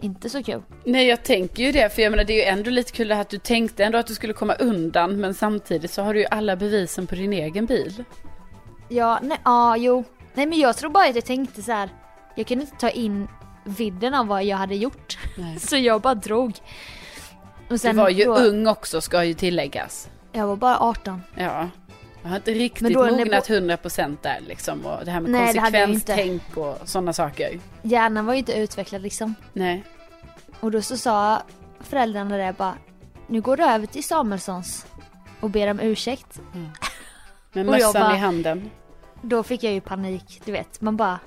inte 0.00 0.30
så 0.30 0.42
kul. 0.42 0.62
Nej 0.84 1.06
jag 1.06 1.22
tänker 1.22 1.62
ju 1.62 1.72
det. 1.72 1.94
För 1.94 2.02
jag 2.02 2.10
menar 2.10 2.24
det 2.24 2.32
är 2.32 2.36
ju 2.46 2.58
ändå 2.58 2.70
lite 2.70 2.92
kul 2.92 3.12
att 3.12 3.28
du 3.28 3.38
tänkte 3.38 3.84
ändå 3.84 3.98
att 3.98 4.06
du 4.06 4.14
skulle 4.14 4.32
komma 4.32 4.54
undan. 4.54 5.20
Men 5.20 5.34
samtidigt 5.34 5.90
så 5.90 6.02
har 6.02 6.14
du 6.14 6.20
ju 6.20 6.26
alla 6.30 6.56
bevisen 6.56 7.06
på 7.06 7.14
din 7.14 7.32
egen 7.32 7.66
bil. 7.66 8.04
Ja, 8.88 9.18
nej, 9.22 9.38
ja, 9.44 9.76
jo. 9.76 10.04
Nej 10.34 10.46
men 10.46 10.58
jag 10.58 10.76
tror 10.76 10.90
bara 10.90 11.08
att 11.08 11.14
jag 11.14 11.24
tänkte 11.24 11.62
så 11.62 11.72
här. 11.72 11.88
Jag 12.34 12.46
kunde 12.46 12.64
inte 12.64 12.76
ta 12.76 12.90
in 12.90 13.28
vidden 13.64 14.14
av 14.14 14.26
vad 14.26 14.44
jag 14.44 14.56
hade 14.56 14.74
gjort. 14.76 15.18
Nej. 15.36 15.58
Så 15.60 15.76
jag 15.76 16.00
bara 16.00 16.14
drog. 16.14 16.50
Och 16.50 17.72
Du 17.72 17.78
sen 17.78 17.96
var 17.96 18.08
ju 18.08 18.24
då, 18.24 18.36
ung 18.36 18.66
också 18.66 19.00
ska 19.00 19.24
ju 19.24 19.34
tilläggas. 19.34 20.08
Jag 20.32 20.46
var 20.46 20.56
bara 20.56 20.78
18. 20.80 21.22
Ja. 21.36 21.68
Jag 22.26 22.30
har 22.30 22.36
inte 22.36 22.50
riktigt 22.50 22.94
mognat 22.96 23.48
bo- 23.48 23.54
100% 23.54 24.16
där 24.22 24.40
liksom. 24.46 24.86
Och 24.86 25.04
det 25.04 25.10
här 25.10 25.20
med 25.20 25.30
Nej, 25.30 25.52
det 25.52 25.58
konsekvenstänk 25.58 26.56
och 26.56 26.78
sådana 26.84 27.12
saker. 27.12 27.60
Hjärnan 27.82 28.26
var 28.26 28.32
ju 28.32 28.38
inte 28.38 28.52
utvecklad 28.52 29.02
liksom. 29.02 29.34
Nej. 29.52 29.84
Och 30.60 30.70
då 30.70 30.82
så 30.82 30.96
sa 30.96 31.42
föräldrarna 31.80 32.36
där 32.36 32.52
bara. 32.52 32.74
Nu 33.26 33.40
går 33.40 33.56
du 33.56 33.64
över 33.64 33.86
till 33.86 34.04
Samuelssons. 34.04 34.86
Och 35.40 35.50
ber 35.50 35.70
om 35.70 35.80
ursäkt. 35.80 36.40
Med 37.52 37.68
Och 37.68 37.74
jag 37.74 37.86
mössan 37.86 38.02
bara- 38.02 38.14
i 38.16 38.18
handen. 38.18 38.70
Då 39.22 39.42
fick 39.42 39.62
jag 39.62 39.72
ju 39.72 39.80
panik, 39.80 40.42
du 40.44 40.52
vet. 40.52 40.80
Man 40.80 40.96
bara. 40.96 41.18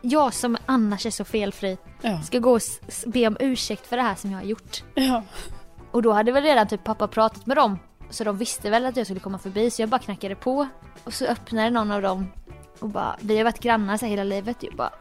Jag 0.00 0.34
som 0.34 0.56
annars 0.66 1.06
är 1.06 1.10
så 1.10 1.24
felfri. 1.24 1.78
Ja. 2.02 2.22
Ska 2.22 2.38
gå 2.38 2.50
och 2.54 2.60
be 3.06 3.26
om 3.26 3.36
ursäkt 3.40 3.86
för 3.86 3.96
det 3.96 4.02
här 4.02 4.14
som 4.14 4.30
jag 4.30 4.38
har 4.38 4.44
gjort. 4.44 4.82
Ja. 4.94 5.22
Och 5.90 6.02
då 6.02 6.12
hade 6.12 6.32
väl 6.32 6.42
redan 6.42 6.66
typ 6.68 6.84
pappa 6.84 7.08
pratat 7.08 7.46
med 7.46 7.56
dem. 7.56 7.78
Så 8.10 8.24
de 8.24 8.38
visste 8.38 8.70
väl 8.70 8.86
att 8.86 8.96
jag 8.96 9.06
skulle 9.06 9.20
komma 9.20 9.38
förbi 9.38 9.70
så 9.70 9.82
jag 9.82 9.88
bara 9.88 10.00
knackade 10.00 10.34
på. 10.34 10.68
Och 11.04 11.14
så 11.14 11.24
öppnade 11.26 11.70
någon 11.70 11.90
av 11.90 12.02
dem 12.02 12.26
och 12.80 12.88
bara, 12.88 13.16
vi 13.20 13.36
har 13.36 13.44
varit 13.44 13.60
grannar 13.60 13.96
så 13.96 14.06
hela 14.06 14.24
livet. 14.24 14.56
Jag 14.60 14.74
bara, 14.74 14.92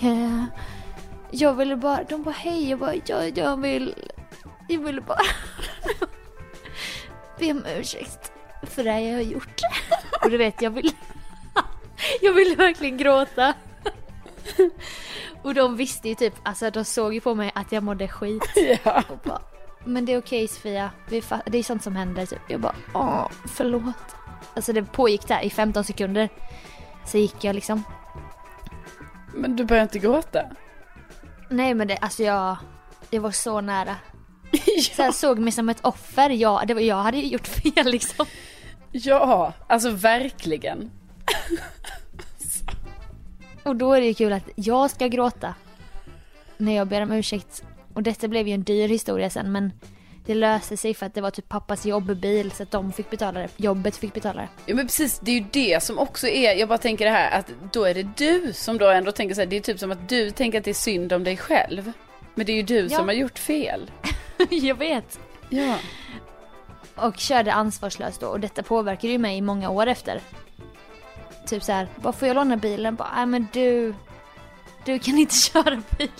eh, 0.00 0.44
jag 1.30 1.54
ville 1.54 1.76
bara, 1.76 2.04
de 2.04 2.22
bara 2.22 2.34
hej, 2.34 2.70
jag 2.70 2.78
bara, 2.78 2.94
jag, 3.06 3.38
jag 3.38 3.56
vill, 3.56 3.94
jag 4.68 4.78
ville 4.78 5.00
bara 5.00 5.22
be 7.38 7.50
om 7.50 7.64
ursäkt 7.78 8.32
för 8.62 8.84
det 8.84 9.00
jag 9.00 9.14
har 9.14 9.22
gjort. 9.22 9.60
Och 10.24 10.30
du 10.30 10.36
vet, 10.36 10.62
jag 10.62 10.70
vill, 10.70 10.90
jag 12.20 12.32
ville 12.32 12.56
verkligen 12.56 12.96
gråta. 12.96 13.54
Och 15.42 15.54
de 15.54 15.76
visste 15.76 16.08
ju 16.08 16.14
typ, 16.14 16.34
alltså 16.42 16.70
de 16.70 16.84
såg 16.84 17.14
ju 17.14 17.20
på 17.20 17.34
mig 17.34 17.52
att 17.54 17.72
jag 17.72 17.82
mådde 17.82 18.08
skit. 18.08 18.52
Ja. 18.84 19.02
Och 19.08 19.18
bara, 19.24 19.42
men 19.84 20.04
det 20.04 20.12
är 20.12 20.18
okej 20.18 20.48
Sofia, 20.48 20.90
vi 21.08 21.20
fa- 21.20 21.42
det 21.46 21.58
är 21.58 21.62
sånt 21.62 21.82
som 21.82 21.96
händer 21.96 22.26
typ. 22.26 22.40
Jag 22.48 22.60
bara, 22.60 22.74
åh 22.94 23.28
förlåt. 23.48 24.16
Alltså 24.54 24.72
det 24.72 24.82
pågick 24.84 25.28
där 25.28 25.40
i 25.44 25.50
15 25.50 25.84
sekunder. 25.84 26.28
Så 27.06 27.18
gick 27.18 27.44
jag 27.44 27.54
liksom. 27.54 27.82
Men 29.34 29.56
du 29.56 29.64
börjar 29.64 29.82
inte 29.82 29.98
gråta? 29.98 30.42
Nej 31.50 31.74
men 31.74 31.88
det, 31.88 31.96
alltså 31.96 32.22
jag, 32.22 32.56
det 33.10 33.18
var 33.18 33.30
så 33.30 33.60
nära. 33.60 33.96
så 34.94 35.02
här, 35.02 35.12
såg 35.12 35.38
mig 35.38 35.52
som 35.52 35.68
ett 35.68 35.84
offer. 35.84 36.30
Ja, 36.30 36.62
det 36.66 36.74
var, 36.74 36.80
jag 36.80 36.96
hade 37.02 37.18
gjort 37.18 37.46
fel 37.46 37.86
liksom. 37.86 38.26
Ja, 38.92 39.52
alltså 39.68 39.90
verkligen. 39.90 40.90
Och 43.62 43.76
då 43.76 43.92
är 43.92 44.00
det 44.00 44.06
ju 44.06 44.14
kul 44.14 44.32
att 44.32 44.48
jag 44.56 44.90
ska 44.90 45.06
gråta 45.08 45.54
när 46.56 46.72
jag 46.76 46.88
ber 46.88 47.00
om 47.02 47.12
ursäkt. 47.12 47.64
Och 47.94 48.02
detta 48.02 48.28
blev 48.28 48.48
ju 48.48 48.54
en 48.54 48.62
dyr 48.62 48.88
historia 48.88 49.30
sen 49.30 49.52
men 49.52 49.72
det 50.26 50.34
löste 50.34 50.76
sig 50.76 50.94
för 50.94 51.06
att 51.06 51.14
det 51.14 51.20
var 51.20 51.30
typ 51.30 51.48
pappas 51.48 51.86
jobbbil 51.86 52.50
så 52.52 52.62
att 52.62 52.70
de 52.70 52.92
fick 52.92 53.10
betala 53.10 53.40
det. 53.40 53.48
Jobbet 53.56 53.96
fick 53.96 54.14
betala 54.14 54.40
det. 54.42 54.48
Ja 54.66 54.74
men 54.74 54.86
precis, 54.86 55.18
det 55.18 55.30
är 55.30 55.34
ju 55.34 55.44
det 55.50 55.82
som 55.82 55.98
också 55.98 56.28
är, 56.28 56.54
jag 56.54 56.68
bara 56.68 56.78
tänker 56.78 57.04
det 57.04 57.10
här 57.10 57.38
att 57.38 57.46
då 57.72 57.84
är 57.84 57.94
det 57.94 58.02
du 58.16 58.52
som 58.52 58.78
då 58.78 58.88
ändå 58.90 59.12
tänker 59.12 59.34
så 59.34 59.40
här, 59.40 59.46
det 59.46 59.56
är 59.56 59.60
typ 59.60 59.78
som 59.78 59.90
att 59.92 60.08
du 60.08 60.30
tänker 60.30 60.58
att 60.58 60.64
det 60.64 60.70
är 60.70 60.74
synd 60.74 61.12
om 61.12 61.24
dig 61.24 61.36
själv. 61.36 61.92
Men 62.34 62.46
det 62.46 62.52
är 62.52 62.56
ju 62.56 62.62
du 62.62 62.78
Ja. 62.90 62.96
som 62.98 63.08
har 63.08 63.14
gjort 63.14 63.38
fel. 63.38 63.90
jag 64.50 64.74
vet. 64.74 65.18
Ja. 65.50 65.76
Och 66.94 67.16
körde 67.16 67.52
ansvarslöst 67.52 68.20
då 68.20 68.26
och 68.26 68.40
detta 68.40 68.62
påverkade 68.62 69.12
ju 69.12 69.18
mig 69.18 69.36
i 69.36 69.40
många 69.40 69.70
år 69.70 69.86
efter. 69.86 70.20
Typ 71.46 71.62
så 71.62 71.72
här, 71.72 71.88
bara 71.96 72.12
får 72.12 72.28
jag 72.28 72.34
låna 72.34 72.56
bilen? 72.56 72.94
Bara, 72.94 73.10
nej 73.16 73.26
men 73.26 73.46
du, 73.52 73.94
du 74.84 74.98
kan 74.98 75.18
inte 75.18 75.34
köra 75.52 75.82
bil. 75.98 76.10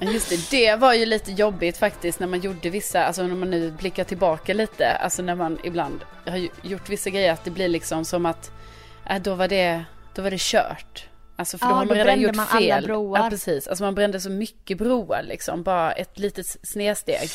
Just 0.00 0.28
det, 0.50 0.50
det 0.50 0.76
var 0.76 0.94
ju 0.94 1.06
lite 1.06 1.32
jobbigt 1.32 1.76
faktiskt 1.76 2.20
när 2.20 2.26
man 2.26 2.40
gjorde 2.40 2.70
vissa, 2.70 3.04
alltså 3.04 3.22
när 3.22 3.34
man 3.34 3.50
nu 3.50 3.70
blickar 3.70 4.04
tillbaka 4.04 4.54
lite, 4.54 4.90
alltså 4.92 5.22
när 5.22 5.34
man 5.34 5.58
ibland 5.64 6.00
har 6.26 6.48
gjort 6.62 6.88
vissa 6.88 7.10
grejer 7.10 7.32
att 7.32 7.44
det 7.44 7.50
blir 7.50 7.68
liksom 7.68 8.04
som 8.04 8.26
att, 8.26 8.50
äh, 9.10 9.22
då 9.22 9.34
var 9.34 9.48
det, 9.48 9.84
då 10.14 10.22
var 10.22 10.30
det 10.30 10.40
kört. 10.40 11.06
Alltså 11.36 11.58
för 11.58 11.66
då 11.66 11.72
Ja, 11.72 11.74
har 11.74 11.84
man 11.84 11.88
då 11.88 11.94
redan 12.04 12.20
gjort 12.20 12.34
man 12.34 12.46
alla 12.50 12.60
fel. 12.60 12.84
broar. 12.84 13.18
Ja 13.18 13.30
precis, 13.30 13.68
alltså 13.68 13.84
man 13.84 13.94
brände 13.94 14.20
så 14.20 14.30
mycket 14.30 14.78
broar 14.78 15.22
liksom, 15.22 15.62
bara 15.62 15.92
ett 15.92 16.18
litet 16.18 16.46
snedsteg. 16.62 17.28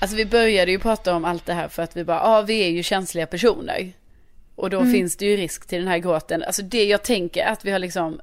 Alltså 0.00 0.16
vi 0.16 0.24
började 0.26 0.70
ju 0.70 0.78
prata 0.78 1.14
om 1.14 1.24
allt 1.24 1.46
det 1.46 1.52
här 1.54 1.68
för 1.68 1.82
att 1.82 1.96
vi 1.96 2.04
bara, 2.04 2.16
ja 2.18 2.42
vi 2.42 2.60
är 2.64 2.70
ju 2.70 2.82
känsliga 2.82 3.26
personer. 3.26 3.92
Och 4.56 4.70
då 4.70 4.84
finns 4.84 5.16
det 5.16 5.26
ju 5.26 5.36
risk 5.36 5.66
till 5.66 5.78
den 5.78 5.88
här 5.88 5.98
gråten. 5.98 6.42
Alltså 6.42 6.62
det 6.62 6.84
jag 6.84 7.02
tänker 7.02 7.44
att 7.46 7.64
vi 7.64 7.70
har 7.70 7.78
liksom 7.78 8.20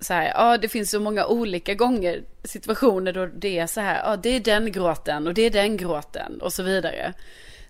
så 0.00 0.14
här, 0.14 0.32
ja 0.34 0.58
det 0.58 0.68
finns 0.68 0.90
så 0.90 1.00
många 1.00 1.26
olika 1.26 1.74
gånger, 1.74 2.22
situationer 2.44 3.12
då 3.12 3.26
det 3.26 3.58
är 3.58 3.66
så 3.66 3.80
här, 3.80 4.02
ja 4.04 4.16
det 4.16 4.28
är 4.28 4.40
den 4.40 4.72
gråten 4.72 5.26
och 5.26 5.34
det 5.34 5.42
är 5.42 5.50
den 5.50 5.76
gråten 5.76 6.40
och 6.40 6.52
så 6.52 6.62
vidare. 6.62 7.12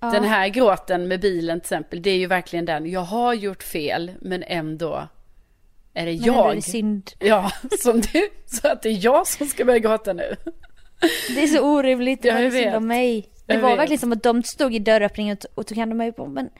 Den 0.00 0.24
här 0.24 0.48
gråten 0.48 1.08
med 1.08 1.20
bilen 1.20 1.60
till 1.60 1.64
exempel, 1.64 2.02
det 2.02 2.10
är 2.10 2.16
ju 2.16 2.26
verkligen 2.26 2.64
den, 2.64 2.90
jag 2.90 3.00
har 3.00 3.34
gjort 3.34 3.62
fel 3.62 4.12
men 4.20 4.42
ändå 4.42 5.08
är 5.94 6.06
det 6.06 6.12
Men 6.12 6.22
ändå 6.22 6.32
är 6.40 6.44
jag. 6.46 6.56
det 6.56 6.62
synd. 6.62 7.10
Ja, 7.18 7.52
som 7.80 8.00
du, 8.00 8.28
så 8.46 8.68
att 8.68 8.82
det 8.82 8.88
är 8.88 9.04
jag 9.04 9.26
som 9.26 9.46
ska 9.46 9.64
börja 9.64 9.78
gråta 9.78 10.12
nu. 10.12 10.36
Det 11.34 11.42
är 11.42 11.46
så 11.46 11.60
orimligt, 11.60 12.22
det 12.22 12.28
Ja, 12.28 12.34
var 12.34 12.40
jag 12.40 12.52
synd 12.52 12.64
vet. 12.64 12.76
om 12.76 12.86
mig. 12.86 13.28
Det 13.46 13.54
Jag 13.54 13.60
var 13.60 13.70
vet. 13.70 13.78
verkligen 13.78 14.00
som 14.00 14.12
att 14.12 14.22
de 14.22 14.42
stod 14.42 14.74
i 14.74 14.78
dörröppningen 14.78 15.36
och 15.54 15.66
tog 15.66 15.78
hand 15.78 15.92
om 15.92 15.98
mig 15.98 16.12
på 16.12 16.26
men 16.26 16.50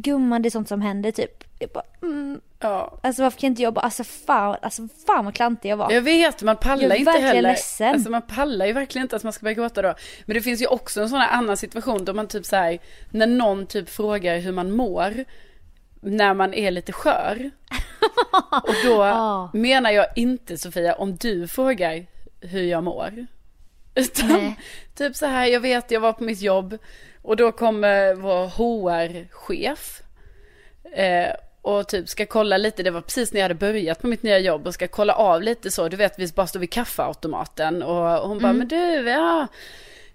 gumman 0.00 0.42
det 0.42 0.48
är 0.48 0.50
sånt 0.50 0.68
som 0.68 0.80
händer 0.80 1.10
typ. 1.12 1.44
Jag 1.58 1.70
bara, 1.70 1.84
mm. 2.02 2.40
Ja. 2.60 2.98
Alltså 3.02 3.22
varför 3.22 3.38
kan 3.40 3.46
inte 3.46 3.62
jag 3.62 3.74
bara, 3.74 3.80
alltså 3.80 4.04
fan, 4.04 4.56
alltså 4.62 4.88
fan 5.06 5.24
vad 5.24 5.34
klantig 5.34 5.68
jag 5.70 5.76
var. 5.76 5.92
Jag 5.92 6.02
vet, 6.02 6.42
man 6.42 6.56
pallar 6.56 6.82
Jag 6.82 6.92
är 6.92 6.96
inte 6.96 7.10
verkligen 7.10 7.34
heller. 7.36 7.50
ledsen. 7.50 7.94
Alltså 7.94 8.10
man 8.10 8.22
pallar 8.22 8.66
ju 8.66 8.72
verkligen 8.72 9.04
inte 9.04 9.16
att 9.16 9.22
man 9.24 9.32
ska 9.32 9.42
börja 9.44 9.54
gråta 9.54 9.82
då. 9.82 9.94
Men 10.24 10.34
det 10.34 10.40
finns 10.40 10.62
ju 10.62 10.66
också 10.66 11.00
en 11.02 11.08
sån 11.08 11.18
här 11.18 11.30
annan 11.38 11.56
situation 11.56 12.04
då 12.04 12.14
man 12.14 12.28
typ 12.28 12.46
så 12.46 12.56
här, 12.56 12.78
när 13.10 13.26
någon 13.26 13.66
typ 13.66 13.88
frågar 13.90 14.38
hur 14.38 14.52
man 14.52 14.72
mår, 14.72 15.24
när 16.00 16.34
man 16.34 16.54
är 16.54 16.70
lite 16.70 16.92
skör. 16.92 17.50
Och 18.62 18.74
då 18.84 19.04
Ja. 19.04 19.50
menar 19.54 19.90
jag 19.90 20.06
inte 20.16 20.58
Sofia, 20.58 20.94
om 20.94 21.16
du 21.16 21.48
frågar 21.48 22.06
hur 22.40 22.62
jag 22.62 22.84
mår. 22.84 23.26
Utan 23.94 24.28
Nej. 24.28 24.58
typ 24.94 25.16
så 25.16 25.26
här, 25.26 25.46
jag 25.46 25.60
vet 25.60 25.90
jag 25.90 26.00
var 26.00 26.12
på 26.12 26.24
mitt 26.24 26.40
jobb 26.42 26.78
och 27.26 27.36
då 27.36 27.52
kommer 27.52 28.14
vår 28.14 28.46
HR-chef 28.46 30.02
eh, 30.92 31.34
och 31.62 31.88
typ 31.88 32.08
ska 32.08 32.26
kolla 32.26 32.56
lite, 32.56 32.82
det 32.82 32.90
var 32.90 33.00
precis 33.00 33.32
när 33.32 33.40
jag 33.40 33.44
hade 33.44 33.54
börjat 33.54 34.00
på 34.00 34.06
mitt 34.06 34.22
nya 34.22 34.38
jobb 34.38 34.66
och 34.66 34.74
ska 34.74 34.88
kolla 34.88 35.14
av 35.14 35.42
lite 35.42 35.70
så, 35.70 35.88
du 35.88 35.96
vet 35.96 36.18
vi 36.18 36.28
bara 36.28 36.46
står 36.46 36.60
vid 36.60 36.72
kaffeautomaten 36.72 37.82
och 37.82 38.28
hon 38.28 38.38
bara, 38.38 38.52
men 38.52 38.68
du, 38.68 39.10
ja, 39.10 39.46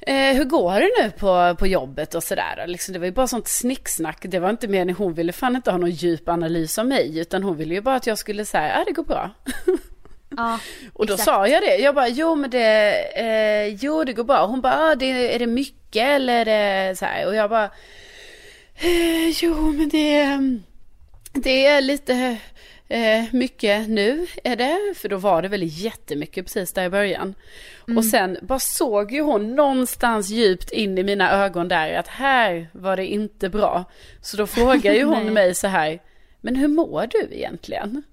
eh, 0.02 0.36
hur 0.36 0.44
går 0.44 0.74
det 0.80 1.04
nu 1.04 1.12
på, 1.12 1.56
på 1.60 1.68
jobbet 1.68 2.16
och 2.16 2.24
sådär. 2.24 2.68
Liksom, 2.68 2.94
det 2.94 3.00
var 3.00 3.06
ju 3.06 3.12
bara 3.12 3.28
sånt 3.28 3.48
snicksnack, 3.48 4.18
det 4.22 4.40
var 4.40 4.50
inte 4.50 4.68
meningen, 4.68 4.96
hon 4.96 5.14
ville 5.14 5.32
fan 5.32 5.56
inte 5.56 5.72
ha 5.72 5.78
någon 5.78 5.92
djup 5.92 6.30
analys 6.30 6.78
av 6.80 6.88
mig, 6.88 7.20
utan 7.20 7.44
hon 7.44 7.58
ville 7.58 7.74
ju 7.74 7.82
bara 7.82 7.96
att 7.96 8.08
jag 8.08 8.18
skulle 8.18 8.46
säga, 8.46 8.78
ja 8.78 8.84
det 8.88 8.92
går 8.92 9.04
bra. 9.04 9.30
Ja, 10.38 10.60
Och 10.94 11.06
då 11.06 11.14
exakt. 11.14 11.26
sa 11.26 11.48
jag 11.48 11.62
det. 11.62 11.76
Jag 11.78 11.96
bara, 11.96 12.08
jo 12.08 12.36
men 12.36 12.50
det, 12.50 12.94
eh, 13.16 13.68
jo 13.68 14.04
det 14.04 14.14
går 14.14 14.24
bra. 14.24 14.46
Hon 14.46 14.62
bara, 14.62 14.92
ah, 14.92 14.96
det, 14.96 15.36
är 15.36 15.40
det 15.40 15.48
mycket 15.48 16.04
eller 16.04 16.46
är 16.46 16.88
det 16.90 16.96
så 16.96 17.06
här? 17.06 17.28
Och 17.28 17.36
jag 17.36 17.50
bara, 17.50 17.70
eh, 18.76 19.30
jo 19.42 19.72
men 19.72 19.90
det, 19.90 20.40
det 21.34 21.66
är 21.66 21.82
lite 21.82 22.38
eh, 22.88 23.24
mycket 23.32 23.90
nu 23.90 24.28
är 24.44 24.56
det. 24.56 24.94
För 24.96 25.10
då 25.10 25.18
var 25.18 25.42
det 25.42 25.48
väl 25.48 25.64
jättemycket 25.64 26.46
precis 26.46 26.74
där 26.74 26.86
i 26.86 26.90
början. 26.90 27.36
Och 27.98 28.06
sen 28.06 28.38
bara 28.42 28.60
såg 28.60 29.12
ju 29.12 29.22
hon 29.22 29.56
någonstans 29.56 30.30
djupt 30.30 30.72
in 30.72 30.98
i 30.98 31.04
mina 31.04 31.32
ögon 31.32 31.68
där 31.68 31.94
att 31.94 32.08
här 32.08 32.70
var 32.72 32.98
det 32.98 33.06
inte 33.06 33.50
bra. 33.50 33.86
Så 34.22 34.38
då 34.38 34.48
frågar 34.48 34.94
ju 34.94 35.04
hon 35.04 35.26
mig 35.34 35.56
så 35.56 35.68
här, 35.68 36.00
men 36.42 36.56
hur 36.56 36.68
mår 36.68 37.08
du 37.12 37.36
egentligen? 37.36 38.04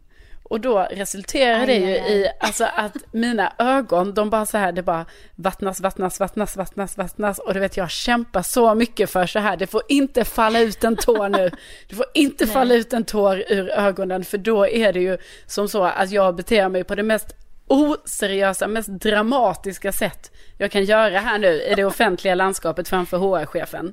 Och 0.49 0.61
då 0.61 0.88
resulterar 0.90 1.66
det 1.66 1.74
ju 1.74 1.96
i 1.96 2.28
alltså 2.40 2.64
att 2.74 2.96
mina 3.12 3.53
ögon, 3.59 4.14
de 4.14 4.30
bara 4.30 4.46
så 4.46 4.59
här, 4.59 4.72
det 4.72 4.82
bara 4.82 5.07
vattnas, 5.34 5.80
vattnas, 5.80 6.20
vattnas, 6.20 6.57
vattnas, 6.57 6.96
vattnas. 6.96 7.38
Och 7.38 7.55
du 7.55 7.61
vet, 7.61 7.76
jag 7.76 7.90
kämpar 7.90 8.42
så 8.42 8.74
mycket 8.74 9.11
för 9.11 9.26
så 9.26 9.38
här, 9.38 9.57
det 9.57 9.66
får 9.66 9.82
inte 9.88 10.24
falla 10.24 10.61
ut 10.61 10.84
en 10.84 10.96
tår 10.96 11.28
nu. 11.28 11.51
Det 11.88 11.94
får 11.94 12.07
inte 12.14 12.46
falla 12.46 12.74
ut 12.74 12.92
en 12.92 13.05
tår 13.05 13.44
ur 13.49 13.70
ögonen, 13.70 14.24
för 14.24 14.38
då 14.38 14.66
är 14.66 14.92
det 14.92 15.01
ju 15.01 15.18
som 15.46 15.68
så 15.68 15.84
att 15.84 16.11
jag 16.11 16.36
beter 16.36 16.68
mig 16.68 16.84
på 16.84 16.94
det 16.94 17.03
mest 17.03 17.32
oseriösa, 17.66 18.68
mest 18.68 18.88
dramatiska 18.88 19.92
sätt 19.92 20.30
jag 20.59 20.70
kan 20.70 20.84
göra 20.84 21.18
här 21.18 21.38
nu 21.38 21.62
i 21.62 21.74
det 21.74 21.84
offentliga 21.84 22.34
landskapet 22.34 22.88
framför 22.88 23.16
HR-chefen. 23.16 23.92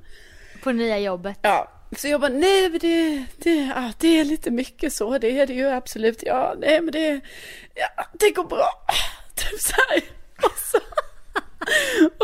på 0.63 0.71
nya 0.71 0.99
jobbet. 0.99 1.39
Ja, 1.41 1.71
så 1.97 2.07
jag 2.07 2.21
bara, 2.21 2.31
nej 2.31 2.69
men 2.69 2.79
det, 2.79 3.25
det, 3.37 3.55
ja, 3.55 3.91
det 3.97 4.19
är 4.19 4.25
lite 4.25 4.51
mycket 4.51 4.93
så, 4.93 5.17
det 5.17 5.39
är 5.39 5.47
det 5.47 5.53
ju 5.53 5.69
absolut. 5.69 6.23
Ja, 6.23 6.55
nej 6.57 6.81
men 6.81 6.91
det, 6.91 7.21
ja, 7.75 8.05
det 8.13 8.31
går 8.31 8.43
bra. 8.43 8.69
Typ 9.35 9.59
så 9.61 9.75
här. 9.89 10.03
Och 10.43 10.57
så, 10.57 10.77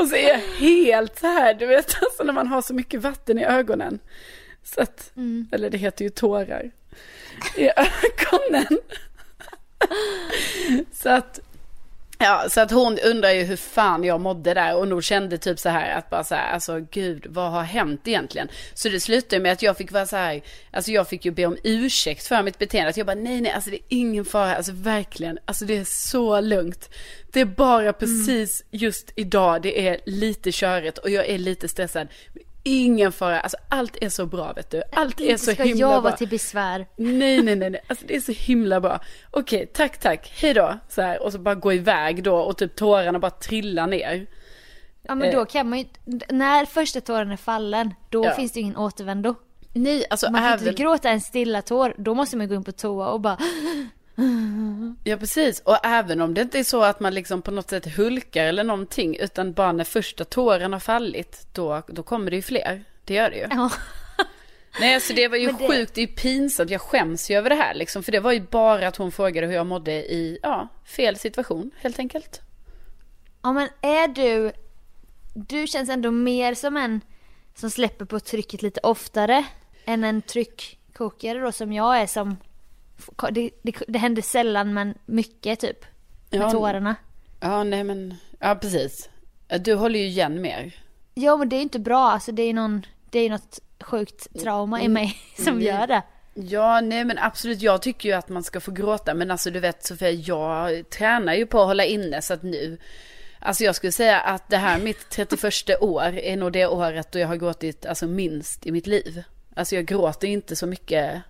och 0.01 0.07
så 0.07 0.15
är 0.15 0.30
jag 0.30 0.39
helt 0.39 1.19
så 1.19 1.28
här, 1.28 1.53
du 1.53 1.65
vet, 1.65 2.03
alltså 2.03 2.24
när 2.24 2.34
man 2.34 2.47
har 2.47 2.61
så 2.61 2.74
mycket 2.74 3.01
vatten 3.01 3.39
i 3.39 3.45
ögonen. 3.45 3.99
Så 4.63 4.82
att, 4.82 5.11
eller 5.51 5.69
det 5.69 5.78
heter 5.78 6.05
ju 6.05 6.09
tårar 6.09 6.72
i 7.55 7.69
ögonen. 7.69 8.80
Så 10.93 11.09
att, 11.09 11.39
Ja, 12.24 12.49
så 12.49 12.61
att 12.61 12.72
hon 12.72 12.97
undrar 12.99 13.32
ju 13.32 13.43
hur 13.43 13.55
fan 13.55 14.03
jag 14.03 14.22
mådde 14.22 14.53
där 14.53 14.76
och 14.76 14.88
nog 14.88 15.03
kände 15.03 15.38
typ 15.38 15.59
så 15.59 15.69
här 15.69 15.97
att 15.97 16.09
bara 16.09 16.24
så 16.24 16.36
här, 16.36 16.53
alltså 16.53 16.80
gud, 16.91 17.26
vad 17.30 17.51
har 17.51 17.63
hänt 17.63 18.07
egentligen? 18.07 18.47
Så 18.74 18.89
det 18.89 18.99
slutade 18.99 19.41
med 19.41 19.51
att 19.51 19.61
jag 19.61 19.78
fick 19.78 19.91
vara 19.91 20.05
så 20.05 20.15
här, 20.15 20.41
alltså 20.72 20.91
jag 20.91 21.07
fick 21.07 21.26
ju 21.26 21.32
be 21.32 21.45
om 21.45 21.57
ursäkt 21.63 22.28
för 22.28 22.43
mitt 22.43 22.59
beteende. 22.59 22.89
Att 22.89 22.97
jag 22.97 23.07
bara, 23.07 23.15
nej, 23.15 23.41
nej, 23.41 23.51
alltså 23.51 23.69
det 23.69 23.76
är 23.76 23.84
ingen 23.89 24.26
fara, 24.26 24.55
alltså 24.55 24.72
verkligen, 24.76 25.39
alltså 25.45 25.65
det 25.65 25.78
är 25.78 25.84
så 25.84 26.41
lugnt. 26.41 26.89
Det 27.32 27.41
är 27.41 27.45
bara 27.45 27.93
precis 27.93 28.63
just 28.72 29.11
idag 29.15 29.61
det 29.61 29.88
är 29.88 29.97
lite 30.05 30.51
körigt 30.51 30.97
och 30.97 31.09
jag 31.09 31.26
är 31.30 31.38
lite 31.38 31.67
stressad. 31.67 32.07
Ingen 32.64 33.12
fara, 33.12 33.39
alltså 33.39 33.57
allt 33.70 33.97
är 34.01 34.09
så 34.09 34.26
bra 34.26 34.53
vet 34.53 34.70
du. 34.72 34.84
Allt 34.91 35.22
är 35.22 35.38
så 35.38 35.51
Ska 35.53 35.64
himla 35.64 35.80
jag 35.80 35.89
bra. 35.91 35.99
vara 35.99 36.18
till 36.18 36.28
besvär? 36.28 36.88
Nej, 36.95 37.41
nej, 37.41 37.55
nej, 37.55 37.70
nej. 37.70 37.82
Alltså 37.88 38.05
det 38.07 38.16
är 38.16 38.20
så 38.20 38.32
himla 38.32 38.82
bra. 38.82 38.99
Okej, 39.32 39.72
tack, 39.74 39.97
tack. 39.97 40.32
Hej 40.41 40.53
då. 40.53 40.78
Så 40.89 41.01
här, 41.01 41.24
och 41.24 41.32
så 41.32 41.39
bara 41.39 41.55
gå 41.55 41.74
iväg 41.74 42.24
då 42.24 42.36
och 42.36 42.57
typ 42.57 42.76
tårarna 42.76 43.20
bara 43.20 43.32
trillar 43.32 43.88
ner. 43.88 44.28
Ja 45.01 45.16
men 45.16 45.36
då 45.36 45.45
kan 45.45 45.70
man 45.70 45.80
ju, 45.80 45.86
när 46.30 46.66
första 46.66 47.01
tåren 47.01 47.32
är 47.32 47.38
fallen, 47.38 47.93
då 48.09 48.26
Ja. 48.26 48.32
finns 48.36 48.51
det 48.51 48.59
ju 48.59 48.64
ingen 48.64 48.78
återvändo. 48.78 49.36
Nej, 49.74 50.05
alltså 50.09 50.32
Man 50.32 50.41
kan 50.41 50.53
även... 50.53 50.68
inte 50.68 50.82
gråta 50.84 51.09
en 51.09 51.22
stilla 51.22 51.62
tår, 51.62 51.93
då 51.97 52.14
måste 52.16 52.38
man 52.38 52.47
gå 52.47 52.55
in 52.55 52.64
på 52.64 52.72
toa 52.72 53.07
och 53.07 53.22
bara 53.22 53.38
Ja, 55.03 55.17
precis. 55.17 55.59
Och 55.59 55.86
även 55.86 56.22
om 56.22 56.34
det 56.34 56.41
inte 56.41 56.59
är 56.59 56.63
så 56.63 56.84
att 56.84 56.99
man 56.99 57.13
liksom 57.13 57.41
på 57.41 57.51
något 57.51 57.69
sätt 57.69 57.95
hulkar 57.95 58.45
eller 58.45 58.63
någonting, 58.63 59.17
utan 59.17 59.53
bara 59.53 59.72
när 59.72 59.84
första 59.84 60.26
tåren 60.26 60.74
har 60.74 60.80
fallit, 60.80 61.47
då, 61.53 61.82
då 61.88 62.03
kommer 62.03 62.30
det 62.32 62.36
ju 62.36 62.41
fler. 62.41 62.84
Det 63.05 63.13
gör 63.13 63.30
det 63.30 63.36
ju. 63.38 63.47
ja. 63.49 63.69
Nej, 64.80 64.95
alltså 64.95 65.13
det 65.13 65.28
var 65.28 65.38
ju 65.38 65.51
det- 65.51 65.67
sjukt, 65.67 65.93
det 65.95 66.01
är 66.01 66.07
ju 66.07 66.13
pinsamt. 66.13 66.69
Jag 66.72 66.82
skäms 66.82 67.32
ju 67.32 67.36
över 67.38 67.49
det 67.49 67.55
här 67.55 67.74
liksom. 67.74 68.03
För 68.03 68.11
det 68.11 68.19
var 68.19 68.32
ju 68.32 68.41
bara 68.41 68.88
att 68.88 68.95
hon 68.95 69.11
frågade 69.11 69.47
hur 69.47 69.53
jag 69.53 69.65
mådde 69.65 69.91
i, 69.91 70.39
ja, 70.43 70.67
fel 70.86 71.17
situation 71.17 71.72
helt 71.78 71.99
enkelt. 71.99 72.41
ja 73.41 73.53
men 73.53 73.67
är 73.82 74.07
du, 74.07 74.51
du 75.34 75.67
känns 75.67 75.89
ändå 75.89 76.11
mer 76.11 76.53
som 76.55 76.78
en 76.78 77.01
som 77.55 77.69
släpper 77.69 78.05
på 78.05 78.19
trycket 78.19 78.61
lite 78.61 78.80
oftare 78.84 79.45
än 79.86 80.03
en 80.03 80.22
tryckkokare 80.22 81.39
då 81.39 81.51
som 81.51 81.74
jag 81.74 81.97
är 82.01 82.07
som, 82.07 82.38
det, 83.32 83.49
det, 83.62 83.74
det 83.88 83.99
händer 83.99 84.22
sällan 84.22 84.74
men 84.74 84.93
mycket 85.06 85.60
typ. 85.60 85.86
Med 86.30 86.41
Ja. 86.41 86.52
tårarna. 86.52 86.95
Ja, 87.39 87.64
nej 87.64 87.84
men, 87.84 88.16
ja 88.39 88.56
precis. 88.56 89.10
Du 89.60 89.74
håller 89.76 89.99
ju 89.99 90.06
igen 90.06 90.41
mer. 90.41 90.76
Ja 91.14 91.38
men 91.38 91.49
det 91.49 91.56
är 91.56 91.62
inte 91.62 91.80
bra, 91.80 92.12
alltså 92.12 92.32
det 92.32 92.41
är 92.43 92.54
någon, 92.54 92.86
det 93.10 93.20
är 93.20 93.30
något 93.30 93.60
sjukt 93.80 94.39
trauma 94.41 94.82
i 94.82 94.88
mig 94.88 95.18
som 95.38 95.62
gör 95.62 95.88
det. 95.88 96.02
Ja, 96.34 96.82
nej 96.82 97.06
men 97.06 97.18
absolut. 97.18 97.62
Jag 97.62 97.82
tycker 97.82 98.10
ju 98.10 98.16
att 98.16 98.30
man 98.30 98.43
ska 98.43 98.60
få 98.60 98.72
gråta. 98.72 99.14
Men 99.14 99.32
alltså 99.32 99.52
du 99.52 99.60
vet 99.60 99.86
Sofia, 99.86 100.12
jag 100.12 100.89
tränar 100.89 101.34
ju 101.34 101.45
på 101.45 101.62
att 101.62 101.68
hålla 101.68 101.86
inne 101.86 102.22
så 102.22 102.34
att 102.34 102.43
nu. 102.43 102.78
Alltså 103.39 103.64
jag 103.64 103.76
skulle 103.76 103.91
säga 103.91 104.20
att 104.20 104.49
det 104.49 104.58
här 104.58 104.80
mitt 104.80 105.10
31 105.10 105.82
år 105.82 106.04
är 106.18 106.38
nog 106.38 106.52
det 106.52 106.68
året 106.68 107.12
då 107.12 107.20
jag 107.20 107.28
har 107.28 107.36
gråtit 107.36 107.86
alltså 107.86 108.08
minst 108.08 108.66
i 108.66 108.72
mitt 108.72 108.88
liv. 108.88 109.24
Alltså 109.56 109.76
jag 109.76 109.86
gråter 109.86 110.28
inte 110.28 110.56
så 110.56 110.68
mycket 110.68 111.22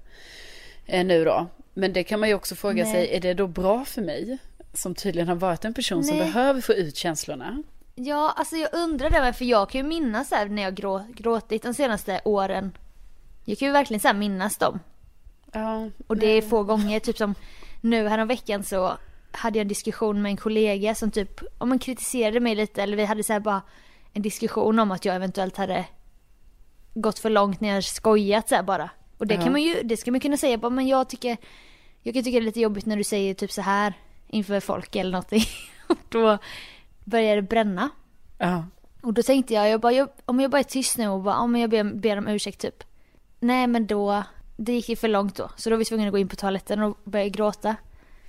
eh, 0.86 1.06
nu 1.06 1.26
då. 1.26 1.48
Men 1.74 1.94
det 1.94 2.04
kan 2.04 2.20
man 2.20 2.30
ju 2.30 2.36
också 2.36 2.56
fråga 2.56 2.84
Nej. 2.84 2.94
sig, 2.94 3.16
är 3.16 3.20
det 3.20 3.34
då 3.34 3.48
bra 3.48 3.86
för 3.86 4.02
mig? 4.02 4.38
Som 4.74 4.96
tydligen 4.96 5.28
har 5.28 5.36
varit 5.36 5.66
en 5.66 5.74
person 5.74 6.04
som 6.04 6.18
Nej. 6.18 6.26
behöver 6.26 6.62
få 6.62 6.74
ut 6.74 6.96
känslorna. 6.96 7.64
Ja, 7.96 8.34
alltså 8.38 8.56
jag 8.56 8.70
undrar 8.74 9.10
det, 9.10 9.34
för 9.34 9.46
jag 9.46 9.70
kan 9.70 9.82
ju 9.82 9.88
minnas 9.88 10.30
så 10.30 10.36
här 10.36 10.46
när 10.46 10.62
jag 10.62 10.76
grå, 10.76 11.06
gråtit 11.14 11.64
de 11.64 11.74
senaste 11.74 12.22
åren. 12.26 12.78
Jag 13.46 13.58
kan 13.58 13.68
ju 13.68 13.72
verkligen 13.72 14.00
så 14.00 14.14
minnas 14.14 14.58
dem. 14.58 14.80
Ja, 15.54 15.90
Och 16.08 16.18
det 16.18 16.28
är 16.28 16.42
få 16.42 16.64
gånger, 16.64 17.00
typ 17.00 17.18
som 17.18 17.36
nu 17.82 18.08
här 18.08 18.26
veckan 18.26 18.64
så 18.64 18.98
hade 19.32 19.58
jag 19.58 19.62
en 19.62 19.68
diskussion 19.68 20.22
med 20.22 20.30
en 20.30 20.38
kollega 20.38 20.96
som 20.96 21.12
typ, 21.12 21.42
om 21.58 21.70
man 21.70 21.80
kritiserade 21.80 22.40
mig 22.40 22.56
lite 22.56 22.84
eller 22.84 22.98
vi 22.98 23.06
hade 23.06 23.24
så 23.24 23.40
bara 23.40 23.62
en 24.14 24.22
diskussion 24.22 24.80
om 24.80 24.92
att 24.92 25.06
jag 25.06 25.16
eventuellt 25.16 25.58
hade 25.58 25.86
gått 26.94 27.20
för 27.20 27.30
långt 27.30 27.62
när 27.62 27.74
jag 27.74 27.84
skojat 27.84 28.50
så 28.50 28.64
bara. 28.64 28.90
Och 29.22 29.28
det 29.28 29.38
kan 29.38 29.52
man 29.52 29.62
ju, 29.62 29.82
det 29.84 29.98
ska 29.98 30.12
man 30.12 30.20
kunna 30.20 30.38
säga 30.38 30.58
bara, 30.58 30.70
men 30.70 30.88
jag 30.88 31.10
tycker, 31.10 31.38
jag 32.04 32.14
kan 32.14 32.24
tycka 32.24 32.40
det 32.40 32.44
är 32.44 32.46
lite 32.46 32.60
jobbigt 32.60 32.86
när 32.86 32.98
du 32.98 33.04
säger 33.04 33.34
typ 33.34 33.52
så 33.52 33.62
här 33.62 33.94
inför 34.28 34.60
folk 34.60 34.96
eller 34.96 35.12
någonting. 35.12 35.44
Och 35.88 35.98
då 36.10 36.38
börjar 37.04 37.36
det 37.36 37.42
bränna. 37.42 37.90
ja. 38.38 38.66
Och 39.02 39.14
då 39.14 39.24
tänkte 39.24 39.54
jag, 39.54 39.70
jag 39.70 39.80
bara, 39.82 39.92
jag, 39.94 40.10
om 40.26 40.40
jag 40.40 40.52
bara 40.52 40.60
är 40.60 40.64
tyst 40.64 40.98
nu 40.98 41.08
och 41.08 41.22
bara, 41.22 41.38
om 41.38 41.56
jag 41.56 41.70
ber, 41.70 41.84
ber 41.84 42.18
om 42.18 42.28
ursäkt 42.28 42.62
typ. 42.62 42.84
Nej 43.40 43.68
men 43.68 43.88
då, 43.88 44.24
det 44.58 44.74
gick 44.74 44.90
ju 44.90 44.96
för 44.96 45.08
långt 45.08 45.36
då. 45.36 45.50
Så 45.56 45.70
då 45.70 45.74
var 45.76 45.78
vi 45.80 45.86
tvungna 45.86 46.06
att 46.08 46.12
gå 46.12 46.18
in 46.18 46.28
på 46.28 46.36
toaletten 46.36 46.82
och 46.82 46.98
börja 47.04 47.28
gråta. 47.28 47.76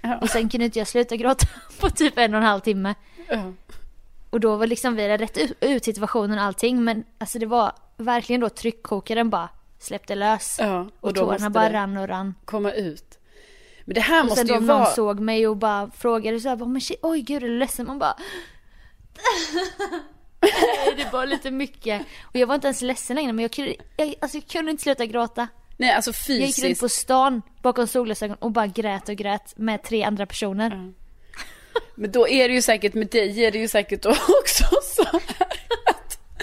Ja. 0.03 0.19
Och 0.19 0.29
sen 0.31 0.49
kunde 0.49 0.65
inte 0.65 0.79
jag 0.79 0.89
sluta 0.89 1.17
gråta 1.17 1.47
på 1.81 1.91
typ 1.91 2.19
en 2.19 2.35
och 2.35 2.41
en 2.41 2.47
halv 2.47 2.61
timme. 2.61 2.95
ja. 3.29 3.53
Och 4.31 4.41
då 4.41 4.57
var 4.57 4.67
liksom 4.67 4.97
vi 4.97 5.09
rätt 5.19 5.39
ut- 5.39 5.57
ut 5.61 5.85
situationen 5.85 6.39
och 6.39 6.45
allting 6.45 6.85
men 6.85 7.05
alltså 7.19 7.39
det 7.39 7.47
var 7.47 7.73
verkligen 7.97 8.41
då 8.41 8.49
tryckkokaren 8.49 9.31
bara 9.31 9.49
släppte 9.83 10.15
lös. 10.15 10.57
Ja, 10.61 10.81
och 11.01 11.09
och 11.09 11.15
tårarna 11.15 11.51
bara 11.51 11.73
rann 11.73 11.97
och 11.97 12.09
rann. 12.09 12.35
Komma 12.45 12.73
ut. 12.73 13.19
Men 13.85 13.95
det 13.95 14.01
här 14.01 14.21
Och 14.21 14.27
måste 14.27 14.39
sen 14.41 14.47
då 14.47 14.55
ju 14.55 14.59
om 14.59 14.67
någon 14.67 14.79
vara... 14.81 14.91
såg 14.91 15.21
mig 15.21 15.49
och 15.49 15.57
bara 15.57 15.91
frågade 15.91 16.41
så 16.41 16.49
här, 16.49 16.57
bara, 16.57 16.69
men 16.69 16.81
shit, 16.81 16.99
oj 17.03 17.21
gud 17.21 17.43
är 17.43 17.49
du 17.49 17.59
ledsen? 17.59 17.87
Man 17.87 17.99
bara 17.99 18.17
det 20.97 21.13
var 21.13 21.27
lite 21.27 21.51
mycket. 21.51 22.03
Och 22.23 22.37
jag 22.37 22.47
var 22.47 22.55
inte 22.55 22.67
ens 22.67 22.83
ledsen 22.83 23.17
längre 23.17 23.33
men 23.33 23.43
jag 23.43 23.53
kunde, 23.53 23.75
jag, 23.97 24.15
alltså, 24.21 24.37
jag 24.39 24.47
kunde 24.47 24.71
inte 24.71 24.83
sluta 24.83 25.07
gråta. 25.07 25.49
Nej, 25.77 25.91
alltså 25.93 26.13
Jag 26.29 26.39
gick 26.39 26.47
runt 26.47 26.55
fysiskt. 26.57 26.81
på 26.81 26.89
stan 26.89 27.43
bakom 27.63 27.87
solglasögon 27.87 28.37
och 28.41 28.51
bara 28.51 28.67
grät 28.67 29.09
och 29.09 29.15
grät 29.17 29.53
med 29.57 29.83
tre 29.83 30.03
andra 30.03 30.27
personer. 30.27 30.93
Men 31.95 32.13
då 32.13 32.29
är 32.29 32.49
det 32.49 32.55
ju 32.55 32.63
säkert 32.63 32.95
med 32.95 33.07
dig 33.09 33.45
är 33.45 33.51
det 33.51 33.59
ju 33.59 33.69
säkert 33.69 34.07
också 34.43 34.65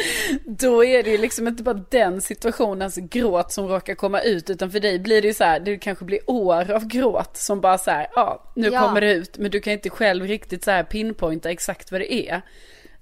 då 0.46 0.84
är 0.86 1.04
det 1.04 1.10
ju 1.10 1.18
liksom 1.18 1.48
inte 1.48 1.64
bara 1.64 1.82
den 1.90 2.22
situationens 2.22 2.96
gråt 2.96 3.52
som 3.52 3.68
råkar 3.68 3.96
komma 3.96 4.22
ut 4.22 4.50
utan 4.50 4.72
för 4.72 4.80
dig 4.80 5.00
blir 5.00 5.22
det 5.22 5.28
ju 5.28 5.34
så 5.34 5.44
här, 5.44 5.60
det 5.60 5.78
kanske 5.78 6.06
blir 6.06 6.20
år 6.26 6.72
av 6.72 6.88
gråt 6.88 7.38
som 7.38 7.62
bara 7.62 7.78
så 7.78 7.92
här, 7.92 8.08
ja 8.16 8.52
nu 8.56 8.68
Ja. 8.70 8.82
kommer 8.82 9.02
det 9.02 9.14
ut 9.14 9.38
men 9.38 9.52
du 9.52 9.60
kan 9.60 9.74
inte 9.74 9.90
själv 9.90 10.28
riktigt 10.28 10.64
så 10.64 10.72
här 10.72 10.84
pinpointa 10.84 11.52
exakt 11.52 11.92
vad 11.92 12.02
det 12.02 12.14
är. 12.14 12.42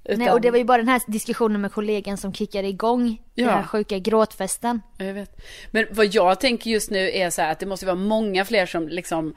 Utan, 0.09 0.19
Nej, 0.19 0.31
och 0.31 0.41
det 0.41 0.51
var 0.51 0.57
ju 0.57 0.63
bara 0.63 0.77
den 0.77 0.87
här 0.87 1.01
diskussionen 1.07 1.61
med 1.61 1.71
kollegan 1.71 2.17
som 2.17 2.33
kickade 2.33 2.67
igång 2.67 3.21
Ja. 3.35 3.45
den 3.45 3.55
här 3.55 3.63
sjuka 3.63 3.99
gråtfesten. 3.99 4.81
Jag 4.97 5.13
vet. 5.13 5.41
Men 5.71 5.85
vad 5.91 6.05
jag 6.05 6.39
tänker 6.39 6.69
just 6.71 6.91
nu 6.91 7.11
är 7.11 7.29
så 7.29 7.41
här 7.41 7.51
att 7.51 7.59
det 7.59 7.65
måste 7.65 7.85
vara 7.85 7.95
många 7.95 8.45
fler 8.45 8.65
som 8.65 8.87
liksom 8.87 9.35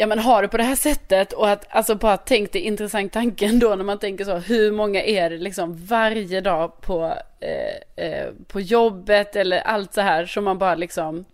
Ja 0.00 0.06
men 0.06 0.18
har 0.18 0.42
det 0.42 0.48
på 0.48 0.56
det 0.56 0.62
här 0.62 0.76
sättet 0.76 1.32
och 1.32 1.50
att 1.50 1.66
alltså 1.70 1.94
bara 1.94 2.16
tänk 2.16 2.52
det 2.52 2.60
intressant 2.60 3.12
tanken 3.12 3.58
då 3.58 3.74
när 3.74 3.84
man 3.84 3.98
tänker 3.98 4.24
så 4.24 4.36
hur 4.36 4.72
många 4.72 5.02
är 5.02 5.30
det 5.30 5.36
liksom 5.36 5.86
varje 5.86 6.40
dag 6.40 6.80
på, 6.80 7.14
eh, 7.40 8.04
eh, 8.06 8.28
på 8.48 8.60
jobbet 8.60 9.36
eller 9.36 9.58
allt 9.58 9.94
så 9.94 10.00
här 10.00 10.26
som 10.26 10.44
man 10.44 10.58
bara 10.58 10.74
liksom 10.74 11.24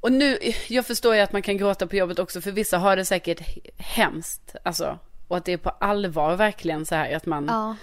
och 0.00 0.12
nu, 0.12 0.38
jag 0.68 0.86
förstår 0.86 1.14
ju 1.14 1.20
att 1.20 1.32
man 1.32 1.42
kan 1.42 1.56
gråta 1.56 1.86
på 1.86 1.96
jobbet 1.96 2.18
också 2.18 2.40
för 2.40 2.50
vissa 2.50 2.78
har 2.78 2.96
det 2.96 3.04
säkert 3.04 3.40
hemskt 3.76 4.56
alltså 4.62 4.98
och 5.28 5.36
att 5.36 5.44
det 5.44 5.52
är 5.52 5.56
på 5.56 5.70
allvar 5.70 6.36
verkligen 6.36 6.86
så 6.86 6.94
här 6.94 7.16
att 7.16 7.26
man 7.26 7.46
Ja. 7.48 7.76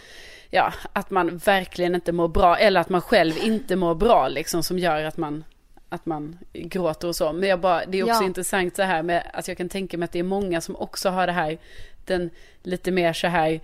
ja, 0.49 0.73
att 0.93 1.09
man 1.09 1.37
verkligen 1.37 1.95
inte 1.95 2.11
mår 2.11 2.27
bra 2.27 2.57
eller 2.57 2.81
att 2.81 2.89
man 2.89 3.01
själv 3.01 3.37
inte 3.37 3.75
mår 3.75 3.95
bra 3.95 4.27
liksom 4.27 4.63
som 4.63 4.79
gör 4.79 5.03
att 5.03 5.17
man 5.17 5.43
att 5.89 6.05
man 6.05 6.37
gråter 6.53 7.07
och 7.07 7.15
så. 7.15 7.33
Men 7.33 7.49
jag 7.49 7.59
bara, 7.59 7.85
det 7.85 7.99
är 7.99 8.03
också 8.03 8.21
Ja. 8.21 8.25
intressant 8.27 8.75
så 8.75 8.81
här 8.81 9.03
med 9.03 9.29
att 9.33 9.47
jag 9.47 9.57
kan 9.57 9.69
tänka 9.69 9.97
mig 9.97 10.05
att 10.05 10.11
det 10.11 10.19
är 10.19 10.23
många 10.23 10.61
som 10.61 10.75
också 10.75 11.09
har 11.09 11.27
det 11.27 11.33
här, 11.33 11.57
den 12.05 12.29
lite 12.63 12.91
mer 12.91 13.13
så 13.13 13.27
här 13.27 13.59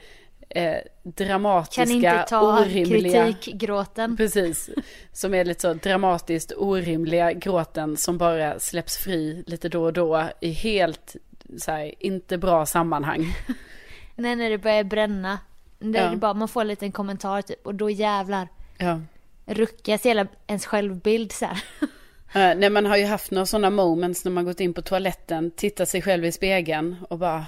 eh, 0.49 0.75
dramatiska, 1.03 1.83
Kan 1.85 1.91
inte 1.91 2.25
ta 2.29 2.61
orimliga. 2.61 3.25
kritikgråten. 3.25 4.17
Precis, 4.17 4.69
som 5.11 5.33
är 5.33 5.45
lite 5.45 5.61
så 5.61 5.73
dramatiskt 5.73 6.51
orimliga 6.57 7.33
gråten 7.33 7.97
som 7.97 8.17
bara 8.17 8.59
släpps 8.59 8.97
fri 8.97 9.43
lite 9.47 9.69
då 9.69 9.83
och 9.83 9.93
då 9.93 10.29
i 10.41 10.51
helt 10.51 11.15
så 11.57 11.71
här, 11.71 11.93
inte 11.99 12.37
bra 12.37 12.65
sammanhang. 12.65 13.35
Nej, 14.15 14.35
när 14.35 14.49
det 14.49 14.57
börjar 14.57 14.83
bränna. 14.83 15.39
Där 15.79 16.03
Ja. 16.03 16.09
det 16.09 16.17
bara, 16.17 16.33
man 16.33 16.47
får 16.47 16.61
en 16.61 16.67
liten 16.67 16.91
kommentar 16.91 17.41
typ 17.41 17.67
och 17.67 17.75
då 17.75 17.89
jävlar 17.89 18.47
Ja. 18.77 19.01
ruckas 19.45 20.05
hela 20.05 20.27
ens 20.47 20.65
självbild 20.65 21.31
så 21.31 21.45
här. 21.45 21.63
Uh, 22.35 22.55
nej, 22.55 22.69
man 22.69 22.85
har 22.85 22.97
ju 22.97 23.05
haft 23.05 23.31
några 23.31 23.45
sådana 23.45 23.69
moments 23.69 24.25
när 24.25 24.31
man 24.31 24.45
gått 24.45 24.59
in 24.59 24.73
på 24.73 24.81
toaletten, 24.81 25.51
tittat 25.51 25.89
sig 25.89 26.01
själv 26.01 26.25
i 26.25 26.31
spegeln 26.31 26.95
och 27.09 27.17
bara 27.19 27.45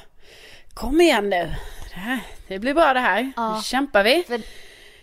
Kom 0.74 1.02
igen 1.02 1.30
nu, 1.30 1.54
det, 1.94 2.00
här, 2.00 2.20
det 2.48 2.60
blir 2.60 2.74
bra 2.74 2.94
det 2.94 3.00
här, 3.00 3.32
Ja. 3.36 3.56
nu 3.56 3.62
kämpar 3.62 4.04
vi. 4.04 4.24
För 4.28 4.42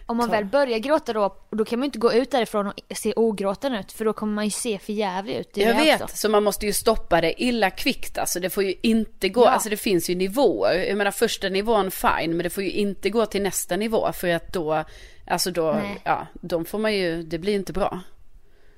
om 0.07 0.17
man 0.17 0.29
Ta. 0.29 0.33
väl 0.35 0.45
börjar 0.45 0.79
gråta 0.79 1.13
då, 1.13 1.37
då 1.51 1.65
kan 1.65 1.79
man 1.79 1.85
ju 1.85 1.87
inte 1.87 1.99
gå 1.99 2.13
ut 2.13 2.31
därifrån 2.31 2.67
och 2.67 2.75
se 2.97 3.13
ogråten 3.17 3.75
ut 3.75 3.93
för 3.93 4.05
då 4.05 4.13
kommer 4.13 4.33
man 4.35 4.45
ju 4.45 4.51
se 4.51 4.79
för 4.79 4.93
jävligt 4.93 5.59
ut. 5.59 5.65
Jag 5.65 5.75
vet, 5.75 6.03
också. 6.03 6.17
så 6.17 6.29
man 6.29 6.43
måste 6.45 6.67
ju 6.67 6.73
stoppa 6.73 7.21
det 7.21 7.43
illa 7.43 7.71
kvickt 7.71 8.19
alltså. 8.19 8.41
Det 8.41 8.51
får 8.51 8.65
ju 8.65 8.75
inte 8.83 9.29
gå, 9.29 9.45
Ja. 9.45 9.49
alltså 9.49 9.69
det 9.69 9.77
finns 9.77 10.11
ju 10.11 10.15
nivåer. 10.15 10.75
Jag 10.89 10.99
menar 10.99 11.11
första 11.11 11.49
nivån 11.49 11.91
fine, 11.91 12.37
men 12.37 12.39
det 12.39 12.51
får 12.51 12.63
ju 12.65 12.71
inte 12.71 13.11
gå 13.11 13.27
till 13.27 13.43
nästa 13.43 13.77
nivå 13.77 14.13
för 14.13 14.29
att 14.29 14.53
då, 14.53 14.85
alltså 15.27 15.51
då, 15.51 15.73
Nej. 15.73 16.01
ja, 16.05 16.27
de 16.35 16.65
får 16.65 16.79
man 16.79 16.95
ju, 16.95 17.23
det 17.23 17.39
blir 17.39 17.55
inte 17.55 17.73
bra. 17.73 18.01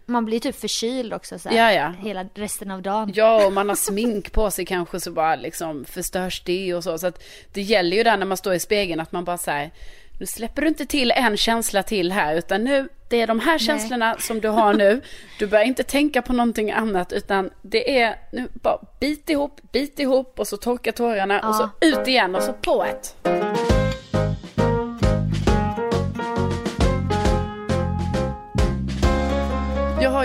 Man 0.06 0.24
blir 0.24 0.40
typ 0.40 0.60
förkyld 0.60 1.14
också 1.14 1.38
så 1.38 1.48
Ja, 1.52 1.72
ja. 1.72 1.94
hela 1.98 2.24
resten 2.34 2.70
av 2.70 2.82
dagen. 2.82 3.12
Ja, 3.14 3.46
och 3.46 3.52
man 3.52 3.68
har 3.68 3.76
smink 3.90 4.32
på 4.32 4.50
sig 4.50 4.64
kanske 4.64 5.00
så 5.00 5.10
bara 5.10 5.36
liksom 5.36 5.84
förstörs 5.84 6.42
det 6.44 6.74
och 6.74 6.84
så. 6.84 6.98
Så 6.98 7.06
att 7.06 7.22
det 7.52 7.62
gäller 7.62 7.96
ju 7.96 8.02
där 8.02 8.16
när 8.16 8.26
man 8.26 8.36
står 8.36 8.54
i 8.54 8.60
spegeln 8.60 9.00
att 9.00 9.12
man 9.12 9.24
bara 9.24 9.38
säger 9.38 9.70
nu 10.20 10.26
släpper 10.26 10.62
du 10.62 10.68
inte 10.68 10.86
till 10.86 11.10
en 11.10 11.36
känsla 11.36 11.82
till 11.82 12.12
här 12.12 12.34
utan 12.36 12.64
nu, 12.64 12.88
det 13.08 13.20
är 13.20 13.26
de 13.26 13.40
här 13.40 13.58
känslorna 13.58 14.16
som 14.18 14.40
du 14.40 14.48
har 14.48 14.74
nu. 14.74 15.00
Du 15.38 15.46
börjar 15.46 15.64
inte 15.64 15.82
tänka 15.82 16.22
på 16.22 16.32
någonting 16.32 16.70
annat 16.70 17.12
utan 17.12 17.50
det 17.62 18.00
är 18.00 18.16
nu 18.32 18.48
bara 18.52 18.78
bit 19.00 19.30
ihop, 19.30 19.60
bit 19.72 19.98
ihop 19.98 20.38
och 20.38 20.48
så 20.48 20.56
torka 20.56 20.92
tårarna 20.92 21.48
och 21.48 21.54
så 21.54 21.70
ut 21.80 22.08
igen 22.08 22.34
och 22.34 22.42
så 22.42 22.52
på 22.52 22.84
ett. 22.84 23.16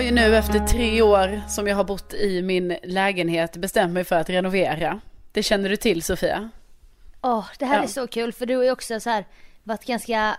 Har 0.00 0.04
ju 0.04 0.10
nu 0.12 0.36
efter 0.36 0.58
tre 0.66 1.02
år 1.02 1.40
som 1.48 1.66
jag 1.66 1.76
har 1.76 1.84
bott 1.84 2.14
i 2.14 2.42
min 2.42 2.76
lägenhet 2.82 3.56
bestämt 3.56 3.92
mig 3.92 4.04
för 4.04 4.16
att 4.16 4.30
renovera. 4.30 5.00
Det 5.32 5.42
känner 5.42 5.68
du 5.68 5.76
till 5.76 6.02
Sofia? 6.02 6.50
Åh, 7.22 7.46
det 7.58 7.64
här 7.64 7.76
Ja. 7.76 7.82
är 7.82 7.86
så 7.86 8.06
kul 8.06 8.32
för 8.32 8.46
du 8.46 8.56
har 8.56 8.64
ju 8.64 8.70
också 8.70 9.00
så 9.00 9.10
här 9.10 9.26
varit 9.62 9.84
ganska 9.86 10.36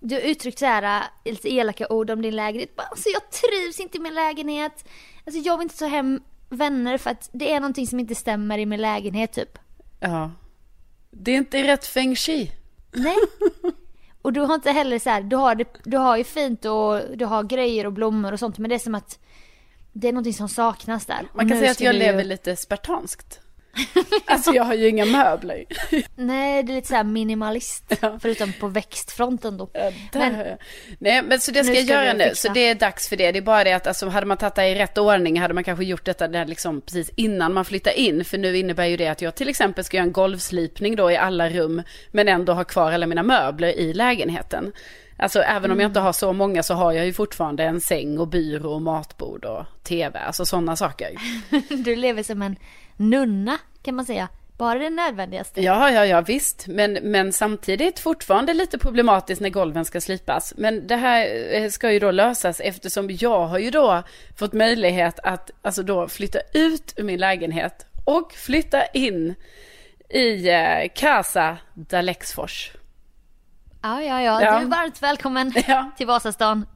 du 0.00 0.14
har 0.14 0.22
uttryckt 0.22 0.58
så 0.58 0.66
här 0.66 1.00
äh, 1.24 1.30
lite 1.32 1.48
elaka 1.54 1.88
ord 1.88 2.10
om 2.10 2.22
din 2.22 2.36
lägenhet. 2.36 2.76
Bara, 2.76 2.86
Alltså 2.86 3.08
jag 3.08 3.22
trivs 3.30 3.80
inte 3.80 3.98
i 3.98 4.00
min 4.00 4.14
lägenhet. 4.14 4.84
Alltså 5.26 5.40
jag 5.40 5.58
vill 5.58 5.62
inte 5.64 5.78
ta 5.78 5.86
hem 5.86 6.20
vänner 6.48 6.98
för 6.98 7.10
att 7.10 7.30
det 7.32 7.52
är 7.52 7.60
någonting 7.60 7.86
som 7.86 8.00
inte 8.00 8.14
stämmer 8.14 8.58
i 8.58 8.66
min 8.66 8.80
lägenhet 8.80 9.32
typ. 9.32 9.58
Ja. 10.00 10.30
Det 11.10 11.30
är 11.32 11.36
inte 11.36 11.62
rätt 11.62 11.86
feng 11.86 12.16
shui. 12.16 12.52
Nej. 12.92 13.16
Och 14.28 14.32
du 14.32 14.40
har 14.40 14.54
inte 14.54 14.70
heller 14.70 14.98
så 14.98 15.10
här, 15.10 15.22
du 15.22 15.36
har, 15.36 15.54
det, 15.54 15.64
du 15.84 15.96
har 15.96 16.16
ju 16.16 16.24
fint 16.24 16.64
och 16.64 17.00
du 17.16 17.24
har 17.24 17.42
grejer 17.42 17.86
och 17.86 17.92
blommor 17.92 18.32
och 18.32 18.38
sånt 18.38 18.58
men 18.58 18.68
det 18.68 18.74
är 18.74 18.78
som 18.78 18.94
att 18.94 19.18
det 19.92 20.08
är 20.08 20.12
någonting 20.12 20.34
som 20.34 20.48
saknas 20.48 21.06
där. 21.06 21.28
Man 21.34 21.48
kan 21.48 21.58
säga 21.58 21.70
att 21.70 21.80
jag 21.80 21.94
lever 21.94 22.22
ju- 22.22 22.28
lite 22.28 22.56
spartanskt. 22.56 23.40
Alltså 24.26 24.52
jag 24.52 24.64
har 24.64 24.74
ju 24.74 24.88
inga 24.88 25.04
möbler. 25.04 25.64
Nej, 26.16 26.62
det 26.62 26.72
är 26.72 26.74
lite 26.74 26.88
såhär 26.88 27.04
minimalist. 27.04 27.84
Förutom 28.20 28.52
på 28.52 28.68
växtfronten 28.68 29.56
då. 29.56 29.70
Ja, 29.72 29.90
Men-. 30.12 30.56
Nej 30.98 31.22
men 31.22 31.40
så 31.40 31.50
det 31.50 31.64
ska 31.64 31.72
Nu 31.72 31.78
jag 31.78 31.86
ska 31.86 31.94
göra 31.94 32.12
nu. 32.12 32.24
fixa. 32.24 32.48
Så 32.48 32.54
det 32.54 32.60
är 32.60 32.74
dags 32.74 33.08
för 33.08 33.16
det. 33.16 33.32
Det 33.32 33.38
är 33.38 33.42
bara 33.42 33.64
det 33.64 33.72
att 33.72 33.86
alltså, 33.86 34.08
hade 34.08 34.26
man 34.26 34.36
tagit 34.36 34.54
det 34.54 34.68
i 34.68 34.74
rätt 34.74 34.98
ordning 34.98 35.40
hade 35.40 35.54
man 35.54 35.64
kanske 35.64 35.84
gjort 35.84 36.04
detta 36.04 36.28
där 36.28 36.46
liksom 36.46 36.80
precis 36.80 37.10
innan 37.16 37.52
man 37.52 37.64
flyttar 37.64 37.98
in. 37.98 38.24
För 38.24 38.38
nu 38.38 38.56
innebär 38.58 38.86
ju 38.86 38.96
det 38.96 39.08
att 39.08 39.22
jag 39.22 39.34
till 39.34 39.48
exempel 39.48 39.84
ska 39.84 39.96
göra 39.96 40.06
en 40.06 40.12
golvslipning 40.12 40.96
då 40.96 41.10
i 41.10 41.16
alla 41.16 41.48
rum. 41.48 41.82
Men 42.10 42.28
ändå 42.28 42.52
ha 42.52 42.64
kvar 42.64 42.92
alla 42.92 43.06
mina 43.06 43.22
möbler 43.22 43.68
i 43.68 43.92
lägenheten. 43.94 44.72
Alltså 45.20 45.40
även 45.40 45.70
om 45.70 45.80
jag 45.80 45.88
inte 45.88 46.00
har 46.00 46.12
så 46.12 46.32
många 46.32 46.62
så 46.62 46.74
har 46.74 46.92
jag 46.92 47.06
ju 47.06 47.12
fortfarande 47.12 47.64
en 47.64 47.80
säng 47.80 48.18
och 48.18 48.28
byrå 48.28 48.72
och 48.72 48.82
matbord 48.82 49.44
och 49.44 49.64
tv. 49.82 50.18
Alltså 50.18 50.46
sådana 50.46 50.76
saker. 50.76 51.10
Du 51.84 51.96
lever 51.96 52.22
som 52.22 52.42
en 52.42 52.56
nunna 52.98 53.58
kan 53.82 53.94
man 53.94 54.04
säga. 54.06 54.28
Bara 54.58 54.78
det 54.78 54.90
nödvändigaste. 54.90 55.62
Ja, 55.62 55.90
ja, 55.90 56.06
ja, 56.06 56.20
visst. 56.20 56.66
Men, 56.66 56.92
men 56.92 57.32
samtidigt 57.32 57.98
fortfarande 57.98 58.54
lite 58.54 58.78
problematiskt 58.78 59.40
när 59.40 59.48
golven 59.50 59.84
ska 59.84 60.00
slipas. 60.00 60.54
Men 60.56 60.86
det 60.86 60.96
här 60.96 61.54
eh, 61.54 61.68
ska 61.70 61.92
ju 61.92 61.98
då 61.98 62.10
lösas 62.10 62.60
eftersom 62.60 63.08
jag 63.10 63.46
har 63.46 63.58
ju 63.58 63.70
då 63.70 64.02
fått 64.38 64.52
möjlighet 64.52 65.18
att 65.22 65.50
alltså 65.62 65.82
då 65.82 66.08
flytta 66.08 66.38
ut 66.54 66.94
ur 66.96 67.04
min 67.04 67.20
lägenhet 67.20 67.86
och 68.04 68.32
flytta 68.32 68.86
in 68.86 69.34
i 70.08 70.48
eh, 70.48 70.88
Casa 70.94 71.56
d'Alexfors. 71.74 72.70
Ja, 73.82 74.02
ja, 74.02 74.22
ja. 74.22 74.42
Ja. 74.42 74.58
Du 74.58 74.64
är 74.64 74.70
varmt 74.70 75.02
välkommen 75.02 75.52
Ja. 75.66 75.90
till 75.96 76.06
Vasastan. 76.06 76.66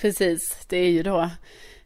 Precis, 0.00 0.66
det 0.68 0.76
är 0.76 0.90
ju 0.90 1.02
då 1.02 1.30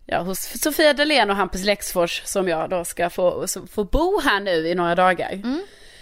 ja, 0.07 0.23
hos 0.23 0.61
Sofia 0.63 0.93
Dalén 0.93 1.31
och 1.31 1.37
Hampus 1.37 1.65
Lexfors 1.65 2.23
som 2.25 2.49
jag 2.49 2.71
då 2.71 2.85
ska 2.85 3.11
få, 3.11 3.47
få 3.71 3.85
bo 3.85 4.21
här 4.21 4.41
nu 4.41 4.69
i 4.69 4.75
några 4.75 4.95
dagar. 4.95 5.43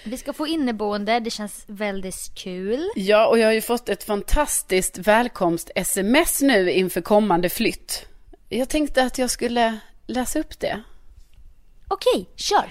Vi 0.05 0.17
ska 0.17 0.33
få 0.33 0.47
inneboende, 0.47 1.21
det 1.21 1.31
känns 1.31 1.65
väldigt 1.67 2.35
kul. 2.35 2.91
Ja, 2.97 3.27
och 3.27 3.39
jag 3.39 3.47
har 3.47 3.53
ju 3.53 3.61
fått 3.61 3.89
ett 3.89 4.05
fantastiskt 4.05 4.99
välkomst-sms 4.99 6.43
nu 6.43 6.71
inför 6.71 7.01
kommande 7.01 7.49
flytt. 7.49 8.07
Jag 8.49 8.69
tänkte 8.69 9.03
att 9.03 9.19
jag 9.19 9.31
skulle 9.31 9.79
läsa 10.07 10.39
upp 10.39 10.61
det. 10.61 10.83
Okej, 11.89 12.29
kör! 12.37 12.69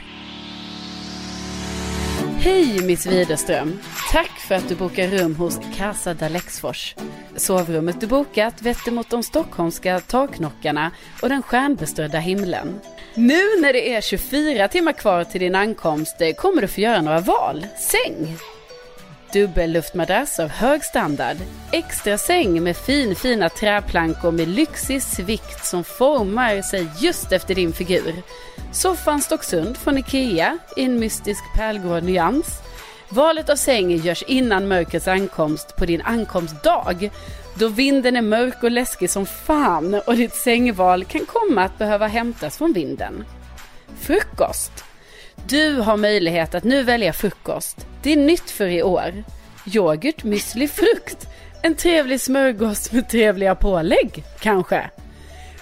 Hej 2.43 2.81
Miss 2.83 3.05
Widerström! 3.05 3.79
Tack 4.11 4.29
för 4.29 4.55
att 4.55 4.69
du 4.69 4.75
bokar 4.75 5.07
rum 5.07 5.35
hos 5.35 5.59
Casa 5.77 6.13
d'Alexfors. 6.13 6.95
Sovrummet 7.35 8.01
du 8.01 8.07
bokat 8.07 8.61
vetter 8.61 8.91
mot 8.91 9.09
de 9.09 9.23
stockholmska 9.23 9.99
taknockarna 9.99 10.91
och 11.21 11.29
den 11.29 11.41
stjärnbeströdda 11.41 12.19
himlen. 12.19 12.79
Nu 13.15 13.41
när 13.61 13.73
det 13.73 13.93
är 13.93 14.01
24 14.01 14.67
timmar 14.67 14.93
kvar 14.93 15.23
till 15.23 15.41
din 15.41 15.55
ankomst 15.55 16.21
eh, 16.21 16.33
kommer 16.33 16.61
du 16.61 16.67
få 16.67 16.81
göra 16.81 17.01
några 17.01 17.19
val. 17.19 17.65
Säng! 17.77 18.37
Dubbelluftmadrass 19.33 20.39
av 20.39 20.49
hög 20.49 20.83
standard. 20.83 21.37
Extra 21.71 22.17
säng 22.17 22.63
med 22.63 22.77
fin, 22.77 23.15
fina 23.15 23.49
träplankor 23.49 24.31
med 24.31 24.47
lyxig 24.47 25.03
svikt 25.03 25.65
som 25.65 25.83
formar 25.83 26.61
sig 26.61 26.87
just 26.99 27.31
efter 27.31 27.55
din 27.55 27.73
figur. 27.73 28.13
Soffan 28.71 29.21
Stocksund 29.21 29.77
från 29.77 29.97
Ikea 29.97 30.57
i 30.77 30.83
en 30.83 30.99
mystisk 30.99 31.43
pärlgrå 31.55 31.99
nyans. 31.99 32.61
Valet 33.09 33.49
av 33.49 33.55
säng 33.55 33.91
görs 33.91 34.23
innan 34.23 34.67
mörkrets 34.67 35.07
ankomst 35.07 35.75
på 35.75 35.85
din 35.85 36.01
ankomstdag. 36.01 37.09
Då 37.55 37.67
vinden 37.67 38.15
är 38.15 38.21
mörk 38.21 38.63
och 38.63 38.71
läskig 38.71 39.09
som 39.09 39.25
fan 39.25 40.01
och 40.07 40.15
ditt 40.15 40.35
sängval 40.35 41.05
kan 41.05 41.25
komma 41.25 41.63
att 41.63 41.77
behöva 41.77 42.07
hämtas 42.07 42.57
från 42.57 42.73
vinden. 42.73 43.25
Frukost. 43.99 44.71
Du 45.47 45.75
har 45.75 45.97
möjlighet 45.97 46.55
att 46.55 46.63
nu 46.63 46.83
välja 46.83 47.13
frukost. 47.13 47.87
Det 48.03 48.11
är 48.13 48.17
nytt 48.17 48.49
för 48.49 48.67
i 48.67 48.83
år. 48.83 49.23
Yoghurt, 49.65 50.23
müsli, 50.23 50.67
frukt. 50.67 51.27
En 51.63 51.75
trevlig 51.75 52.21
smörgås 52.21 52.91
med 52.91 53.09
trevliga 53.09 53.55
pålägg, 53.55 54.23
kanske. 54.39 54.89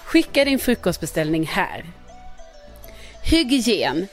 Skicka 0.04 0.44
din 0.44 0.58
frukostbeställning 0.58 1.46
här. 1.46 1.84
Hygien. 3.24 4.06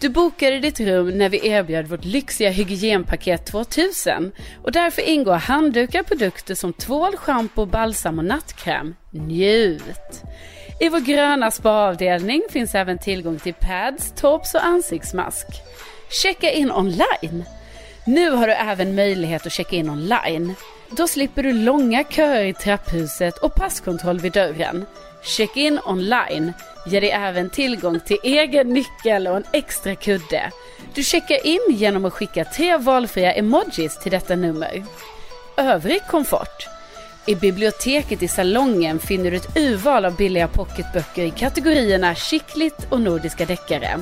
Du 0.00 0.08
bokade 0.08 0.58
ditt 0.58 0.80
rum 0.80 1.18
när 1.18 1.28
vi 1.28 1.48
erbjöd 1.48 1.86
vårt 1.86 2.04
lyxiga 2.04 2.50
hygienpaket 2.50 3.46
2000 3.46 4.32
och 4.62 4.72
därför 4.72 5.02
ingår 5.02 5.34
handdukar, 5.34 6.02
produkter 6.02 6.54
som 6.54 6.72
tvål, 6.72 7.16
schampo, 7.16 7.66
balsam 7.66 8.18
och 8.18 8.24
nattkräm. 8.24 8.94
Njut! 9.10 10.22
I 10.82 10.88
vår 10.88 11.00
gröna 11.00 11.50
spaavdelning 11.50 12.42
finns 12.50 12.74
även 12.74 12.98
tillgång 12.98 13.38
till 13.38 13.54
pads, 13.54 14.12
tops 14.16 14.54
och 14.54 14.64
ansiktsmask. 14.64 15.46
Checka 16.22 16.50
in 16.50 16.72
online. 16.72 17.44
Nu 18.06 18.30
har 18.30 18.46
du 18.46 18.52
även 18.52 18.94
möjlighet 18.94 19.46
att 19.46 19.52
checka 19.52 19.76
in 19.76 19.90
online. 19.90 20.54
Då 20.90 21.08
slipper 21.08 21.42
du 21.42 21.52
långa 21.52 22.04
köer 22.04 22.44
i 22.44 22.52
trapphuset 22.52 23.38
och 23.38 23.54
passkontroll 23.54 24.20
vid 24.20 24.32
dörren. 24.32 24.86
Check-in 25.24 25.80
online 25.86 26.52
ger 26.86 27.00
dig 27.00 27.10
även 27.10 27.50
tillgång 27.50 28.00
till 28.00 28.18
egen 28.22 28.68
nyckel 28.68 29.26
och 29.26 29.36
en 29.36 29.44
extra 29.52 29.94
kudde. 29.94 30.50
Du 30.94 31.02
checkar 31.02 31.46
in 31.46 31.76
genom 31.76 32.04
att 32.04 32.12
skicka 32.12 32.44
tre 32.44 32.76
valfria 32.76 33.32
emojis 33.32 33.98
till 33.98 34.12
detta 34.12 34.36
nummer. 34.36 34.84
Övrig 35.56 36.06
komfort. 36.06 36.71
I 37.26 37.34
biblioteket 37.34 38.22
i 38.22 38.28
salongen 38.28 38.98
finner 38.98 39.30
du 39.30 39.36
ett 39.36 39.56
urval 39.56 40.04
av 40.04 40.16
billiga 40.16 40.48
pocketböcker 40.48 41.22
i 41.22 41.30
kategorierna 41.30 42.14
skickligt 42.14 42.86
och 42.88 43.00
nordiska 43.00 43.46
deckare. 43.46 44.00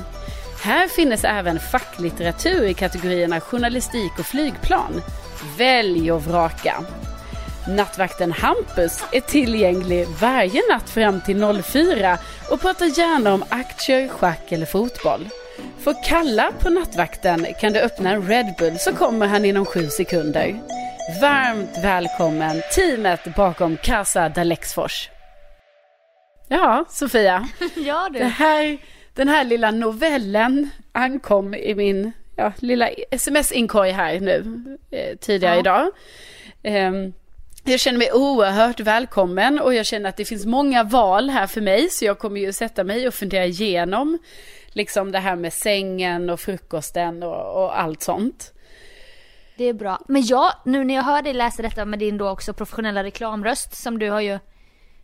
Här 0.63 0.87
finns 0.87 1.23
även 1.23 1.59
facklitteratur 1.59 2.63
i 2.63 2.73
kategorierna 2.73 3.39
journalistik 3.39 4.11
och 4.19 4.25
flygplan. 4.25 5.01
Välj 5.57 6.11
och 6.11 6.23
vraka. 6.23 6.83
Nattvakten 7.67 8.31
Hampus 8.31 9.03
är 9.11 9.21
tillgänglig 9.21 10.07
varje 10.21 10.61
natt 10.73 10.89
fram 10.89 11.21
till 11.21 11.63
04 11.63 12.17
och 12.49 12.61
pratar 12.61 12.85
gärna 12.85 13.33
om 13.33 13.43
aktier, 13.49 14.07
schack 14.07 14.51
eller 14.51 14.65
fotboll. 14.65 15.29
För 15.79 15.95
kalla 16.03 16.51
på 16.59 16.69
nattvakten 16.69 17.47
kan 17.59 17.73
du 17.73 17.79
öppna 17.79 18.11
en 18.11 18.27
Red 18.27 18.53
Bull 18.59 18.79
så 18.79 18.93
kommer 18.93 19.27
han 19.27 19.45
inom 19.45 19.65
sju 19.65 19.87
sekunder. 19.89 20.61
Varmt 21.19 21.77
välkommen 21.83 22.61
teamet 22.75 23.35
bakom 23.35 23.77
Casa 23.77 24.29
d'Alexfors. 24.29 25.09
Ja, 26.47 26.85
Sofia. 26.89 27.47
Ja 27.75 28.09
Det 28.13 28.19
du. 28.19 28.25
här, 28.25 28.77
den 29.13 29.27
här 29.27 29.43
lilla 29.43 29.71
novellen 29.71 30.69
ankom 30.91 31.53
i 31.53 31.75
min 31.75 32.11
ja, 32.35 32.53
lilla 32.59 32.89
sms-inkorg 33.11 33.91
här 33.91 34.19
nu 34.19 34.45
eh, 34.91 35.17
tidigare 35.17 35.53
Ja. 35.55 35.59
idag. 35.59 35.91
Ehm, 36.63 37.13
jag 37.63 37.79
känner 37.79 37.97
mig 37.97 38.11
oerhört 38.13 38.79
välkommen 38.79 39.59
och 39.59 39.73
jag 39.73 39.85
känner 39.85 40.09
att 40.09 40.17
det 40.17 40.25
finns 40.25 40.45
många 40.45 40.83
val 40.83 41.29
här 41.29 41.47
för 41.47 41.61
mig 41.61 41.89
så 41.89 42.05
jag 42.05 42.19
kommer 42.19 42.39
ju 42.41 42.53
sätta 42.53 42.83
mig 42.83 43.07
och 43.07 43.13
fundera 43.13 43.45
igenom 43.45 44.17
liksom 44.67 45.11
det 45.11 45.19
här 45.19 45.35
med 45.35 45.53
sängen 45.53 46.29
och 46.29 46.39
frukosten 46.39 47.23
och, 47.23 47.63
och 47.63 47.79
allt 47.79 48.01
sånt. 48.01 48.53
Det 49.57 49.65
är 49.65 49.73
bra. 49.73 49.99
Men 50.07 50.25
jag, 50.25 50.53
nu 50.65 50.83
när 50.83 50.93
jag 50.93 51.03
hör 51.03 51.21
dig 51.21 51.33
läsa 51.33 51.61
detta 51.61 51.85
med 51.85 51.99
din 51.99 52.17
då 52.17 52.29
också 52.29 52.53
professionella 52.53 53.03
reklamröst 53.03 53.75
som 53.75 53.99
du 53.99 54.09
har 54.09 54.21
ju 54.21 54.39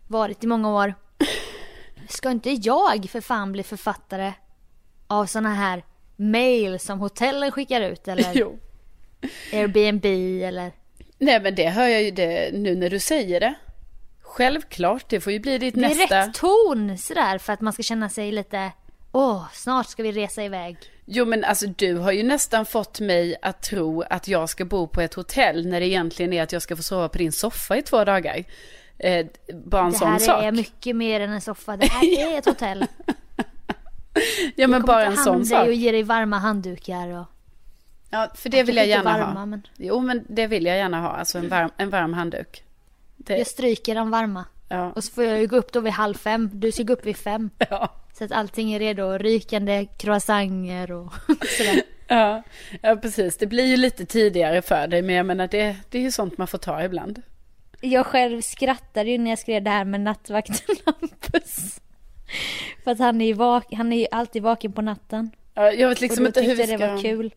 varit 0.07 0.43
i 0.43 0.47
många 0.47 0.73
år. 0.73 0.93
Ska 2.09 2.31
inte 2.31 2.49
jag 2.49 3.09
för 3.09 3.21
fan 3.21 3.51
bli 3.51 3.63
författare 3.63 4.33
av 5.07 5.25
såna 5.25 5.53
här 5.53 5.83
mail 6.15 6.79
som 6.79 6.99
hotellen 6.99 7.51
skickar 7.51 7.81
ut 7.81 8.07
eller 8.07 8.31
Jo. 8.33 8.59
Airbnb 9.53 10.05
eller? 10.43 10.71
Nej 11.17 11.41
men 11.41 11.55
det 11.55 11.69
hör 11.69 11.87
jag 11.87 12.03
ju 12.03 12.11
det 12.11 12.53
nu 12.53 12.75
när 12.75 12.89
du 12.89 12.99
säger 12.99 13.39
det. 13.39 13.53
Självklart, 14.21 15.09
det 15.09 15.19
får 15.19 15.33
ju 15.33 15.39
bli 15.39 15.57
ditt 15.57 15.75
Det 15.75 15.85
är 15.85 15.89
nästa... 15.89 16.27
rätt 16.27 16.33
ton 16.33 16.97
sådär 16.97 17.37
för 17.37 17.53
att 17.53 17.61
man 17.61 17.73
ska 17.73 17.83
känna 17.83 18.09
sig 18.09 18.31
lite 18.31 18.71
Åh, 19.11 19.45
snart 19.53 19.87
ska 19.87 20.03
vi 20.03 20.11
resa 20.11 20.43
iväg. 20.43 20.77
Jo 21.09 21.25
men 21.25 21.43
alltså 21.43 21.67
du 21.67 21.93
har 21.97 22.11
ju 22.11 22.23
nästan 22.23 22.65
fått 22.65 22.99
mig 22.99 23.35
att 23.41 23.61
tro 23.63 24.01
att 24.01 24.27
jag 24.27 24.49
ska 24.49 24.65
bo 24.65 24.87
på 24.87 25.01
ett 25.01 25.13
hotell 25.13 25.67
när 25.67 25.79
det 25.79 25.85
egentligen 25.87 26.33
är 26.33 26.43
att 26.43 26.51
jag 26.51 26.61
ska 26.61 26.75
få 26.75 26.83
sova 26.83 27.09
på 27.09 27.17
din 27.17 27.31
soffa 27.31 27.77
i 27.77 27.81
två 27.81 28.03
dagar. 28.03 28.43
Eh, 28.99 29.25
bara 29.65 29.85
en 29.85 29.91
det 29.91 29.97
sån 29.97 30.07
här 30.11 30.19
sak. 30.19 30.43
är 30.43 30.51
mycket 30.51 30.95
mer 30.95 31.19
än 31.21 31.29
en 31.31 31.41
soffa. 31.41 31.77
Det 31.77 31.85
här 31.87 32.03
är 32.33 32.37
ett 32.37 32.45
hotell. 32.45 32.85
ja 34.55 34.67
men 34.67 34.71
Jag 34.71 34.81
bara 34.81 35.05
kommer 35.05 35.17
en 35.17 35.23
sån 35.23 35.25
hand 35.33 35.35
om 35.35 35.39
dig 35.41 35.49
sak. 35.57 35.67
och 35.67 35.73
ge 35.73 35.91
dig 35.91 36.03
varma 36.03 36.37
handdukar 36.39 37.07
och... 37.07 37.25
Ja 38.09 38.27
för 38.35 38.49
det 38.49 38.63
vill 38.63 38.75
jag 38.75 38.85
Kanske 38.85 38.97
inte 38.99 39.09
gärna 39.09 39.25
varma, 39.25 39.39
ha. 39.39 39.45
men- 39.45 39.67
Jo 39.77 39.99
men 39.99 40.25
det 40.29 40.47
vill 40.47 40.65
jag 40.65 40.77
gärna 40.77 41.01
ha, 41.01 41.09
alltså 41.09 41.37
en 41.37 41.49
varm, 41.49 41.69
en 41.77 41.89
varm 41.89 42.13
handduk. 42.13 42.63
Det, 43.17 43.37
Jag 43.37 43.47
stryker 43.47 43.95
de 43.95 44.11
varma. 44.11 44.45
ja. 44.69 44.91
Och 44.95 45.03
så 45.03 45.11
får 45.11 45.23
jag 45.23 45.39
ju 45.39 45.47
gå 45.47 45.55
upp 45.55 45.71
då 45.71 45.79
vid 45.79 45.93
halv 45.93 46.13
fem. 46.15 46.49
Du 46.53 46.71
ska 46.71 46.83
gå 46.83 46.93
upp 46.93 47.05
vid 47.05 47.17
fem. 47.17 47.49
Ja. 47.69 47.93
Så 48.17 48.23
att 48.23 48.31
allting 48.31 48.73
är 48.73 48.79
redo. 48.79 49.17
Rykande 49.17 49.85
croissanter 49.97 50.91
och 50.91 51.13
sådär. 51.57 51.81
Ja. 52.07 52.43
ja 52.81 52.95
precis, 52.95 53.37
det 53.37 53.47
blir 53.47 53.65
ju 53.65 53.77
lite 53.77 54.05
tidigare 54.05 54.61
för 54.61 54.87
dig 54.87 55.01
men 55.01 55.15
jag 55.15 55.25
menar 55.25 55.47
det, 55.47 55.75
det 55.89 55.97
är 55.97 56.01
ju 56.01 56.11
sånt 56.11 56.37
man 56.37 56.47
får 56.47 56.57
ta 56.57 56.83
ibland. 56.83 57.21
Jag 57.81 58.05
själv 58.05 58.41
skrattade 58.41 59.09
ju 59.09 59.17
när 59.17 59.31
jag 59.31 59.39
skrev 59.39 59.63
det 59.63 59.69
här 59.69 59.85
med 59.85 60.01
nattvakten 60.01 60.75
Hampus. 60.85 61.81
För 62.83 62.91
att 62.91 62.99
han 62.99 63.21
är 63.21 63.25
ju 63.25 63.33
vak- 63.33 63.73
han 63.75 63.93
är 63.93 64.07
alltid 64.11 64.43
vaken 64.43 64.71
på 64.71 64.81
natten. 64.81 65.31
Ja, 65.53 65.71
jag 65.71 65.89
vet 65.89 66.01
liksom 66.01 66.23
och 66.23 66.27
inte 66.27 66.41
hur 66.41 66.55
vi 66.55 66.65
det 66.65 66.77
ska... 66.77 66.87
var 66.87 67.01
kul. 67.01 67.33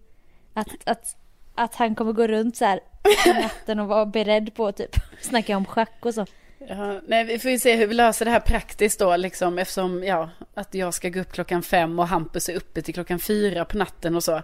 Att, 0.55 0.69
att, 0.85 1.17
att 1.55 1.75
han 1.75 1.95
kommer 1.95 2.13
gå 2.13 2.27
runt 2.27 2.57
så 2.57 2.65
här 2.65 2.81
på 3.25 3.41
natten 3.41 3.79
och 3.79 3.89
vara 3.89 4.07
beredd 4.07 4.55
på 4.55 4.73
typ 4.73 4.97
snacka 5.21 5.57
om 5.57 5.67
schack 5.67 6.07
och 6.07 6.15
så. 6.15 6.27
Ja, 6.69 7.01
nej, 7.07 7.25
vi 7.25 7.39
får 7.39 7.51
ju 7.51 7.59
se 7.59 7.77
hur 7.77 7.87
vi 7.87 7.95
löser 7.95 8.25
det 8.25 8.31
här 8.31 8.41
praktiskt 8.41 8.99
då, 8.99 9.17
liksom, 9.17 9.59
eftersom 9.59 10.05
ja, 10.05 10.31
att 10.55 10.75
jag 10.75 10.95
ska 10.95 11.09
gå 11.09 11.21
upp 11.21 11.33
klockan 11.33 11.63
fem 11.63 11.99
och 11.99 12.09
Hampus 12.09 12.49
är 12.49 12.55
uppe 12.57 12.83
till 12.83 12.95
klockan 12.95 13.19
fyra 13.21 13.65
på 13.65 13.77
natten 13.77 14.17
och 14.17 14.25
så. 14.25 14.43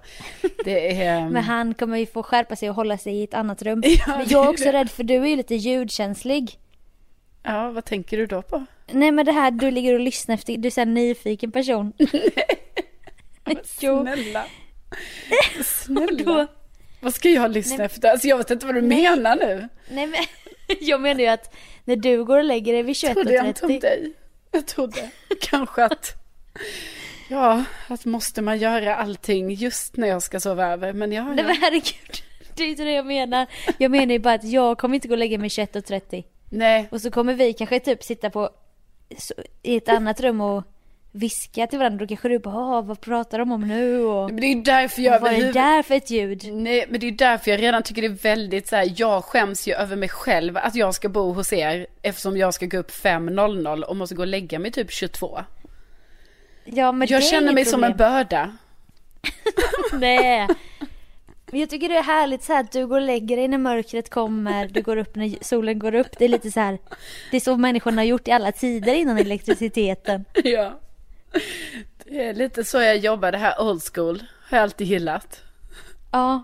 Är... 0.66 1.28
Men 1.28 1.42
han 1.44 1.74
kommer 1.74 1.98
ju 1.98 2.06
få 2.06 2.22
skärpa 2.22 2.56
sig 2.56 2.68
och 2.70 2.74
hålla 2.76 2.98
sig 2.98 3.14
i 3.16 3.22
ett 3.24 3.34
annat 3.34 3.62
rum. 3.62 3.82
Ja, 3.86 4.16
Men 4.18 4.26
jag 4.28 4.44
är 4.44 4.48
också 4.50 4.64
det. 4.64 4.72
rädd 4.72 4.90
för 4.90 5.02
du 5.04 5.14
är 5.14 5.26
ju 5.26 5.36
lite 5.36 5.54
ljudkänslig. 5.54 6.58
Ja, 7.42 7.70
vad 7.70 7.84
tänker 7.84 8.16
du 8.16 8.26
då 8.26 8.42
på? 8.42 8.64
Nej 8.92 9.12
men 9.12 9.26
det 9.26 9.32
här 9.32 9.50
du 9.50 9.70
ligger 9.70 9.94
och 9.94 10.00
lyssnar 10.00 10.34
efter, 10.34 10.56
du 10.56 10.68
är 10.68 10.76
här 10.76 10.86
nyfiken 10.86 11.52
person. 11.52 11.92
jo. 13.80 14.02
Snälla. 14.02 14.44
Snälla. 15.64 16.24
Då- 16.24 16.46
Vad 17.00 17.14
ska 17.14 17.28
jag 17.28 17.50
lyssna 17.50 17.84
efter? 17.84 18.10
Alltså 18.10 18.28
jag 18.28 18.36
vet 18.38 18.50
inte 18.50 18.66
vad 18.66 18.74
du 18.74 18.82
menar 18.82 19.36
nu. 19.36 19.68
Nej 19.90 20.06
men 20.06 20.20
jag 20.80 21.00
menar 21.00 21.20
ju 21.20 21.26
att 21.26 21.54
när 21.86 21.96
du 21.96 22.24
går 22.24 22.38
och 22.38 22.44
lägger 22.44 22.72
dig 22.72 22.82
vid 22.82 22.96
Trodde 22.96 23.32
jag 23.32 23.46
inte 23.46 23.66
om 23.66 23.70
21.30. 23.70 23.80
dig. 23.80 24.12
Jag 24.50 24.66
trodde 24.66 25.10
kanske 25.40 25.84
att... 25.84 26.14
Ja, 27.28 27.64
att 27.88 28.04
måste 28.04 28.42
man 28.42 28.58
göra 28.58 28.96
allting 28.96 29.50
just 29.50 29.96
när 29.96 30.08
jag 30.08 30.22
ska 30.22 30.40
sova 30.40 30.66
över. 30.66 30.92
Men 30.92 31.12
ja, 31.12 31.24
Nej 31.24 31.36
ja. 31.38 31.44
men 31.44 31.56
herregud. 31.56 32.22
Det 32.54 32.62
är 32.62 32.68
inte 32.68 32.84
det 32.84 32.92
jag 32.92 33.06
menar. 33.06 33.46
Jag 33.78 33.90
menar 33.90 34.12
ju 34.12 34.18
bara 34.18 34.34
att 34.34 34.44
jag 34.44 34.78
kommer 34.78 34.94
inte 34.94 35.08
gå 35.08 35.14
och 35.14 35.18
lägga 35.18 35.38
mig 35.38 35.48
21.30. 35.48 36.24
Nej, 36.50 36.88
Och 36.90 37.00
så 37.00 37.10
kommer 37.10 37.34
vi 37.34 37.52
kanske 37.52 37.80
typ 37.80 38.02
sitta 38.02 38.30
på 38.30 38.50
i 39.62 39.76
ett 39.76 39.88
annat 39.88 40.20
rum 40.20 40.40
och 40.40 40.64
viska 41.16 41.66
till 41.66 41.78
varandra. 41.78 41.98
Då 42.04 42.08
kanske 42.08 42.28
du 42.28 42.38
bara, 42.38 42.54
"Ah, 42.56 42.82
vad 42.82 43.00
pratar 43.00 43.38
de 43.38 43.52
om 43.52 43.68
nu? 43.68 44.04
Och 44.04 44.30
men 44.30 44.40
det 44.40 44.46
är 44.46 44.56
därför 44.56 45.02
jag... 45.02 45.20
vad 45.20 45.32
är 45.32 45.40
det 45.46 45.52
där 45.52 45.82
för 45.82 45.94
ett 45.94 46.10
ljud? 46.10 46.52
Nej, 46.52 46.84
men 46.88 47.00
det 47.00 47.06
är 47.08 47.12
därför 47.12 47.50
jag 47.50 47.62
redan 47.62 47.82
tycker 47.82 48.02
det 48.02 48.08
är 48.08 48.22
väldigt 48.22 48.68
så 48.68 48.76
här, 48.76 48.92
jag 48.96 49.24
skäms 49.24 49.68
ju 49.68 49.72
över 49.74 49.96
mig 49.96 50.08
själv 50.08 50.56
att 50.56 50.74
jag 50.74 50.94
ska 50.94 51.08
bo 51.08 51.32
hos 51.32 51.52
er 51.52 51.86
eftersom 52.02 52.36
jag 52.36 52.54
ska 52.54 52.66
gå 52.66 52.76
upp 52.78 52.90
5.00 52.90 53.82
och 53.82 53.96
måste 53.96 54.14
gå 54.14 54.22
och 54.22 54.26
lägga 54.28 54.58
mig 54.58 54.70
typ 54.72 54.90
22. 54.92 55.38
Ja 56.64 56.92
men 56.92 57.08
det 57.08 57.12
Jag 57.14 57.22
är 57.22 57.26
känner 57.26 57.42
inget 57.42 57.54
mig 57.54 57.64
som 57.64 57.84
en 57.84 57.90
problem. 57.92 58.12
börda. 58.12 58.56
Nej. 59.92 60.46
Men 61.50 61.60
jag 61.60 61.70
tycker 61.70 61.88
det 61.88 61.96
är 61.96 62.02
härligt 62.02 62.42
så 62.42 62.52
här 62.52 62.60
att 62.60 62.72
du 62.72 62.86
går 62.86 62.96
och 62.96 63.06
lägger 63.06 63.36
dig 63.36 63.48
när 63.48 63.58
mörkret 63.58 64.10
kommer, 64.10 64.68
du 64.68 64.82
går 64.82 64.96
upp 64.96 65.16
när 65.16 65.44
solen 65.44 65.78
går 65.78 65.94
upp. 65.94 66.18
Det 66.18 66.24
är 66.24 66.28
lite 66.28 66.50
så 66.50 66.60
här, 66.60 66.78
det 67.30 67.36
är 67.36 67.40
så 67.40 67.56
människorna 67.56 67.96
har 68.00 68.06
gjort 68.06 68.28
i 68.28 68.30
alla 68.30 68.52
tider 68.52 68.94
innan 68.94 69.18
elektriciteten. 69.18 70.24
Ja. 70.44 70.80
Det 72.04 72.24
är 72.24 72.34
lite 72.34 72.64
så 72.64 72.80
jag 72.80 72.96
jobbar, 72.96 73.32
det 73.32 73.38
här 73.38 73.60
old 73.62 73.82
school. 73.94 74.22
Har 74.48 74.56
jag 74.58 74.62
alltid 74.62 74.86
gillat. 74.86 75.40
Ja. 76.12 76.42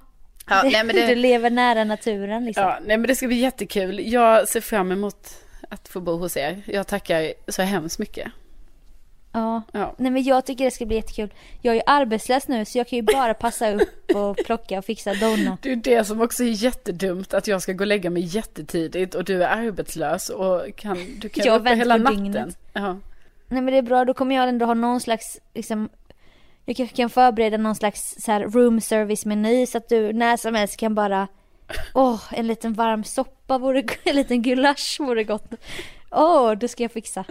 Ja, 0.49 0.63
det, 0.63 0.71
nej, 0.71 0.85
men 0.85 0.97
det- 0.97 1.07
Du 1.07 1.15
lever 1.15 1.51
nära 1.51 1.85
naturen 1.85 2.45
liksom. 2.45 2.65
Ja, 2.65 2.79
nej 2.87 2.97
men 2.97 3.09
det 3.09 3.15
ska 3.17 3.27
bli 3.27 3.37
jättekul. 3.37 4.13
Jag 4.13 4.49
ser 4.49 4.61
fram 4.61 4.93
emot 4.93 5.37
att 5.69 5.89
få 5.89 6.01
bo 6.01 6.17
hos 6.17 6.37
er. 6.37 6.63
Jag 6.67 6.87
tackar 6.87 7.33
så 7.49 7.63
hemskt 7.63 7.99
mycket. 7.99 8.29
Ja. 9.33 9.63
Ja. 9.73 9.95
Nej 9.99 10.11
men 10.11 10.23
jag 10.23 10.47
tycker 10.47 10.65
det 10.65 10.71
ska 10.71 10.87
bli 10.87 10.97
jättekul. 10.97 11.33
Jag 11.61 11.73
är 11.73 11.77
ju 11.77 11.83
arbetslös 11.87 12.49
nu 12.49 12.65
så 12.65 12.79
jag 12.79 12.89
kan 12.89 12.97
ju 12.97 13.03
bara 13.03 13.35
passa 13.35 13.73
upp 13.75 14.11
och 14.15 14.37
plocka 14.37 14.79
och 14.79 14.85
fixa 14.85 15.15
dona. 15.15 15.59
Det 15.63 15.73
är 15.73 15.77
det 15.77 16.05
som 16.05 16.21
också 16.21 16.43
är 16.45 16.49
jättedumt, 16.49 17.35
att 17.35 17.47
jag 17.47 17.63
ska 17.63 17.73
gå 17.73 17.83
och 17.83 17.87
lägga 17.87 18.11
mig 18.11 18.23
jättetidigt 18.23 19.15
och 19.15 19.25
du 19.25 19.45
är 19.45 19.49
arbetslös 19.49 20.29
och 20.29 20.63
kan, 20.77 20.99
du 21.19 21.29
kan 21.29 21.45
Jag 21.45 21.53
vara 21.53 21.61
uppe 21.61 21.65
väntar 21.71 21.77
hela 21.77 21.97
natten. 21.97 22.17
dygnet. 22.25 22.59
Ja. 22.73 22.99
Nej 23.53 23.63
men 23.63 23.73
det 23.73 23.79
är 23.79 23.83
bra, 23.83 24.05
då 24.05 24.15
kommer 24.15 24.35
jag 24.37 24.49
ändå 24.49 24.67
ha 24.67 24.75
någon 24.75 25.01
slags 25.01 25.39
liksom 25.55 25.89
jag 26.65 26.77
kanske 26.77 26.97
kan 26.97 27.11
förbereda 27.11 27.57
någon 27.57 27.75
slags 27.75 28.15
så 28.19 28.33
här 28.33 28.41
room 28.41 28.81
service 28.81 29.27
meny 29.27 29.67
så 29.67 29.79
att 29.79 29.89
du 29.89 30.13
när 30.13 30.37
som 30.37 30.55
helst 30.55 30.77
kan 30.77 30.95
bara 30.95 31.29
Åh, 31.95 32.21
en 32.33 32.47
liten 32.47 32.73
varm 32.73 33.05
soppa 33.05 33.59
vore 33.59 33.83
en 34.05 34.17
liten 34.17 34.43
gulasch 34.43 34.97
vore 35.01 35.25
gott. 35.25 35.53
Åh, 36.11 36.53
det 36.53 36.69
ska 36.69 36.83
jag 36.83 36.93
fixa. 36.93 37.25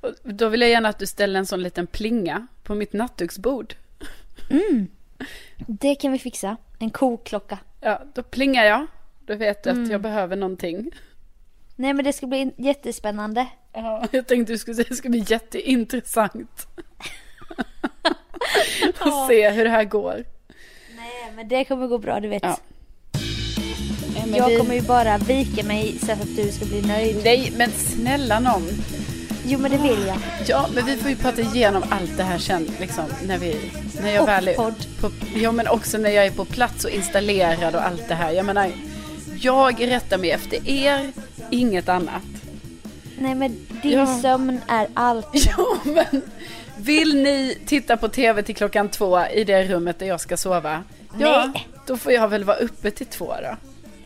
Och 0.00 0.10
då 0.22 0.48
vill 0.48 0.60
jag 0.60 0.70
gärna 0.70 0.88
att 0.88 0.98
du 0.98 1.06
ställer 1.06 1.38
en 1.38 1.46
sån 1.46 1.62
liten 1.62 1.86
plinga 1.86 2.46
på 2.62 2.74
mitt 2.74 2.92
nattduksbord. 2.92 3.74
Det 5.56 5.94
kan 5.94 6.12
vi 6.12 6.18
fixa. 6.18 6.56
En 6.78 6.90
koklocka. 6.90 7.58
Ja, 7.80 8.02
då 8.14 8.22
plingar 8.22 8.64
jag. 8.64 8.86
Då 9.26 9.34
vet 9.34 9.62
du 9.64 9.70
Mm. 9.70 9.84
att 9.84 9.90
jag 9.90 10.00
behöver 10.00 10.36
någonting. 10.36 10.90
Nej 11.76 11.94
men 11.94 12.04
det 12.04 12.12
ska 12.12 12.26
bli 12.26 12.52
jättespännande. 12.58 13.46
Ja, 13.72 14.04
jag 14.12 14.26
tänkte 14.26 14.52
du 14.52 14.58
skulle 14.58 14.74
säga 14.74 14.82
att 14.82 14.88
det 14.88 14.96
ska 14.96 15.08
bli 15.08 15.24
jätteintressant. 15.28 16.66
Och 19.00 19.26
se 19.28 19.50
hur 19.50 19.64
det 19.64 19.70
här 19.70 19.84
går. 19.84 20.24
Nej 20.96 21.32
men 21.36 21.48
det 21.48 21.64
kommer 21.64 21.86
gå 21.86 21.98
bra, 21.98 22.20
du 22.20 22.28
vet. 22.28 22.42
Ja. 22.42 22.58
Nej, 24.14 24.22
men 24.26 24.34
Jag 24.34 24.48
vi- 24.48 24.56
kommer 24.56 24.74
ju 24.74 24.80
bara 24.82 25.18
vika 25.18 25.64
mig 25.66 25.98
så 25.98 26.12
att 26.12 26.36
du 26.36 26.52
ska 26.52 26.64
bli 26.64 26.82
nöjd. 26.82 27.20
Nej, 27.24 27.52
men 27.56 27.70
snälla 27.70 28.40
någon. 28.40 28.62
Jo 29.46 29.58
men 29.58 29.70
det 29.70 29.76
vill 29.78 30.06
jag. 30.06 30.16
Ja, 30.46 30.66
men 30.74 30.86
vi 30.86 30.96
får 30.96 31.10
ju 31.10 31.16
prata 31.16 31.40
igenom 31.40 31.82
allt 31.90 32.16
det 32.16 32.22
här 32.22 32.38
sen, 32.38 32.70
liksom, 32.80 33.04
när 33.26 33.38
vi, 33.38 33.70
när 34.02 34.10
jag 34.12 34.22
Och 34.22 34.28
väl 34.28 34.48
är 34.48 34.54
podd. 34.54 34.86
på, 35.00 35.10
ja, 35.36 35.52
men 35.52 35.68
också 35.68 35.98
när 35.98 36.10
jag 36.10 36.26
är 36.26 36.30
på 36.30 36.44
plats 36.44 36.84
och 36.84 36.90
installerad 36.90 37.74
och 37.74 37.86
allt 37.86 38.08
det 38.08 38.14
här. 38.14 38.32
Jag 38.32 38.46
menar, 38.46 38.70
jag 39.40 39.86
rättar 39.88 40.18
mig 40.18 40.30
efter 40.30 40.68
er, 40.68 41.12
inget 41.54 41.88
annat. 41.88 42.22
Nej 43.18 43.34
men 43.34 43.66
din 43.82 43.92
Ja. 43.92 44.18
sömn 44.22 44.60
är 44.68 44.86
allt. 44.94 45.26
Ja, 45.56 45.66
men 45.84 46.22
vill 46.78 47.22
ni 47.22 47.58
titta 47.66 47.96
på 47.96 48.08
tv 48.08 48.42
till 48.42 48.54
klockan 48.56 48.88
två 48.88 49.26
i 49.26 49.44
det 49.44 49.64
rummet 49.64 49.98
där 49.98 50.06
jag 50.06 50.20
ska 50.20 50.36
sova? 50.36 50.82
Ja, 51.18 51.50
Nej. 51.54 51.68
då 51.86 51.96
får 51.96 52.12
jag 52.12 52.28
väl 52.28 52.44
vara 52.44 52.56
uppe 52.56 52.90
till 52.90 53.06
två 53.06 53.34
då. 53.42 53.56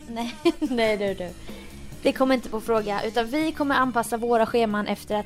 Nej, 0.07 0.35
nej 0.59 0.97
du 0.97 1.13
du. 1.13 1.29
Det 2.01 2.11
kommer 2.11 2.35
inte 2.35 2.49
på 2.49 2.61
fråga 2.61 3.01
utan 3.05 3.27
vi 3.27 3.51
kommer 3.51 3.75
anpassa 3.75 4.17
våra 4.17 4.45
scheman 4.45 4.87
efter 4.87 5.15
att 5.15 5.25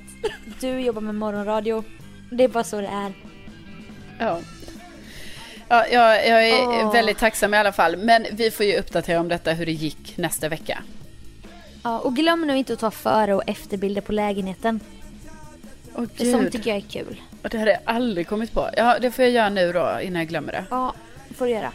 du 0.60 0.80
jobbar 0.80 1.02
med 1.02 1.16
morgonradio. 1.16 1.84
Det 2.32 2.44
är 2.44 2.48
bara 2.48 2.64
så 2.64 2.82
det 2.82 2.88
är. 2.88 3.14
Ja. 4.20 4.40
Ja, 5.70 5.86
jag, 5.88 6.28
jag 6.28 6.50
är 6.50 6.68
Åh. 6.68 6.94
väldigt 6.94 7.18
tacksam 7.18 7.54
i 7.54 7.58
alla 7.58 7.72
fall. 7.72 7.98
Men 7.98 8.26
vi 8.32 8.52
får 8.52 8.66
ju 8.66 8.78
uppdatera 8.78 9.20
om 9.20 9.28
detta 9.28 9.52
hur 9.52 9.66
det 9.66 9.72
gick 9.72 10.18
nästa 10.18 10.50
vecka. 10.50 10.80
Ja, 11.84 12.00
och 12.00 12.16
glöm 12.16 12.42
nu 12.48 12.58
inte 12.58 12.74
att 12.74 12.80
ta 12.80 12.92
före 12.92 13.34
och 13.36 13.44
efterbilder 13.48 14.02
på 14.02 14.12
lägenheten. 14.12 14.80
Åh 15.96 16.06
sånt 16.06 16.18
gud, 16.18 16.52
tycker 16.52 16.70
jag 16.70 16.78
är 16.78 16.82
kul. 16.82 17.22
och 17.44 17.50
det 17.50 17.58
hade 17.58 17.72
jag 17.72 17.80
aldrig 17.86 18.28
kommit 18.28 18.52
på. 18.52 18.70
Ja, 18.78 19.00
det 19.00 19.12
får 19.12 19.24
jag 19.26 19.32
göra 19.34 19.50
nu 19.50 19.72
då 19.74 20.00
innan 20.04 20.20
jag 20.22 20.28
glömmer 20.30 20.52
det. 20.52 20.66
Ja, 20.70 20.94
får 21.38 21.46
du 21.46 21.52
göra. 21.52 21.72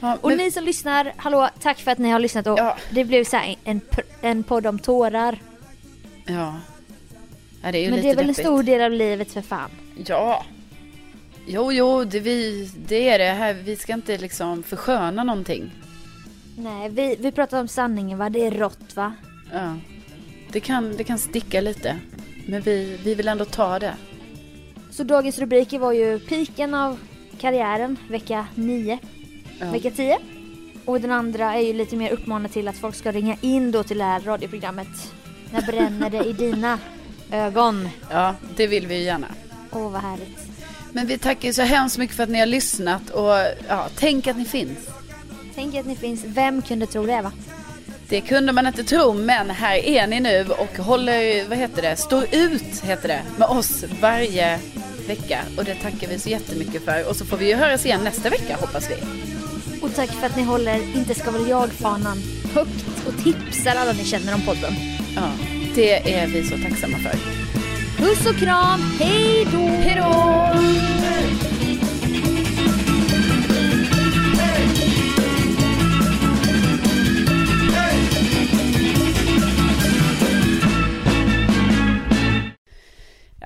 Ja, 0.00 0.18
Och 0.20 0.28
men- 0.28 0.38
ni 0.38 0.50
som 0.50 0.64
lyssnar, 0.64 1.12
hallå, 1.16 1.48
tack 1.60 1.78
för 1.78 1.90
att 1.90 1.98
ni 1.98 2.10
har 2.10 2.18
lyssnat 2.18 2.46
och 2.46 2.58
Ja. 2.58 2.76
det 2.90 3.04
blev 3.04 3.24
så 3.24 3.36
här 3.36 3.56
en, 3.64 3.80
en 4.20 4.42
podd 4.42 4.66
om 4.66 4.78
tårar. 4.78 5.38
Ja. 6.26 6.54
ja, 7.62 7.72
det 7.72 7.78
är 7.78 7.82
ju 7.82 7.90
Men 7.90 7.96
lite 7.96 8.08
det 8.08 8.12
är 8.12 8.16
väl 8.16 8.24
en 8.24 8.26
deppigt. 8.32 8.46
stor 8.46 8.62
del 8.62 8.80
av 8.82 8.90
livet 8.90 9.32
för 9.32 9.42
fan. 9.42 9.70
Ja. 10.06 10.44
Jo, 11.48 11.72
jo, 11.72 12.04
det, 12.04 12.20
vi, 12.20 12.70
det 12.88 13.08
är 13.08 13.18
det 13.18 13.24
här. 13.30 13.54
Vi 13.54 13.76
ska 13.76 13.92
inte 13.94 14.18
liksom 14.18 14.62
försköna 14.62 15.24
någonting. 15.24 15.70
Nej, 16.58 16.88
vi, 16.88 17.16
vi 17.18 17.32
pratar 17.32 17.60
om 17.60 17.68
sanningen 17.68 18.18
va, 18.18 18.28
det 18.30 18.46
är 18.46 18.50
rått 18.50 18.96
va? 18.96 19.12
Ja. 19.52 19.76
Det 20.52 20.60
kan, 20.60 20.96
det 20.96 21.04
kan 21.04 21.18
sticka 21.18 21.60
lite. 21.60 21.98
Men 22.46 22.62
vi, 22.62 22.98
vi 23.04 23.14
vill 23.14 23.28
ändå 23.28 23.44
ta 23.44 23.78
det. 23.78 23.94
Så 24.90 25.04
dagens 25.04 25.38
rubriker 25.38 25.78
var 25.78 25.92
ju 25.92 26.18
piken 26.18 26.74
av 26.74 26.98
karriären, 27.38 27.96
vecka 28.08 28.46
9. 28.54 28.98
Ja. 29.60 29.70
Vecka 29.70 29.90
10. 29.90 30.18
Och 30.84 31.00
den 31.00 31.10
andra 31.10 31.54
är 31.54 31.60
ju 31.60 31.72
lite 31.72 31.96
mer 31.96 32.10
uppmanad 32.10 32.52
till 32.52 32.68
att 32.68 32.76
folk 32.76 32.94
ska 32.94 33.12
ringa 33.12 33.36
in 33.40 33.70
då 33.70 33.82
till 33.82 33.98
det 33.98 34.04
här 34.04 34.20
radioprogrammet. 34.20 34.88
När 35.52 35.62
bränner 35.62 36.10
det 36.10 36.24
i 36.24 36.32
dina 36.32 36.78
ögon? 37.32 37.88
Ja, 38.10 38.34
det 38.56 38.66
vill 38.66 38.86
vi 38.86 38.94
ju 38.94 39.02
gärna. 39.02 39.26
Åh 39.72 39.90
vad 39.90 40.02
härligt. 40.02 40.38
Men 40.92 41.06
vi 41.06 41.18
tackar 41.18 41.48
ju 41.48 41.52
så 41.52 41.62
hemskt 41.62 41.98
mycket 41.98 42.16
för 42.16 42.22
att 42.22 42.28
ni 42.28 42.38
har 42.38 42.46
lyssnat 42.46 43.10
och 43.10 43.32
ja, 43.68 43.86
tänk 43.94 44.26
att 44.26 44.36
ni 44.36 44.44
finns. 44.44 44.78
Tänk 45.54 45.74
att 45.74 45.86
ni 45.86 45.96
finns, 45.96 46.24
vem 46.24 46.62
kunde 46.62 46.86
tro 46.86 47.06
det 47.06 47.22
va? 47.22 47.32
Det 48.08 48.20
kunde 48.20 48.52
man 48.52 48.66
inte 48.66 48.84
tro, 48.84 49.12
men 49.12 49.50
här 49.50 49.76
är 49.76 50.06
ni 50.06 50.20
nu 50.20 50.46
och 50.58 50.78
håller, 50.78 51.48
vad 51.48 51.58
heter 51.58 51.82
det, 51.82 51.96
står 51.96 52.24
ut 52.34 52.84
heter 52.84 53.08
det, 53.08 53.22
med 53.38 53.48
oss 53.48 53.84
varje 54.00 54.58
vecka. 55.08 55.38
Och 55.56 55.64
det 55.64 55.74
tackar 55.74 56.08
vi 56.08 56.18
så 56.18 56.28
jättemycket 56.28 56.84
för. 56.84 57.08
Och 57.08 57.16
så 57.16 57.24
får 57.24 57.36
vi 57.36 57.48
ju 57.48 57.54
höras 57.54 57.86
igen 57.86 58.00
nästa 58.04 58.30
vecka 58.30 58.56
hoppas 58.60 58.90
vi. 58.90 58.94
Och 59.82 59.94
tack 59.94 60.10
för 60.10 60.26
att 60.26 60.36
ni 60.36 60.42
håller 60.42 60.96
Inte 60.96 61.14
ska 61.14 61.30
väl 61.30 61.48
jag-fanan 61.48 62.18
högt 62.54 63.06
och 63.06 63.24
tipsar 63.24 63.74
alla 63.76 63.92
ni 63.92 64.04
känner 64.04 64.34
om 64.34 64.40
podden. 64.40 64.74
Ja, 65.16 65.30
det 65.74 66.14
är 66.14 66.26
vi 66.26 66.44
så 66.44 66.56
tacksamma 66.58 66.98
för. 66.98 67.18
Puss 67.98 68.26
och 68.26 68.36
kram, 68.36 68.80
hej 69.00 69.46
då! 69.52 69.58
Hej 69.58 69.96
då! 69.96 70.95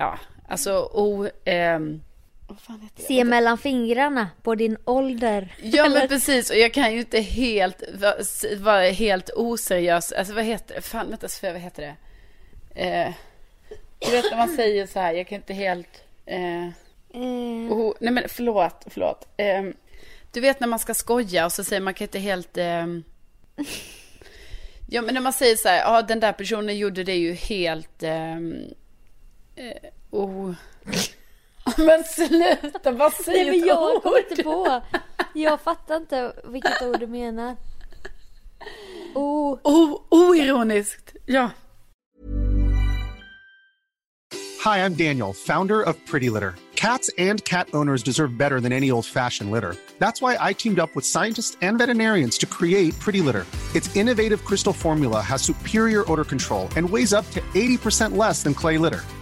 Ja, 0.01 0.19
alltså 0.47 0.89
o... 0.93 1.29
ehm? 1.45 2.01
Se 2.95 3.23
mellan 3.23 3.57
fingrarna 3.57 4.29
på 4.41 4.55
din 4.55 4.77
ålder. 4.85 5.55
Ja 5.61 5.89
men 5.89 6.07
precis 6.07 6.49
och 6.49 6.55
jag 6.55 6.73
kan 6.73 6.93
ju 6.93 6.99
inte 6.99 7.19
helt 7.19 7.83
vara 8.57 8.81
helt 8.81 9.29
oseriös. 9.29 10.11
Alltså 10.11 10.33
vad 10.33 10.43
heter 10.43 10.75
det? 10.75 10.81
Fan 10.81 11.09
vänta 11.09 11.27
Sofia 11.27 11.51
vad 11.51 11.61
heter 11.61 11.81
det? 11.83 11.95
Eh, 12.81 13.13
du 13.99 14.11
vet 14.11 14.31
när 14.31 14.37
man 14.37 14.55
säger 14.55 14.87
så 14.87 14.99
här, 14.99 15.13
jag 15.13 15.27
kan 15.27 15.35
inte 15.35 15.53
helt... 15.53 16.03
Eh, 16.25 16.67
oh, 17.13 17.93
nej 17.99 18.13
men 18.13 18.23
förlåt, 18.27 18.85
förlåt. 18.87 19.27
Eh, 19.37 19.63
du 20.31 20.41
vet 20.41 20.59
när 20.59 20.67
man 20.67 20.79
ska 20.79 20.93
skoja 20.93 21.45
och 21.45 21.51
så 21.51 21.63
säger 21.63 21.81
man 21.81 21.93
kan 21.93 22.05
inte 22.05 22.19
helt... 22.19 22.57
Eh, 22.57 22.85
ja 24.89 25.01
men 25.01 25.13
när 25.13 25.21
man 25.21 25.33
säger 25.33 25.55
så 25.55 25.67
här, 25.67 25.79
ja 25.79 26.01
den 26.01 26.19
där 26.19 26.33
personen 26.33 26.77
gjorde 26.77 27.03
det 27.03 27.15
ju 27.15 27.33
helt... 27.33 28.03
Eh, 29.55 29.89
oh. 30.11 30.53
Men 31.77 32.03
sluta, 32.03 32.91
vad 32.91 33.13
säger 33.13 33.45
Nej 33.51 33.59
men 33.59 33.67
jag 33.67 34.03
kommer 34.03 34.17
ord? 34.17 34.25
inte 34.29 34.43
på. 34.43 34.81
Jag 35.33 35.61
fattar 35.61 35.97
inte 35.97 36.33
vilket 36.43 36.81
ord 36.81 36.99
du 36.99 37.07
menar. 37.07 37.55
Oh, 39.15 39.59
Oh, 39.63 40.01
oironiskt. 40.09 41.15
Ja. 41.25 41.49
Hi, 44.63 44.77
I'm 44.85 44.93
Daniel, 44.93 45.33
founder 45.33 45.81
of 45.81 45.95
Pretty 46.05 46.29
Litter. 46.29 46.53
Cats 46.75 47.09
and 47.17 47.43
cat 47.45 47.67
owners 47.73 48.03
deserve 48.03 48.37
better 48.37 48.59
than 48.59 48.71
any 48.71 48.91
old 48.91 49.05
fashioned 49.05 49.51
litter. 49.51 49.75
That's 49.99 50.21
why 50.21 50.37
I 50.39 50.53
teamed 50.53 50.79
up 50.79 50.95
with 50.95 51.05
scientists 51.05 51.57
and 51.61 51.77
veterinarians 51.77 52.37
to 52.39 52.45
create 52.47 52.97
Pretty 52.99 53.21
Litter. 53.21 53.45
Its 53.75 53.95
innovative 53.95 54.43
crystal 54.45 54.73
formula 54.73 55.21
has 55.21 55.41
superior 55.43 56.03
odor 56.11 56.23
control 56.25 56.69
and 56.75 56.89
weighs 56.89 57.13
up 57.13 57.29
to 57.31 57.41
80% 57.53 58.17
less 58.17 58.43
than 58.43 58.53
clay 58.53 58.77
litter. 58.77 59.01